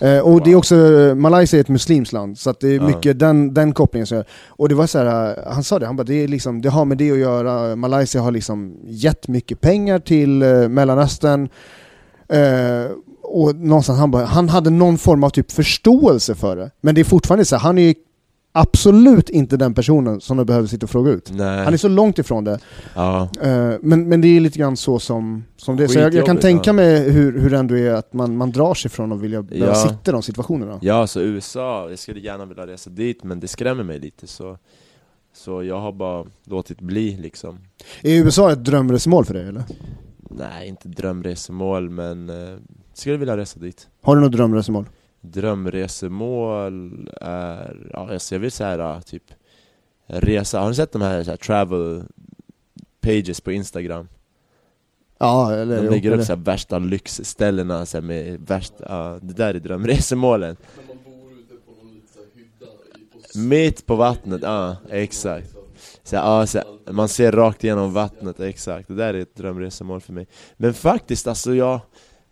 [0.00, 0.56] och det är Wow.
[0.56, 0.74] också,
[1.16, 4.06] Malaysia är ett muslimskt land, så det är mycket den, den kopplingen.
[4.06, 6.68] Så, och det var så här, han sa det, han bara, det, är liksom, det
[6.68, 10.30] har med det att göra, Malaysia har liksom gett mycket pengar till
[10.68, 11.48] Mellanöstern,
[13.32, 16.70] och någonstans han bara, han hade någon form av typ förståelse för det.
[16.80, 17.94] Men det är fortfarande så han är ju
[18.54, 21.30] absolut inte den personen som de behöver sitta och fråga ut.
[21.34, 22.58] Nej, Han är så långt ifrån det.
[22.94, 23.28] ja.
[23.42, 25.88] Eh, men, men det är lite grann så som, som det är.
[25.88, 26.72] Så jag, jag kan tänka ja.
[26.72, 29.74] mig hur, hur det ändå är att man, man drar sig från att vilja Ja.
[29.74, 30.78] sitta i de situationerna.
[30.82, 34.58] ja, så USA, jag skulle gärna vilja resa dit, men det skrämmer mig lite så
[35.34, 37.58] Så jag har bara låtit bli liksom
[38.02, 39.62] Är USA ett drömresmål för dig eller?
[40.30, 42.56] Nej, inte drömresemål, men eh,
[43.02, 43.88] skulle vilja resa dit.
[44.00, 44.86] Har du något drömresmål?
[45.20, 49.22] Drömresemål är, ja alltså jag vill säga typ
[50.06, 52.02] Resa, har ni sett de här, så här travel
[53.00, 54.08] pages på Instagram?
[55.18, 59.18] Ja, eller De lägger upp eller- så här värsta lyxställena så här med värsta, ja,
[59.22, 62.66] det där är drömresemålen När man bor ute på någon liten så här hydda
[62.98, 65.54] i på Mitt på vattnet, ja exakt.
[66.02, 68.88] Så, här, ja, så här, Man ser rakt igenom vattnet, exakt.
[68.88, 70.26] Det där är ett drömresemål för mig.
[70.56, 71.80] Men faktiskt alltså jag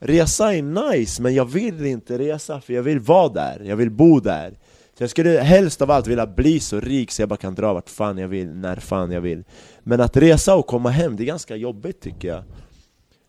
[0.02, 3.90] Resa är nice, men jag vill inte resa för jag vill vara där, jag vill
[3.90, 4.50] bo där.
[4.98, 7.72] Så jag skulle helst av allt vilja bli så rik så jag bara kan dra
[7.72, 9.44] vart fan jag vill, när fan jag vill.
[9.82, 12.42] Men att resa och komma hem, det är ganska jobbigt tycker jag.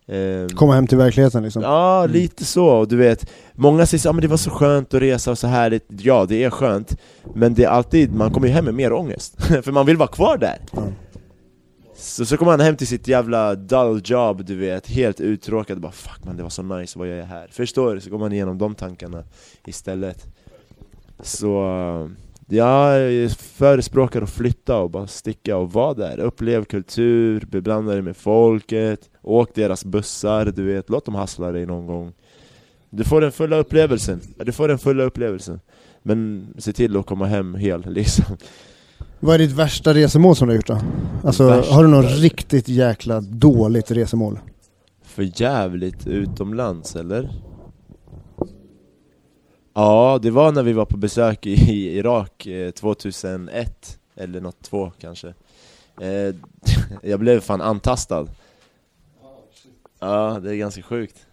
[0.08, 1.62] Ehm, Komma hem till verkligheten liksom.
[1.62, 4.94] Ja, lite så, och du vet Många säger att ah, men det var så skönt
[4.94, 6.98] att resa och så härligt Ja, det är skönt.
[7.36, 9.36] Men det är alltid, man kommer ju hem med mer ångest.
[9.64, 10.58] För man vill vara kvar där.
[10.72, 10.84] Ja.
[12.02, 15.92] Så, så kommer han hem till sitt jävla dull job, du vet Helt uttråkad, bara
[15.92, 17.48] fuck man det var så nice, vad jag är här?
[17.52, 18.02] Förstår du?
[18.02, 19.24] Så går man igenom de tankarna
[19.66, 20.28] istället.
[21.20, 21.52] Så,
[22.48, 26.20] jag förespråkar att flytta och bara sticka och vara där.
[26.20, 31.66] Upplev kultur, beblanda dig med folket Åk deras bussar, du vet, låt dem hassla dig
[31.66, 32.14] någon gång.
[32.90, 35.60] Du får den fulla upplevelsen, du får den fulla upplevelsen.
[36.02, 38.38] Men se till att komma hem hel liksom.
[39.24, 40.80] Vad är ditt värsta resemål som du har gjort då?
[41.24, 44.40] Alltså, Värsta- har du något riktigt jäkla dåligt resemål?
[45.04, 47.32] För jävligt utomlands eller?
[49.74, 54.92] Ja, det var när vi var på besök i Irak eh, 2001 Eller något två
[55.00, 55.28] kanske.
[56.02, 56.36] Eh,
[57.02, 58.28] Jag blev fan antastad.
[60.00, 61.26] Ja, det är ganska sjukt.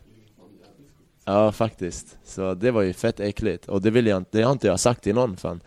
[1.25, 2.17] Ja, faktiskt.
[2.25, 3.69] Så det var ju fett äckligt.
[3.69, 5.61] Och det vill jag inte, det har inte jag sagt till någon fan.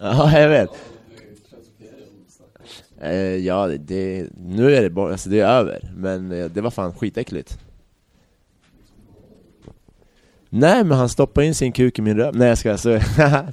[0.00, 0.70] Ja, jag vet.
[0.70, 0.76] eh,
[3.44, 6.94] Ja, det, nu är det bara, alltså det är över Men eh, det var fan
[6.94, 7.58] skitäckligt.
[10.50, 13.00] Nej men han stoppade in sin kuk i min röv, nej jag ska så,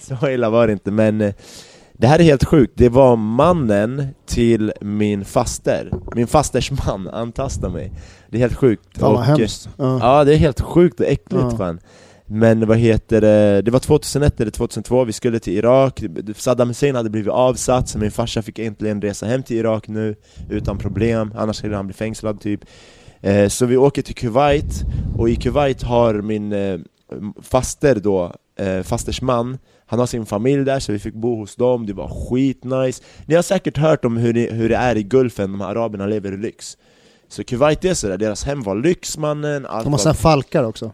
[0.19, 1.33] så illa var det inte men eh,
[1.93, 5.91] Det här är helt sjukt, det var mannen till min faster.
[6.15, 7.91] Min fasters man antastade mig.
[8.29, 8.97] Det är helt sjukt.
[8.97, 9.69] Fan vad Och, eh, hemskt.
[9.77, 9.99] Ja.
[10.01, 11.57] Ja det är helt sjukt och äckligt Ja.
[11.57, 11.79] fan
[12.33, 16.03] Men vad heter det, det var 2001 eller 2002, vi skulle till Irak.
[16.35, 20.15] Saddam Hussein hade blivit avsatt, så min farsa fick äntligen resa hem till Irak nu
[20.49, 22.65] Utan problem, annars skulle han bli fängslad typ.
[23.21, 24.83] Eh, Så vi åker till Kuwait,
[25.17, 26.79] och i Kuwait har min eh,
[27.41, 31.55] faster då, eh, fasters man Han har sin familj där, så vi fick bo hos
[31.55, 33.03] dem, det var skitnice.
[33.25, 36.05] Ni har säkert hört om hur det, hur det är i Gulfen, de här araberna
[36.05, 36.77] lever i lyx.
[37.29, 40.91] Så Kuwait är sådär, deras hem var lyx mannen, De har var såna falkar också.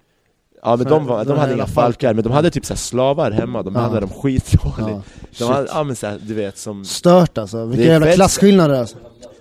[0.69, 3.31] Ja men de, var, De de hade inga falkar, men de hade typ så slavar
[3.31, 3.81] hemma, de Ja.
[3.81, 5.01] hade dem skitdåligt Ja.
[5.37, 7.65] De hade, ja men så här, du vet som Stört alltså.
[7.65, 8.97] Vilka jävla klasskillnader alltså.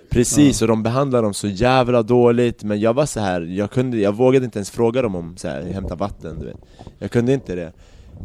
[0.09, 3.97] Precis, och de behandlade dem så jävla dåligt Men jag var så här, jag, kunde,
[3.97, 6.57] jag vågade inte ens fråga dem om så här, hämta vatten du vet
[6.99, 7.71] Jag kunde inte det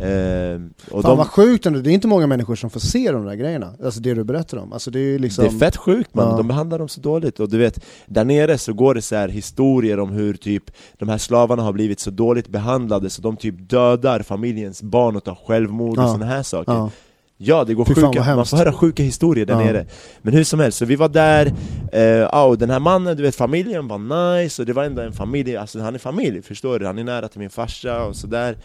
[0.01, 3.13] ehm, och Fan de, vad sjukt ändå, det är inte många människor som får se
[3.13, 3.75] de där grejerna.
[3.85, 4.73] Alltså det du berättar om.
[4.73, 5.45] Alltså det är ju liksom...
[5.45, 6.37] Det är fett sjukt man, Ja.
[6.37, 9.29] de behandlar dem så dåligt och du vet Där nere så går det så här
[9.29, 10.65] historier om hur typ
[10.99, 15.25] De här slavarna har blivit så dåligt behandlade så de typ dödar familjens barn och
[15.25, 16.09] tar självmord och Ja.
[16.09, 16.91] såna här saker Ja.
[17.45, 19.61] Ja, det går Fy sjuka, man får höra sjuka historier där Ja.
[19.65, 19.87] nere
[20.23, 21.53] Men hur som helst, så vi var där,
[21.93, 23.99] eh, och den här mannen, du vet familjen var
[24.39, 26.87] nice och det var ändå en familj, alltså han är familj, förstår du?
[26.87, 28.57] Han är nära till min farsa och sådär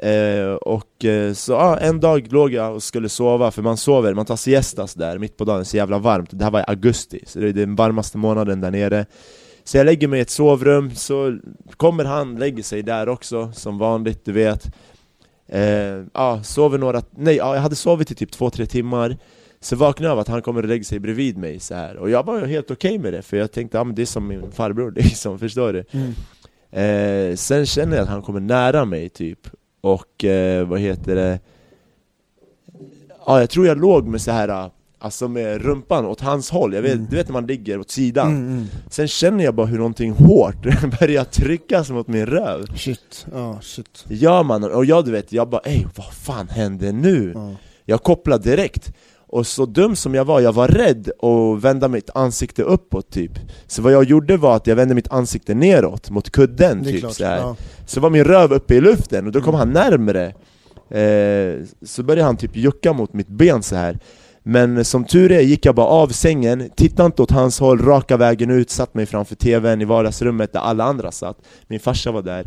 [0.00, 4.14] eh, Och eh, så ja, en dag låg jag och skulle sova, för man sover,
[4.14, 6.30] man tar siestas där mitt på dagen, så jävla varmt.
[6.32, 9.06] Det här var i augusti, så det är den varmaste månaden där nere.
[9.64, 11.38] Så jag lägger mig i ett sovrum, så
[11.76, 14.66] kommer han, lägger sig där också, som vanligt, du vet.
[15.48, 19.16] Eh, ja, sover några, nej ja, jag hade sovit i typ två, tre timmar.
[19.60, 21.96] Så vaknade jag av att han kommer och lägger sig bredvid mig så här.
[21.96, 24.28] Och jag var helt okej med det, för jag tänkte ja, men det är som
[24.28, 25.84] min farbror liksom, förstår du?
[25.90, 26.12] Mm.
[26.70, 29.38] Eh, sen känner jag att han kommer nära mig typ
[29.80, 31.40] Och eh, vad heter det?
[33.26, 36.82] Ja, jag tror jag låg med så här Alltså med rumpan åt hans håll, jag
[36.82, 37.06] vet, Mm.
[37.10, 38.64] du vet när man ligger åt sidan Mm, mm.
[38.90, 40.62] Sen känner jag bara hur någonting hårt
[41.00, 44.04] börjar tryckas mot min röv Shit, ja shit.
[44.08, 47.32] Ja mannen, och jag du vet, jag bara ey vad fan händer nu?
[47.34, 47.50] Ja.
[47.84, 48.92] Jag kopplade direkt
[49.28, 53.32] Och så dum som jag var, jag var rädd och vända mitt ansikte uppåt typ
[53.66, 57.12] Så vad jag gjorde var att jag vände mitt ansikte neråt mot kudden typ klart.
[57.12, 57.38] så, här.
[57.38, 57.56] Ja.
[57.86, 60.26] så var min röv uppe i luften och då kom han närmre
[60.90, 63.98] eh, Så började han typ jucka mot mitt ben så här
[64.42, 68.16] Men som tur är gick jag bara av sängen, tittade inte åt hans håll, raka
[68.16, 71.36] vägen ut, satt mig framför tvn i vardagsrummet där alla andra satt
[71.66, 72.46] Min farsa var där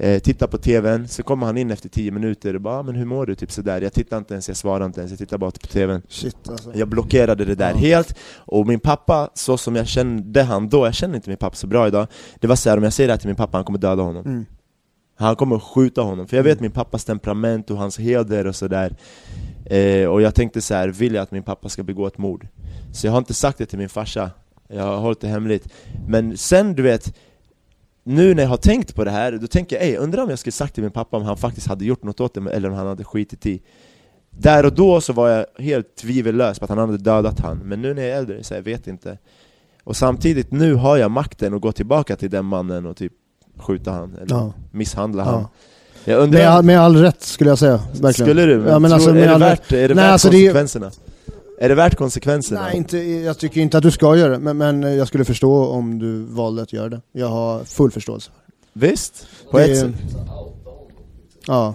[0.00, 2.94] eh, Tittade på tvn, så kommer han in efter 10 minuter och bara "Ah, men
[2.94, 5.38] hur mår du?” typ sådär Jag tittar inte ens, jag svarar inte ens, jag tittar
[5.38, 6.70] bara på tvn Shit alltså.
[6.74, 7.76] jag blockerade det där Ja.
[7.76, 11.56] helt, och min pappa, så som jag kände han då, jag känner inte min pappa
[11.56, 12.06] så bra idag
[12.40, 14.26] Det var såhär, om jag säger det här till min pappa, han kommer döda honom
[14.26, 14.46] Mm.
[15.16, 16.62] Han kommer skjuta honom, för jag vet Mm.
[16.62, 18.96] min pappas temperament och hans heder och sådär
[19.66, 22.46] eh, Och jag tänkte så här: vill jag att min pappa ska begå ett mord?
[22.92, 24.30] Så jag har inte sagt det till min farsa
[24.68, 25.68] Jag har hållit det hemligt.
[26.08, 27.14] Men sen du vet,
[28.04, 30.38] nu när jag har tänkt på det här, då tänker jag ej, undrar om jag
[30.38, 32.74] skulle sagt till min pappa om han faktiskt hade gjort något åt det eller om
[32.74, 33.62] han hade skitit i.
[34.30, 37.82] Där och då så var jag helt tvivellös på att han hade dödat han, men
[37.82, 39.18] nu när jag är äldre så jag vet inte.
[39.84, 43.12] Och samtidigt, nu har jag makten att gå tillbaka till den mannen och typ
[43.56, 44.52] skjuta han, eller Ja.
[44.70, 45.30] misshandla Ja.
[45.30, 45.44] han.
[46.04, 47.76] Jag undrar, Med, all- med all rätt skulle jag säga.
[47.92, 48.12] Verkligen.
[48.14, 48.58] skulle du?
[48.58, 50.52] Men Ja, men tror, alltså, är, med det värt, är det Nej, värt alltså, det
[51.64, 52.60] är- det värt konsekvenserna?
[52.60, 55.66] Nej, inte, jag tycker inte att du ska göra det, men, men jag skulle förstå
[55.66, 57.00] om du valde att göra det.
[57.12, 58.30] Jag har full förståelse.
[58.72, 59.26] Visst?
[59.50, 59.94] På Det ett sätt.
[61.46, 61.74] Ja.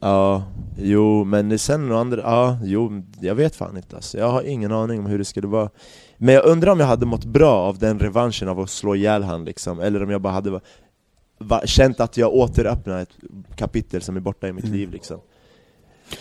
[0.00, 0.42] Ja,
[0.78, 4.18] jo, men sen och andra, ja, jo, jag vet fan inte alltså.
[4.18, 5.70] Jag har ingen aning om hur det skulle vara
[6.16, 9.22] Men jag undrar om jag hade mått bra av den revanschen av att slå ihjäl
[9.22, 10.60] han liksom Eller om jag bara hade
[11.38, 13.10] va, känt att jag återöppnar ett
[13.56, 14.76] kapitel som är borta i mitt Mm.
[14.76, 15.20] liv liksom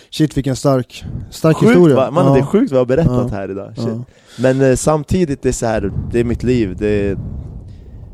[0.10, 1.96] Shit vilken stark, stark Sjukt historia.
[1.96, 2.12] va?
[2.12, 2.34] Man, ja.
[2.34, 3.38] det är sjukt vad jag har berättat Ja.
[3.38, 3.74] här idag.
[3.78, 4.04] Ja.
[4.40, 7.18] Men eh, samtidigt, det är så här, det är mitt liv det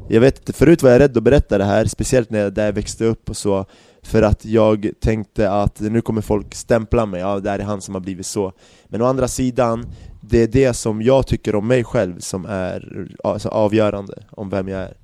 [0.10, 2.66] Jag vet inte, förut var jag rädd att berätta det här, speciellt när jag, där
[2.66, 3.66] jag växte upp och så
[4.02, 7.82] För att jag tänkte att nu kommer folk stämpla mig, ja det här är han
[7.82, 8.54] som har blivit så
[8.88, 9.86] Men å andra sidan,
[10.22, 14.68] det är det som jag tycker om mig själv som är alltså, avgörande om vem
[14.68, 14.96] jag är Att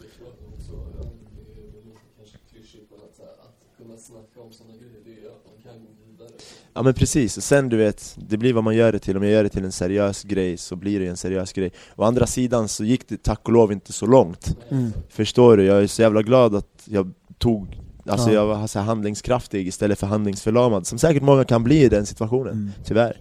[0.00, 1.04] det är också, ja,
[1.36, 4.74] det är väl lite kanske klyschigt men att, så här, att kunna snacka om sådana
[4.76, 6.30] grejer, det är att man kan gå vidare.
[6.74, 9.22] Ja men precis, och sen du vet, det blir vad man gör det till, om
[9.22, 12.26] jag gör det till en seriös grej så blir det en seriös grej Å andra
[12.26, 14.92] sidan så gick det tack och lov inte så långt Mm.
[15.08, 15.64] Förstår du?
[15.64, 18.34] Jag är så jävla glad att jag tog Alltså Ja.
[18.34, 22.52] jag var så handlingskraftig istället för handlingsförlamad Som säkert många kan bli i den situationen,
[22.52, 22.70] Mm.
[22.84, 23.16] tyvärr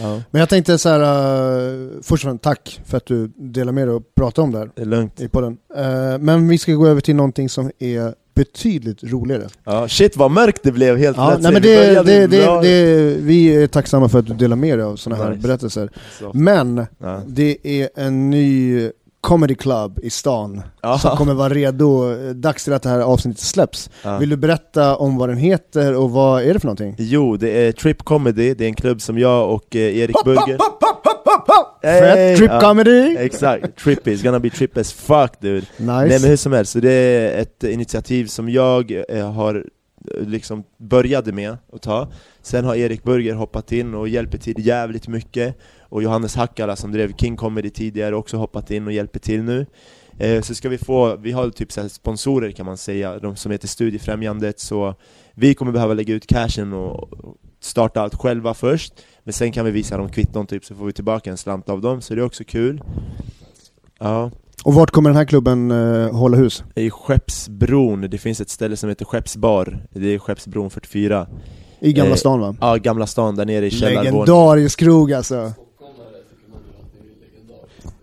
[0.00, 0.22] ja.
[0.30, 3.88] Men jag tänkte så här, uh, först och främst tack för att du delar med
[3.88, 5.58] dig och pratar om det här Det är lugnt i podden.
[5.76, 9.48] Eh, men vi ska gå över till någonting som är betydligt roligare.
[9.64, 12.60] ja, Shit vad mörkt det blev helt Ja, plötsligt nej, men Vi det, det, det,
[12.62, 15.42] det, vi är tacksamma för att du delar med dig av sådana här Nice.
[15.48, 15.90] berättelser.
[16.18, 17.20] Så, Men ja.
[17.26, 18.90] det är en ny
[19.20, 20.98] comedy club i stan Ja.
[20.98, 23.90] som kommer vara redo dags till att det här avsnittet släpps.
[24.02, 24.18] Ja.
[24.18, 26.94] Vill du berätta om vad den heter och vad är det för någonting?
[26.98, 30.58] Jo, det är Trip Comedy, det är en klubb som jag och eh, Erik Burger
[31.84, 32.38] Fett!
[32.38, 33.16] Trip comedy!
[33.18, 35.66] Exakt, trippy, it's gonna be trip as fuck dude.
[35.76, 35.82] Nice.
[35.86, 40.26] Nej men hur som helst, så det är ett initiativ som jag eh, har eh,
[40.26, 42.08] liksom började med att ta.
[42.42, 45.58] Sen har Erik Burger hoppat in och hjälper till jävligt mycket.
[45.80, 49.66] Och Johannes Hackala som drev King Comedy tidigare också hoppat in och hjälper till nu.
[50.18, 53.52] Eh, Så ska vi få, vi har typ så sponsorer kan man säga, de som
[53.52, 54.60] heter Studiefrämjandet.
[54.60, 54.94] Så
[55.34, 57.08] vi kommer behöva lägga ut cashen och
[57.60, 58.92] starta allt själva först
[59.24, 61.80] Men sen kan vi visa dem kvitton typ så får vi tillbaka en slant av
[61.80, 62.82] dem, så det är också kul
[63.98, 64.30] Ja
[64.64, 66.64] Och vart kommer den här klubben eh, hålla hus?
[66.74, 71.26] i Skeppsbron, det finns ett ställe som heter Skeppsbar Det är Skeppsbron 44
[71.80, 72.56] I Gamla Eh, stan va?
[72.60, 75.52] Ja, Gamla stan, där nere i källarvåningen Legendarisk krog alltså.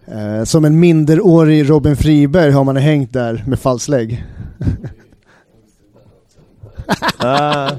[0.05, 4.25] Eh, som en minderårig Robin Friberg har man hängt där med falslägg.
[7.17, 7.71] ah,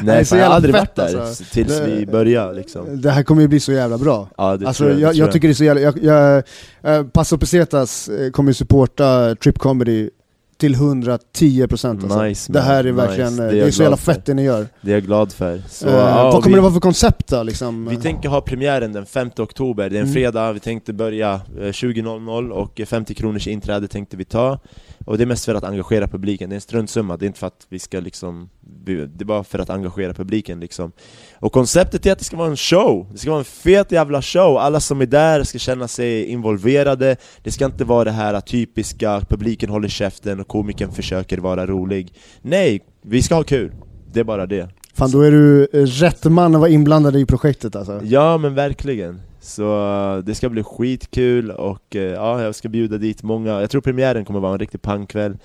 [0.06, 1.44] Nej, så fan, jag har aldrig varit där alltså.
[1.44, 4.28] tills Det- vi började liksom Det här kommer ju bli så jävla bra.
[4.36, 5.32] Ja, det Alltså, tror jag, jag, det tror jag.
[5.32, 5.80] tycker det är så jävla...
[5.80, 6.44] Jag, jag,
[6.82, 10.10] eh, Paso Pesetas eh, kommer ju supporta Trip Comedy
[10.58, 12.22] till 110% alltså.
[12.22, 13.06] Nice, Det här är Nice.
[13.06, 14.66] verkligen, Det eh, är det är så jävla fett det ni gör.
[14.80, 17.28] Det är jag glad för så, Eh, ja, vad kommer vi, det vara för koncept
[17.28, 17.88] då liksom?
[17.88, 20.14] Vi tänker ha premiären den 5 oktober, det är en Mm.
[20.14, 24.58] fredag, vi tänkte börja eh, 20.00 och 50 kronors inträde tänkte vi ta
[25.04, 27.38] Och det är mest för att engagera publiken, det är en struntsumma, det är inte
[27.38, 28.48] för att vi ska liksom
[28.84, 30.92] Det bara för att engagera publiken liksom.
[31.38, 34.22] Och konceptet är att det ska vara en show, det ska vara en fet jävla
[34.22, 37.16] show, alla som är där ska känna sig involverade.
[37.42, 42.12] Det ska inte vara det här typiska, publiken håller käften och komikern försöker vara rolig.
[42.42, 43.72] Nej, vi ska ha kul,
[44.12, 44.68] det är bara det.
[44.94, 48.00] Fan då är du eh, rätt man att vara inblandad i projektet alltså.
[48.04, 52.98] Ja men verkligen, så eh, det ska bli skitkul och eh, ja, jag ska bjuda
[52.98, 55.36] dit många, jag tror premiären kommer vara en riktig pangkväll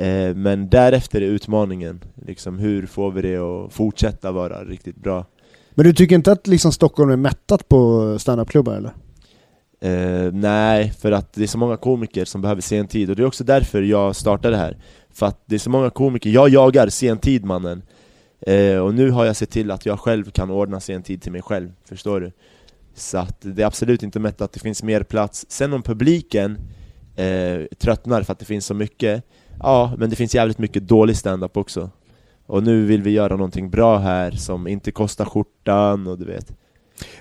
[0.00, 5.26] eh, Men därefter är utmaningen, liksom hur får vi det att fortsätta vara riktigt bra?
[5.74, 8.92] Men du tycker inte att liksom Stockholm är mättat på standupklubbar eller?
[9.80, 13.22] Eh, nej, för att det är så många komiker som behöver sen tid och det
[13.22, 14.76] är också därför jag startade här
[15.10, 17.82] För att det är så många komiker, jag jagar sen tid mannen
[18.40, 21.32] eh, Och nu har jag sett till att jag själv kan ordna sen tid till
[21.32, 22.32] mig själv, förstår du?
[22.94, 26.58] Så att det är absolut inte mätt att det finns mer plats Sen om publiken
[27.16, 29.24] eh, tröttnar för att det finns så mycket
[29.62, 31.90] Ja, men det finns jävligt mycket dålig stand-up också
[32.46, 36.52] Och nu vill vi göra någonting bra här som inte kostar skjortan och du vet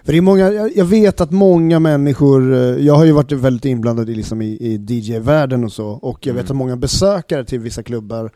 [0.04, 3.66] För det är många, jag vet att många människor, eh, jag har ju varit väldigt
[3.66, 6.52] inblandad i, liksom i, i DJ-världen och så, och jag vet Mm.
[6.52, 8.32] att många besökare till vissa klubbar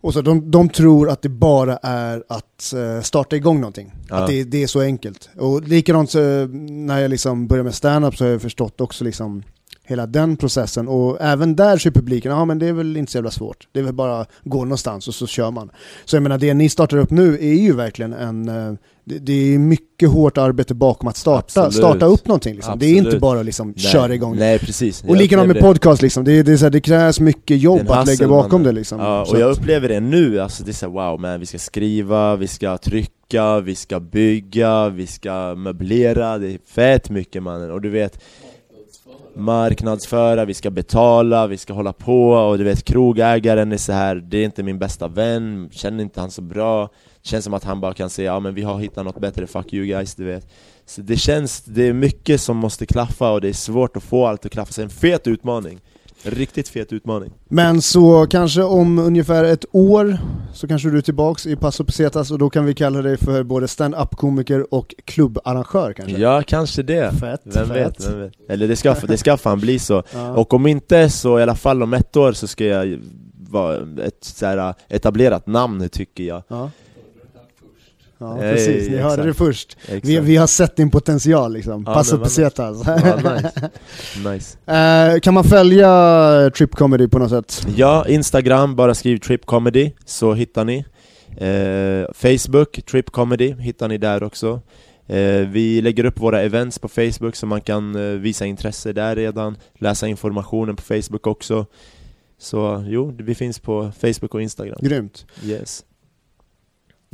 [0.00, 3.92] Och så de, de tror att det bara är att eh, starta igång någonting.
[4.08, 4.16] Ja.
[4.16, 5.28] Att det, det är så enkelt.
[5.38, 6.22] Och likadant eh,
[6.68, 9.42] när jag liksom började med stand-up så har jag förstått också liksom
[9.84, 10.88] hela den processen.
[10.88, 13.68] Och även där så är publiken, ja men det är väl inte så jävla svårt.
[13.72, 15.70] Det är väl bara att gå någonstans och så kör man.
[16.04, 18.74] Så jag menar det ni startar upp nu är ju verkligen en, eh,
[19.04, 21.74] det, det är mycket hårt arbete bakom att starta, Absolut.
[21.74, 22.54] starta upp någonting.
[22.54, 22.78] Liksom.
[22.78, 24.36] Det är inte bara liksom köra igång.
[24.36, 25.04] Nej precis.
[25.04, 28.06] Och likadant med podcast liksom, det, det, är så här, det krävs mycket jobb att
[28.06, 29.00] lägga bakom det liksom.
[29.00, 31.46] Ja, Så och jag upplever det nu, alltså det är så här, wow man, vi
[31.46, 37.42] ska skriva, vi ska trycka, vi ska bygga, vi ska möblera, det är fett mycket
[37.42, 38.18] mannen, och du vet
[39.34, 44.16] Marknadsföra, vi ska betala, vi ska hålla på, och du vet krogägaren är så här,
[44.16, 46.88] det är inte min bästa vän, känner inte han så bra?
[47.22, 49.72] Känns som att han bara kan säga ja men vi har hittat något bättre, fuck
[49.72, 50.48] you guys, du vet.
[50.86, 54.26] Så det känns, det är mycket som måste klaffa och det är svårt att få
[54.26, 55.80] allt att klaffa, så det är en fet utmaning
[56.22, 60.18] riktigt fet utmaning Men så kanske om ungefär ett år
[60.52, 63.42] så kanske du är tillbaks i Paso Pesetas och då kan vi kalla dig för
[63.42, 66.16] både stand-up-komiker och klubbarrangör kanske?
[66.18, 67.12] Ja, kanske det.
[67.20, 67.76] Fett, Vem fett.
[67.76, 68.32] vet, vem vet.
[68.48, 70.02] Eller det ska, det ska fan bli så.
[70.14, 70.32] Ja.
[70.32, 72.98] Och om inte så i alla fall om ett år så ska jag
[73.50, 76.42] vara ett så här etablerat namn tycker jag.
[76.48, 76.70] Ja.
[78.22, 78.88] Ja, precis.
[78.88, 79.76] Ni hörde det först.
[79.82, 80.04] Exakt.
[80.04, 81.84] Vi, vi har sett din potential liksom.
[81.86, 82.86] Ja, vad Pesetas.
[82.86, 83.70] Ja, nice.
[84.30, 84.58] nice.
[84.72, 87.66] Eh, kan man följa Trip Comedy på något sätt?
[87.76, 90.84] Ja, Instagram, bara skriv Trip Comedy så hittar ni.
[91.36, 94.60] Eh, Facebook, Trip Comedy, hittar ni där också.
[95.06, 99.56] Eh, vi lägger upp våra events på Facebook så man kan visa intresse där redan,
[99.78, 101.66] läsa informationen på Facebook också.
[102.38, 104.78] Så jo, vi finns på Facebook och Instagram.
[104.80, 105.26] Grymt.
[105.44, 105.84] Yes.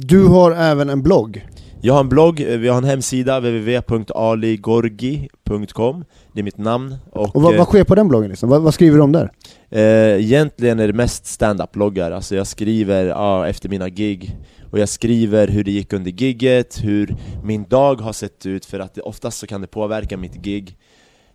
[0.01, 1.47] Du har även en blogg.
[1.81, 7.37] Jag har en blogg, eh, vi har en hemsida, www.aligorgi.com Det är mitt namn och,
[7.37, 8.49] Och vad, eh, vad sker på den bloggen liksom?
[8.49, 9.31] Vad, vad skriver du om där?
[9.71, 14.37] Eh, egentligen är det mest stand-up-bloggar, alltså jag skriver ja, efter mina gig
[14.71, 18.81] och jag skriver hur det gick under gigget, hur min dag har sett ut för
[18.81, 20.77] att det, oftast så kan det påverka mitt gig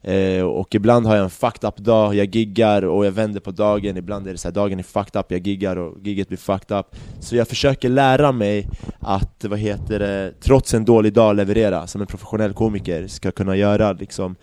[0.04, 3.52] eh, och ibland har jag en fucked up dag, jag giggar och jag vänder på
[3.52, 6.38] dagen, ibland är det så här, dagen är fucked up, jag giggar och gigget blir
[6.38, 6.86] fucked up.
[7.20, 8.68] Så jag försöker lära mig
[9.00, 13.56] att, vad heter det, trots en dålig dag leverera, som en professionell komiker ska kunna
[13.56, 14.36] göra liksom.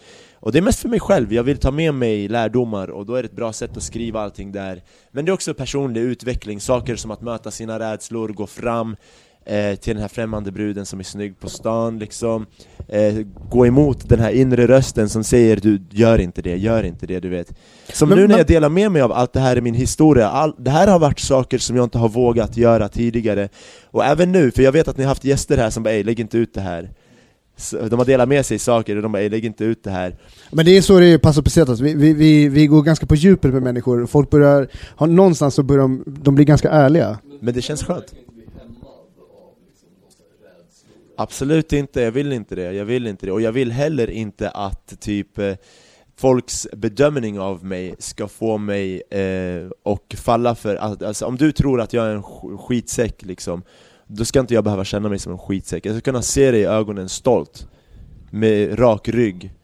[0.42, 3.14] Och det är mest för mig själv, jag vill ta med mig lärdomar och då
[3.14, 4.82] är det ett bra sätt att skriva allting där.
[5.10, 8.96] Men det är också personlig utveckling, saker som att möta sina rädslor, gå fram
[9.46, 12.46] eh, till den här främmande bruden som är snygg på stan liksom.
[12.88, 13.14] Eh,
[13.50, 17.20] Gå emot den här inre rösten som säger du gör inte det, gör inte det,
[17.20, 17.54] du vet.
[17.92, 20.28] Som Men- nu när jag delar med mig av allt det här i min historia,
[20.28, 23.48] all, det här har varit saker som jag inte har vågat göra tidigare.
[23.84, 26.02] Och även nu, för jag vet att ni har haft gäster här som bara "Ey,
[26.04, 26.90] lägg inte ut det här.
[27.56, 29.90] Så De har delat med sig saker och de bara "Ey, lägg inte ut det
[29.90, 30.16] här.
[30.52, 33.06] Men det är så det är i Paso Pesetas, vi, vi, vi, vi går ganska
[33.06, 34.68] på djupet med människor, folk börjar,
[35.06, 37.18] någonstans så börjar de, de blir ganska ärliga.
[37.40, 41.02] Men det känns skönt kan inte bli hämmad av liksom någon sån här rädslor.
[41.22, 43.32] Absolut inte, jag vill inte det, jag vill inte det.
[43.32, 45.54] Och jag vill heller inte att typ eh,
[46.16, 51.52] folks bedömning av mig ska få mig eh, och falla för att, alltså, om du
[51.52, 53.62] tror att jag är en sk- skitsäck liksom
[54.06, 56.60] Då ska inte jag behöva känna mig som en skitsäck, jag ska kunna se dig
[56.60, 57.66] i ögonen stolt
[58.30, 59.54] Med rak rygg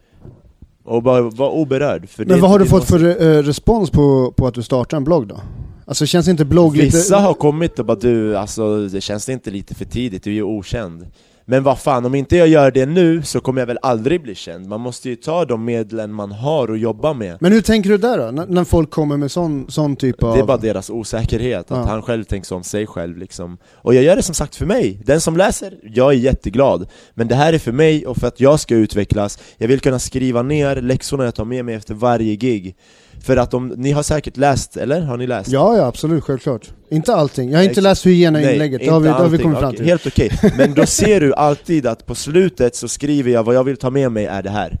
[0.83, 4.47] Och bara vara oberörd för Men vad har du fått för eh, respons på, på
[4.47, 5.41] att du startar en blogg då?
[5.85, 6.97] Alltså känns inte blogg lite...
[6.97, 10.29] Vissa har kommit och bara du, alltså det känns det inte lite för tidigt, du
[10.29, 11.07] är ju okänd
[11.49, 14.35] Men vad fan, om inte jag gör det nu så kommer jag väl aldrig bli
[14.35, 14.67] känd.
[14.67, 17.37] Man måste ju ta de medlen man har och jobba med.
[17.39, 18.31] Men hur tänker du där då?
[18.31, 20.33] När, när folk kommer med sån, sån typ av...
[20.33, 21.85] Det är bara deras osäkerhet, att Ja.
[21.87, 23.57] han själv tänker om sig själv liksom.
[23.73, 26.87] Och jag gör det som sagt för mig, den som läser, jag är jätteglad.
[27.13, 29.39] Men det här är för mig och för att jag ska utvecklas.
[29.57, 32.75] Jag vill kunna skriva ner läxorna jag tar med mig efter varje gig
[33.23, 35.01] För att om, ni har säkert läst, eller?
[35.01, 35.49] Har ni läst?
[35.49, 36.69] Ja, ja absolut, självklart.
[36.89, 37.49] Inte allting.
[37.49, 37.83] Jag har inte Exakt.
[37.83, 39.85] läst hygiena-inlägget, det har vi, det har vi kommit fram till.
[39.85, 43.63] Helt okej, men då ser du alltid att på slutet så skriver jag vad jag
[43.63, 44.79] vill ta med mig är det här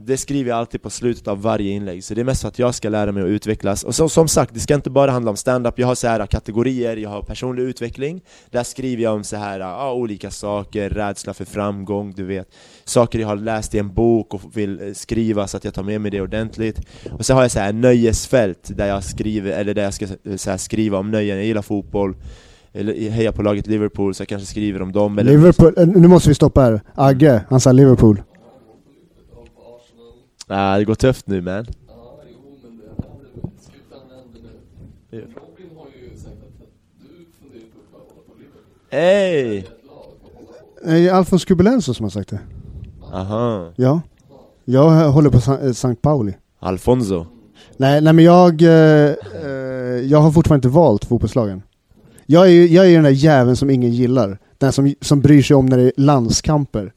[0.00, 2.58] det skriver jag alltid på slutet av varje inlägg, så det är mest för att
[2.58, 3.84] jag ska lära mig att utvecklas.
[3.84, 5.78] Och så, som sagt, det ska inte bara handla om stand-up.
[5.78, 8.20] Jag har så här kategorier, jag har personlig utveckling.
[8.50, 12.48] Där skriver jag om så här ja, olika saker, rädsla för framgång, du vet.
[12.84, 15.82] Saker jag har läst i en bok och vill eh, skriva så att jag tar
[15.82, 16.80] med mig det ordentligt.
[17.18, 20.36] Och så har jag så här nöjesfält där jag skriver, eller där jag ska eh,
[20.36, 22.16] så här, skriva om nöjen, jag gillar fotboll
[22.72, 26.08] eller eh, heja på laget Liverpool så jag kanske skriver om dem eller Liverpool, nu
[26.08, 26.80] måste vi stoppa här.
[26.94, 28.22] Agge, han sa Liverpool.
[30.48, 31.64] Ah, det går tufft nu man Ja,
[32.32, 33.28] jo, men det händer.
[33.60, 34.50] Slutändan händer
[35.10, 35.18] nu.
[35.20, 36.66] Robin har ju sagt att
[37.00, 39.72] du funderar på att hålla på Liverpool.
[40.90, 40.90] På.
[40.90, 42.40] Eh, Alfons Kubelenso som har sagt det.
[43.12, 44.00] Aha, Ja.
[44.64, 45.72] Jag håller på Sa- eh,
[46.02, 46.32] Pauli.
[46.58, 47.26] Alfonso
[47.76, 48.68] Nej, nej men jag, eh,
[49.44, 49.50] eh,
[50.04, 51.62] jag har fortfarande inte valt fotbollslagen.
[52.26, 54.38] Jag är ju jag är den där jäveln som ingen gillar.
[54.58, 56.92] Den som, som bryr sig om när det är landskamper.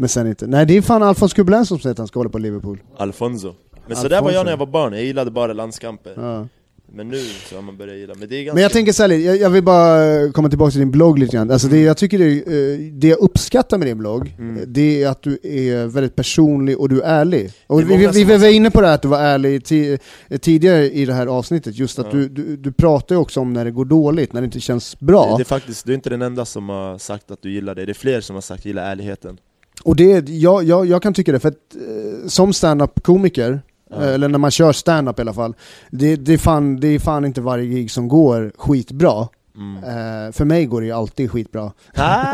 [0.00, 0.46] Men sen inte.
[0.46, 2.78] Nej det är fan Alfons Kubelenz som säger att han ska hålla på Liverpool.
[2.96, 3.54] Alfonso.
[3.86, 6.12] Men så där var jag när jag var barn, jag gillade bara landskamper.
[6.16, 6.46] Ja.
[6.92, 7.18] Men nu
[7.48, 8.54] så har man börjat gilla, men det är ganska...
[8.54, 11.18] Men jag tänker så här, lite, jag, jag vill bara komma tillbaka till din blogg
[11.18, 11.50] lite grann.
[11.50, 14.56] Alltså det, jag tycker det, eh, det jag uppskattar med din blogg, Mm.
[14.56, 17.52] eh, det är att du är väldigt personlig och du är ärlig.
[17.66, 19.64] Och Det är vi, vi, vi var inne på det här att du var ärlig
[19.64, 19.98] ti,
[20.28, 22.12] eh, tidigare i det här avsnittet, just att Ja.
[22.12, 25.00] du, du, du pratar ju också om när det går dåligt, när det inte känns
[25.00, 25.36] bra.
[25.36, 27.84] Det är faktiskt, du är inte den enda som har sagt att du gillar det,
[27.86, 29.38] det är fler som har sagt gilla ärligheten.
[29.82, 34.02] Och det, jag, jag, jag kan tycka det, för att eh, som stand-up-komiker, Ja.
[34.02, 35.54] eh, eller när man kör stand-up i alla fall,
[35.90, 39.28] det, det, är fan, det är fan inte varje gig som går skitbra.
[39.56, 39.76] Mm.
[39.76, 41.72] Eh, för mig går det ju alltid skitbra.
[41.94, 42.26] Ah,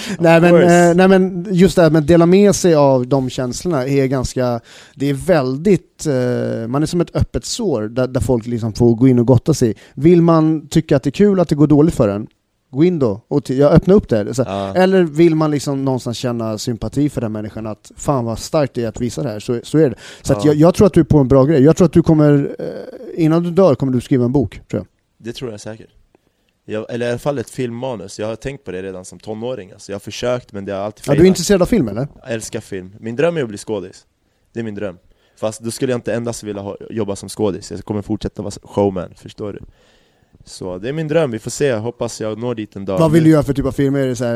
[0.18, 3.30] nej, men, eh, nej men just det här med att dela med sig av de
[3.30, 4.60] känslorna är ganska,
[4.94, 8.94] det är väldigt, eh, man är som ett öppet sår där, där folk liksom får
[8.94, 9.74] gå in och gotta sig.
[9.94, 12.26] Vill man tycka att det är kul att det går dåligt för en,
[12.72, 14.34] gå in då och jag öppnar upp det.
[14.34, 14.74] Så, Ja.
[14.74, 18.84] Eller vill man liksom någonstans känna sympati för den människan, att fan vad starkt det
[18.84, 19.96] är att visa det här, så, så är det.
[20.22, 20.40] Så Ja.
[20.44, 21.62] jag, jag tror att du är på en bra grej.
[21.62, 24.80] Jag tror att du kommer, eh, innan du dör kommer du skriva en bok, tror
[24.80, 24.86] jag.
[25.26, 25.88] Det tror jag säkert.
[26.64, 29.72] Jag, eller i alla fall ett filmmanus, jag har tänkt på det redan som tonåring
[29.72, 29.92] alltså.
[29.92, 32.08] Jag har försökt men det har alltid Ja, failat du är intresserad av film eller?
[32.22, 32.92] Jag älskar film.
[33.00, 34.06] Min dröm är att bli skådis.
[34.52, 34.98] Det är min dröm.
[35.40, 38.52] Fast då skulle jag inte endast vilja ha, jobba som skådis, jag kommer fortsätta vara
[38.62, 39.60] showman, förstår du?
[40.44, 42.98] Så det är min dröm, vi får se, hoppas jag når dit en dag.
[42.98, 44.00] Vad vill du göra för typ av filmer?
[44.00, 44.34] Är det så här,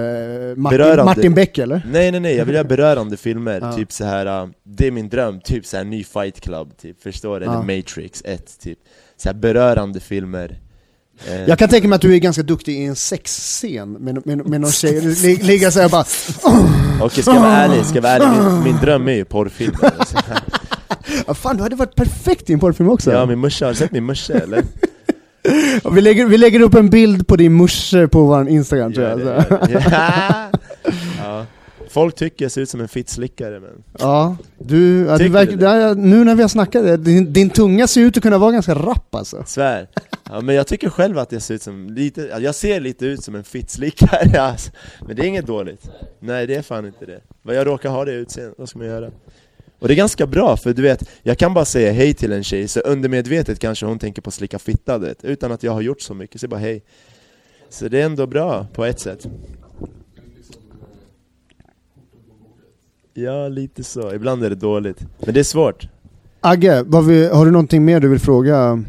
[0.51, 1.05] eh, Martin, Berörande.
[1.05, 1.83] Martin Beck eller?
[1.93, 3.73] Nej nej nej, jag vill göra berörande filmer, Ja.
[3.73, 4.43] typ så här.
[4.45, 7.47] uh, det är min dröm, typ så här ny fight club, typ, förstår du?
[7.47, 7.53] Ja.
[7.63, 8.79] Eller Matrix 1, typ
[9.17, 10.59] så här berörande filmer
[11.29, 14.47] Eh, Jag kan tänka mig att du är ganska duktig i en sexscen med, med,
[14.49, 16.05] med någon tjej, li- ligga såhär bara
[17.03, 19.79] Okej, ska jag vara ärlig, ska jag vara ärlig, min, min dröm är ju porrfilmer.
[21.27, 23.13] "Ah, Fan du hade varit perfekt i en porrfilm också!
[23.13, 24.63] Ja min morsa, har du sett min morsa eller?
[25.93, 29.21] vi, lägger, vi lägger upp en bild på din morsa på vår Instagram tror jag.
[29.21, 29.73] Gör det, så.
[29.73, 29.87] gör det.
[29.91, 30.51] Ja.
[31.19, 31.47] ja.
[31.91, 35.95] Folk tycker jag ser ut som en fittslickare men Ja, du, ja, du verkar, ja,
[35.95, 39.15] nu när vi har snackat, din, din tunga ser ut att kunna vara ganska rapp
[39.15, 39.45] alltså.
[39.47, 39.89] Svär.
[40.31, 43.07] Ja, men jag tycker själv att jag ser ut som lite, ja, jag ser lite
[43.07, 44.71] ut som en fittslickare alltså.
[45.07, 45.91] Men det är inget dåligt.
[46.21, 47.21] Nej det är fan inte det.
[47.55, 49.11] Jag råkar ha det utseendet, vad ska man göra?
[49.79, 52.45] Och det är ganska bra, för du vet, jag kan bara säga hej till en
[52.45, 56.01] tjej, så undermedvetet kanske hon tänker på slicka fitta, vet, utan att jag har gjort
[56.01, 56.83] så mycket, så jag bara hej.
[57.69, 59.27] Så det är ändå bra, på ett sätt.
[63.15, 64.15] Ja, lite så.
[64.15, 65.07] Ibland är det dåligt.
[65.19, 65.89] Men det är svårt.
[66.41, 68.85] Agge, vi, har du någonting mer du vill fråga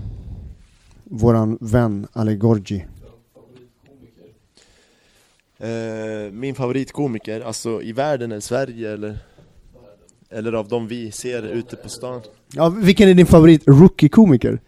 [1.03, 2.85] våran vän Ali Gorgi?
[5.59, 9.17] Eh, min favoritkomiker, alltså i världen eller Sverige eller
[10.31, 12.21] Eller av de vi ser ute på stan
[12.53, 14.59] Ja, vilken är din favorit rookie-komiker?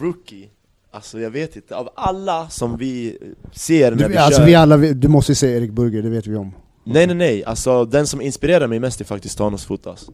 [0.00, 0.48] Rookie
[0.90, 3.18] Alltså jag vet inte, av alla som vi
[3.52, 6.08] ser när vi Du, alltså kör vi alla, du måste ju säga Erik Burger, det
[6.08, 6.52] vet vi om.
[6.84, 10.06] Nej nej nej, alltså den som inspirerar mig mest är faktiskt Thanos Fotas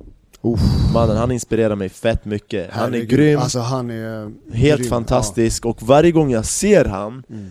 [0.43, 0.61] Uff,
[0.95, 3.09] Mannen han inspirerar mig fett mycket, han är herregud.
[3.19, 4.31] grym, Alltså han är...
[4.55, 4.91] helt grym.
[4.91, 7.35] fantastisk och varje gång jag ser han Ja.
[7.35, 7.51] Mm.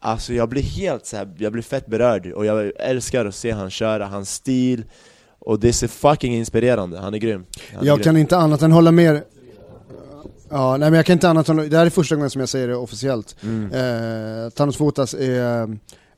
[0.00, 3.50] Alltså jag blir helt så här, jag blir fett berörd och jag älskar att se
[3.50, 4.84] han köra, hans stil
[5.38, 7.44] Och det är fucking inspirerande, han är grym
[7.74, 8.04] han är Jag grym.
[8.04, 9.22] kan inte annat än hålla med
[10.50, 12.48] Ja, nej men jag kan inte annat än, det här är första gången som jag
[12.48, 13.36] säger det officiellt.
[13.42, 13.64] mm.
[14.44, 15.68] Eh, Thanos Fotas är eh,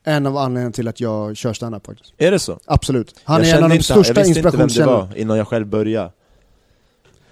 [0.05, 2.13] en av anledningarna till att jag kör standup faktiskt.
[2.19, 2.59] Är det så?
[2.65, 3.15] Absolut.
[3.25, 5.07] Han jag är en av de inte, jag största visste inte vem det inspirationskällorna.
[5.07, 6.13] var innan jag själv började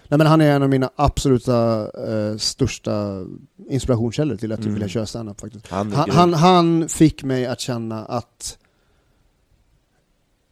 [0.08, 3.24] Nej men han är en av mina absoluta eh, största
[3.70, 4.72] inspirationskällor till att Mm.
[4.74, 5.68] vilja köra standup faktiskt.
[5.68, 8.58] Han Han, han, han fick mig att känna att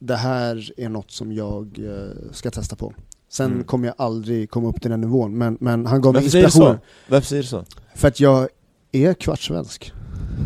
[0.07, 2.93] det här är något som jag eh, ska testa på.
[3.29, 3.65] Sen Mm.
[3.65, 6.43] kommer jag aldrig komma upp till den nivån, men, men han gav mig Varför säger
[6.45, 6.75] du inspiration.
[6.77, 7.13] så?
[7.13, 7.65] Varför säger du så?
[7.95, 8.49] För att jag
[8.93, 9.15] är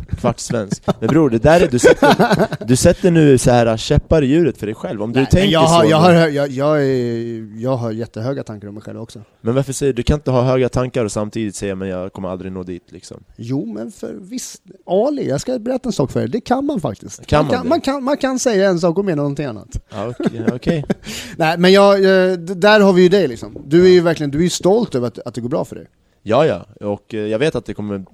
[0.09, 0.85] kvartssvensk.
[0.85, 4.27] Kvartssvensk Men bror, det där är, du sätter, du sätter nu så här käppar i
[4.27, 6.83] hjulet för dig själv, om du Nej, tänker jag, har, så jag, har, jag, jag,
[6.83, 9.23] är, jag har jättehöga tankar om mig själv också.
[9.41, 12.13] Men varför säger du, du kan inte ha höga tankar och samtidigt säga men jag
[12.13, 16.13] kommer aldrig nå dit liksom Jo, men för visst, Ali, jag ska berätta en sak
[16.13, 17.27] för er, det kan man faktiskt.
[17.27, 19.69] Kan man, man kan, man, kan, man kan säga en sak och mena någonting annat.
[19.91, 20.85] Ja, Okej, okej.
[21.37, 23.57] Nej, men jag, eh, där har vi ju dig liksom.
[23.67, 25.87] Du är ju verkligen, du är stolt över att, att det går bra för dig.
[26.23, 28.05] Ja ja, och eh, jag vet att det kommer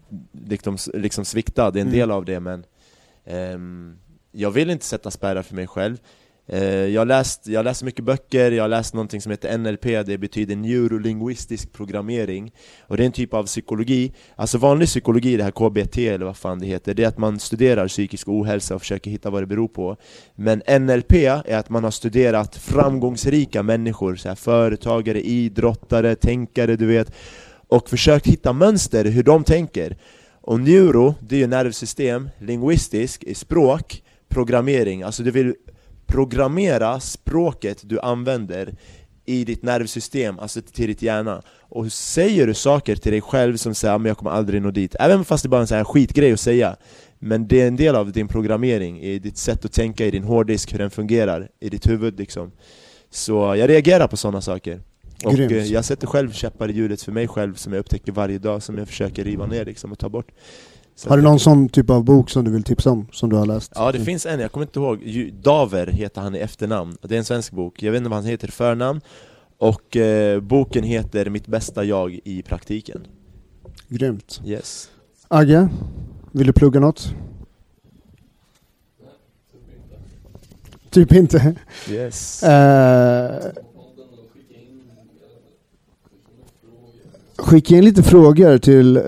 [0.49, 1.99] liksom, liksom svikta, det är en Mm.
[1.99, 2.65] del av det men
[3.25, 3.97] ehm,
[4.33, 5.97] Jag vill inte sätta spärrar för mig själv.
[6.49, 10.19] Eh, jag, läst, jag läst mycket böcker, jag har läst någonting som heter NLP, det
[10.19, 12.53] betyder neurolingvistisk programmering.
[12.81, 16.37] Och det är en typ av psykologi, alltså vanlig psykologi, det här KBT eller vad
[16.37, 19.47] fan det heter Det är att man studerar psykisk ohälsa och försöker hitta vad det
[19.47, 19.97] beror på.
[20.35, 26.87] Men NLP är att man har studerat framgångsrika människor, så här, företagare, idrottare, tänkare, du
[26.87, 27.13] vet
[27.69, 29.97] och försökt hitta mönster hur de tänker.
[30.41, 35.55] Och neuro, det är ju nervsystem, linguistisk är språk, programmering, alltså du vill
[36.07, 38.75] programmera språket du använder
[39.27, 41.43] i ditt nervsystem, alltså till ditt hjärna.
[41.61, 44.71] Och säger du saker till dig själv som säger ah, att jag kommer aldrig nå
[44.71, 44.97] dit.
[45.01, 46.77] Även fast det bara är en sån här skitgrej att säga.
[47.19, 50.25] Men det är en del av din programmering, i ditt sätt att tänka, i din
[50.25, 52.53] hårddisk, hur den fungerar i ditt huvud liksom.
[53.11, 54.81] Så jag reagerar på sådana saker
[55.25, 55.53] och Grymt.
[55.53, 58.63] eh, jag sätter själv käppar i hjulet för mig själv som jag upptäcker varje dag,
[58.63, 60.31] som jag försöker riva ner liksom och ta bort
[60.95, 63.37] Så Har du någon sån typ av bok som du vill tipsa om, som du
[63.37, 63.73] har läst?
[63.75, 67.19] Ja det finns en, jag kommer inte ihåg, Daver heter han i efternamn, det är
[67.19, 69.01] en svensk bok, jag vet inte vad han heter i förnamn
[69.59, 73.07] Och eh, boken heter Mitt bästa jag i praktiken
[73.89, 74.41] Grymt.
[74.45, 74.91] Yes
[75.29, 75.69] Agge,
[76.33, 77.15] vill du plugga något?
[80.91, 81.55] Typ inte.
[81.91, 85.05] Yes Eh, podden och skicka in, eh,
[86.11, 87.21] skicka in frågor.
[87.39, 88.97] Skicka in lite frågor till...
[88.97, 89.03] Eh,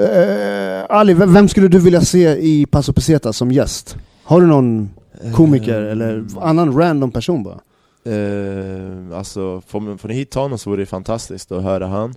[0.88, 3.96] Ali, vem skulle du vilja se i Paso Peseta som gäst?
[4.24, 4.90] Har du någon
[5.36, 7.59] komiker Eh, eller annan random person bara?
[8.14, 12.14] eh, Alltså, får, får ni hit honom så vore det fantastiskt att höra han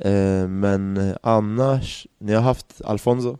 [0.00, 3.36] eh, Men annars, ni har haft Alfonso?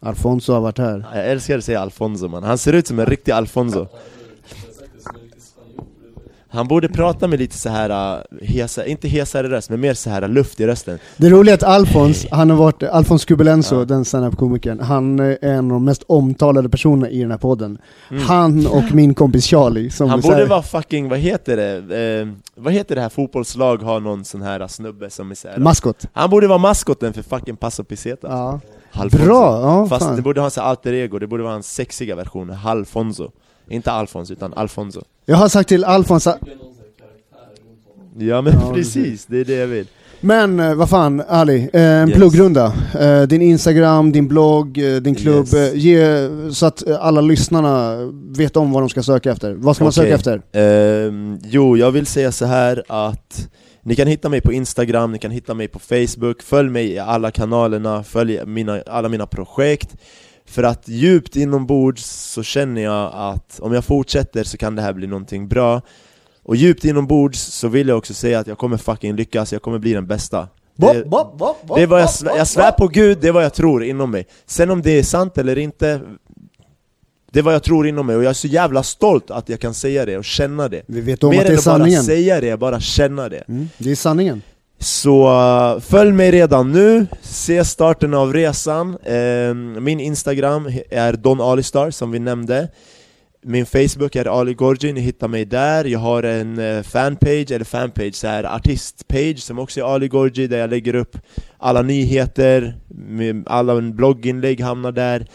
[0.00, 1.06] Alfonso har varit här.
[1.14, 4.72] Jag älskar att säga Alfonso man, han ser ut som en riktig Alfonso Jag har
[4.74, 5.86] sagt det som är lite spanjor.
[6.16, 6.32] eller?
[6.52, 10.10] Han borde prata med lite så här uh, hesa, inte hesare röst, men mer så
[10.10, 13.84] här luft i rösten Det roliga är att Alfons, han har varit, Alfons Kubelenso, Ja.
[13.84, 17.78] den standup-komikern, han är en av de mest omtalade personerna i den här podden.
[18.10, 18.22] Mm.
[18.22, 22.20] Han och min kompis Charlie som Han här- borde vara fucking, vad heter det?
[22.20, 25.58] Eh, vad heter det här fotbollslag har någon sån här snubbe som är så här.
[25.58, 26.06] maskot.
[26.12, 28.60] Han borde vara maskoten för fucking Paso Peseta Ja.
[29.10, 30.16] Bra, ja Fast fan.
[30.16, 33.30] det borde ha en alter ego, det borde vara en sexiga version, Halfonso
[33.72, 36.38] Inte Alfons, utan Alfonso Jag har sagt till Alfons, att-.
[38.18, 39.86] Ja men Ja, precis, det är det jag vill
[40.24, 42.16] men eh, vad fan Ali, eh, en Yes.
[42.18, 42.72] pluggrunda.
[43.00, 44.72] Eh, din Instagram, din blogg,
[45.02, 45.74] din klubb, Yes.
[45.74, 47.96] ge, så att alla lyssnarna
[48.36, 49.52] vet om vad de ska söka efter.
[49.54, 50.02] Vad ska man Okej.
[50.04, 50.42] söka efter?
[50.52, 53.48] Ehm, jo, jag vill säga så här att
[53.82, 56.98] ni kan hitta mig på Instagram, ni kan hitta mig på Facebook, följ mig i
[56.98, 59.96] alla kanalerna, följ mina, alla mina projekt
[60.52, 64.92] För att djupt inombords så känner jag att om jag fortsätter så kan det här
[64.92, 65.80] bli någonting bra.
[66.42, 69.78] Och djupt inombords så vill jag också säga att jag kommer fucking lyckas, jag kommer
[69.78, 70.48] bli den bästa.
[70.76, 70.92] Det,
[71.76, 74.10] det är vad jag, svär, jag svär på gud, det är vad jag tror inom
[74.10, 74.26] mig.
[74.46, 76.00] Sen om det är sant eller inte
[77.30, 78.16] Det är vad jag tror inom mig.
[78.16, 80.82] Och jag är så jävla stolt att jag kan säga det och känna det.
[80.86, 82.04] Vi vet om Mer att det är än att bara sanningen.
[82.04, 83.44] säga det, bara känna det.
[83.48, 84.42] Mm, det är sanningen.
[84.82, 88.96] Så eh, följ mig redan nu, se starten av resan.
[89.04, 92.68] Ehm, min Instagram är Don Alistar som vi nämnde.
[93.42, 95.84] Min Facebook är Ali Gorgi, ni hittar mig där.
[95.84, 100.46] Jag har en eh, fanpage, eller fanpage, så här artistpage som också är Ali Gorgi
[100.46, 101.16] Där jag lägger upp
[101.58, 102.74] alla nyheter,
[103.46, 105.26] alla blogginlägg hamnar där.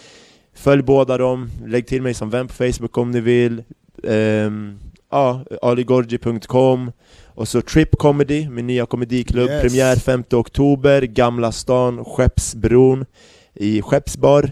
[0.55, 3.63] Följ båda dem, lägg till mig som vän på Facebook om ni vill.
[4.03, 4.79] Ehm,
[5.11, 6.91] Ja, aligorgi.com
[7.27, 9.61] och så Trip Comedy, min nya komediklubb, Yes.
[9.61, 13.05] premiär 5 oktober, Gamla stan, Skeppsbron.
[13.53, 14.51] I Skeppsbar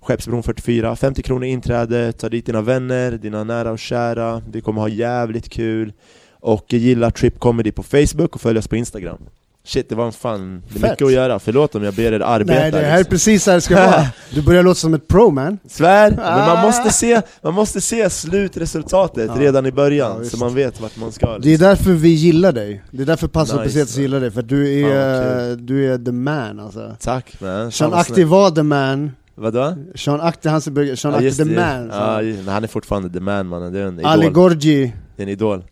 [0.00, 4.80] Skeppsbron 44, 50 kronor inträde, ta dit dina vänner, dina nära och kära, vi kommer
[4.80, 5.92] ha jävligt kul.
[6.40, 9.18] Och gilla Trip Comedy på Facebook och följ oss på Instagram
[9.64, 10.90] Shit, det var en fan, det är Fett.
[10.90, 13.10] mycket att göra, förlåt om jag ber er arbeta Nej, det här är liksom.
[13.10, 14.06] precis här det ska vara.
[14.34, 15.58] Du börjar låta som ett pro man.
[15.68, 16.62] Svär, men man Ah.
[16.62, 19.40] måste se, man måste se slutresultatet Ja.
[19.40, 21.66] redan i början, Ja, så man vet vart man ska Det är liksom.
[21.68, 22.82] därför vi gillar dig.
[22.90, 23.64] Det är därför Paso Nice.
[23.64, 26.96] Pesetas gillar dig, för du är, vad du är the man alltså.
[27.00, 29.74] Tack man, Sean Akti var the man, Vadå?
[29.94, 31.54] Sean Akti, han som började, Sean Ja, just the det.
[31.60, 31.88] man.
[31.92, 32.22] Ja, så.
[32.24, 35.22] ju- men han är fortfarande the man mannen, det är en idol Ali Gorgi Det
[35.22, 35.64] är en idol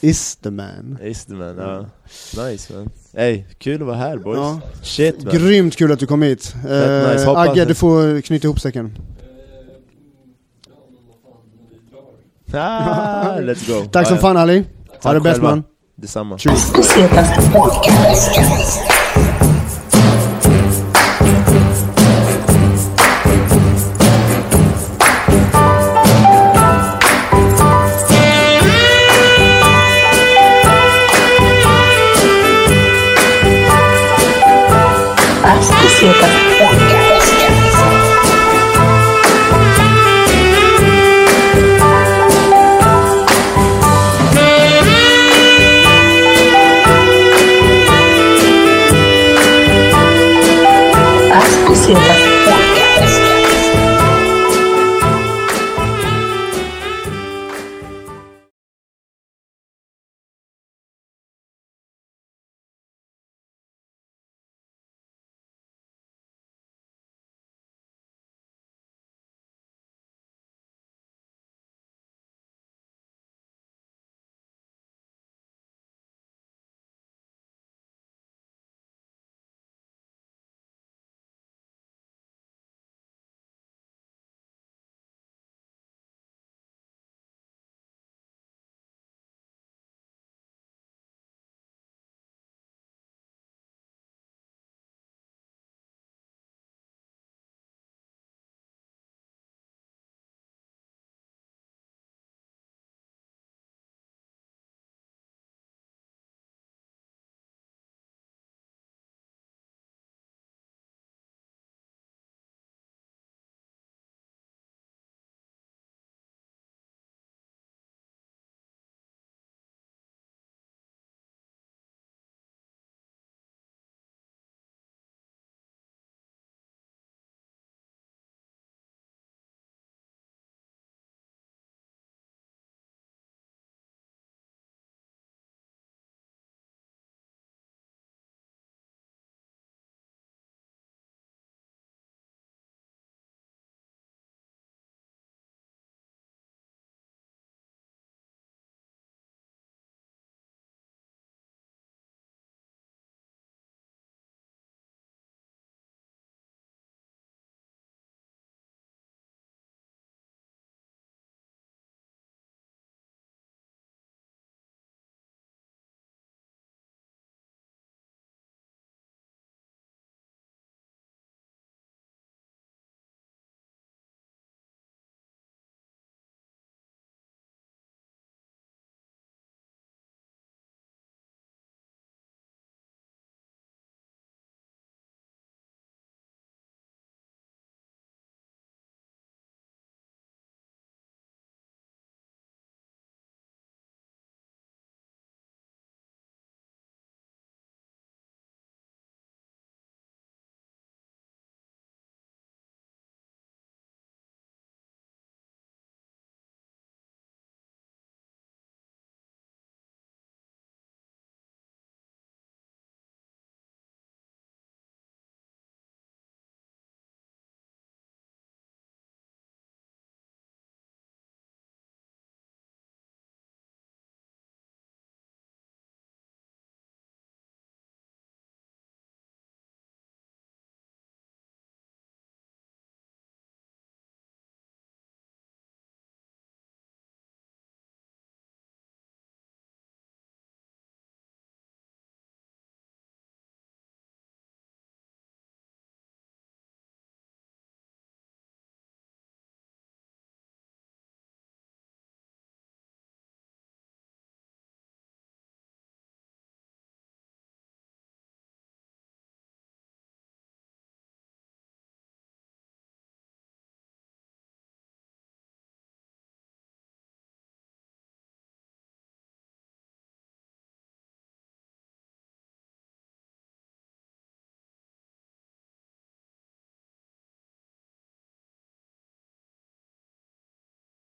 [0.00, 0.98] is the man.
[1.04, 1.86] Just det man, ja
[2.48, 4.60] Nice man Ey, kul att vara här boys Ja.
[4.82, 6.54] Shit man Grymt kul att du kom hit.
[6.68, 7.30] Eh, nice.
[7.30, 8.98] Agge, du får knyta ihop säcken.
[12.56, 14.64] Ah, Let's go Tack som Ja, fan Ali.
[15.02, 15.64] Ha det bäst man.
[15.96, 16.72] Detsamma Tjus.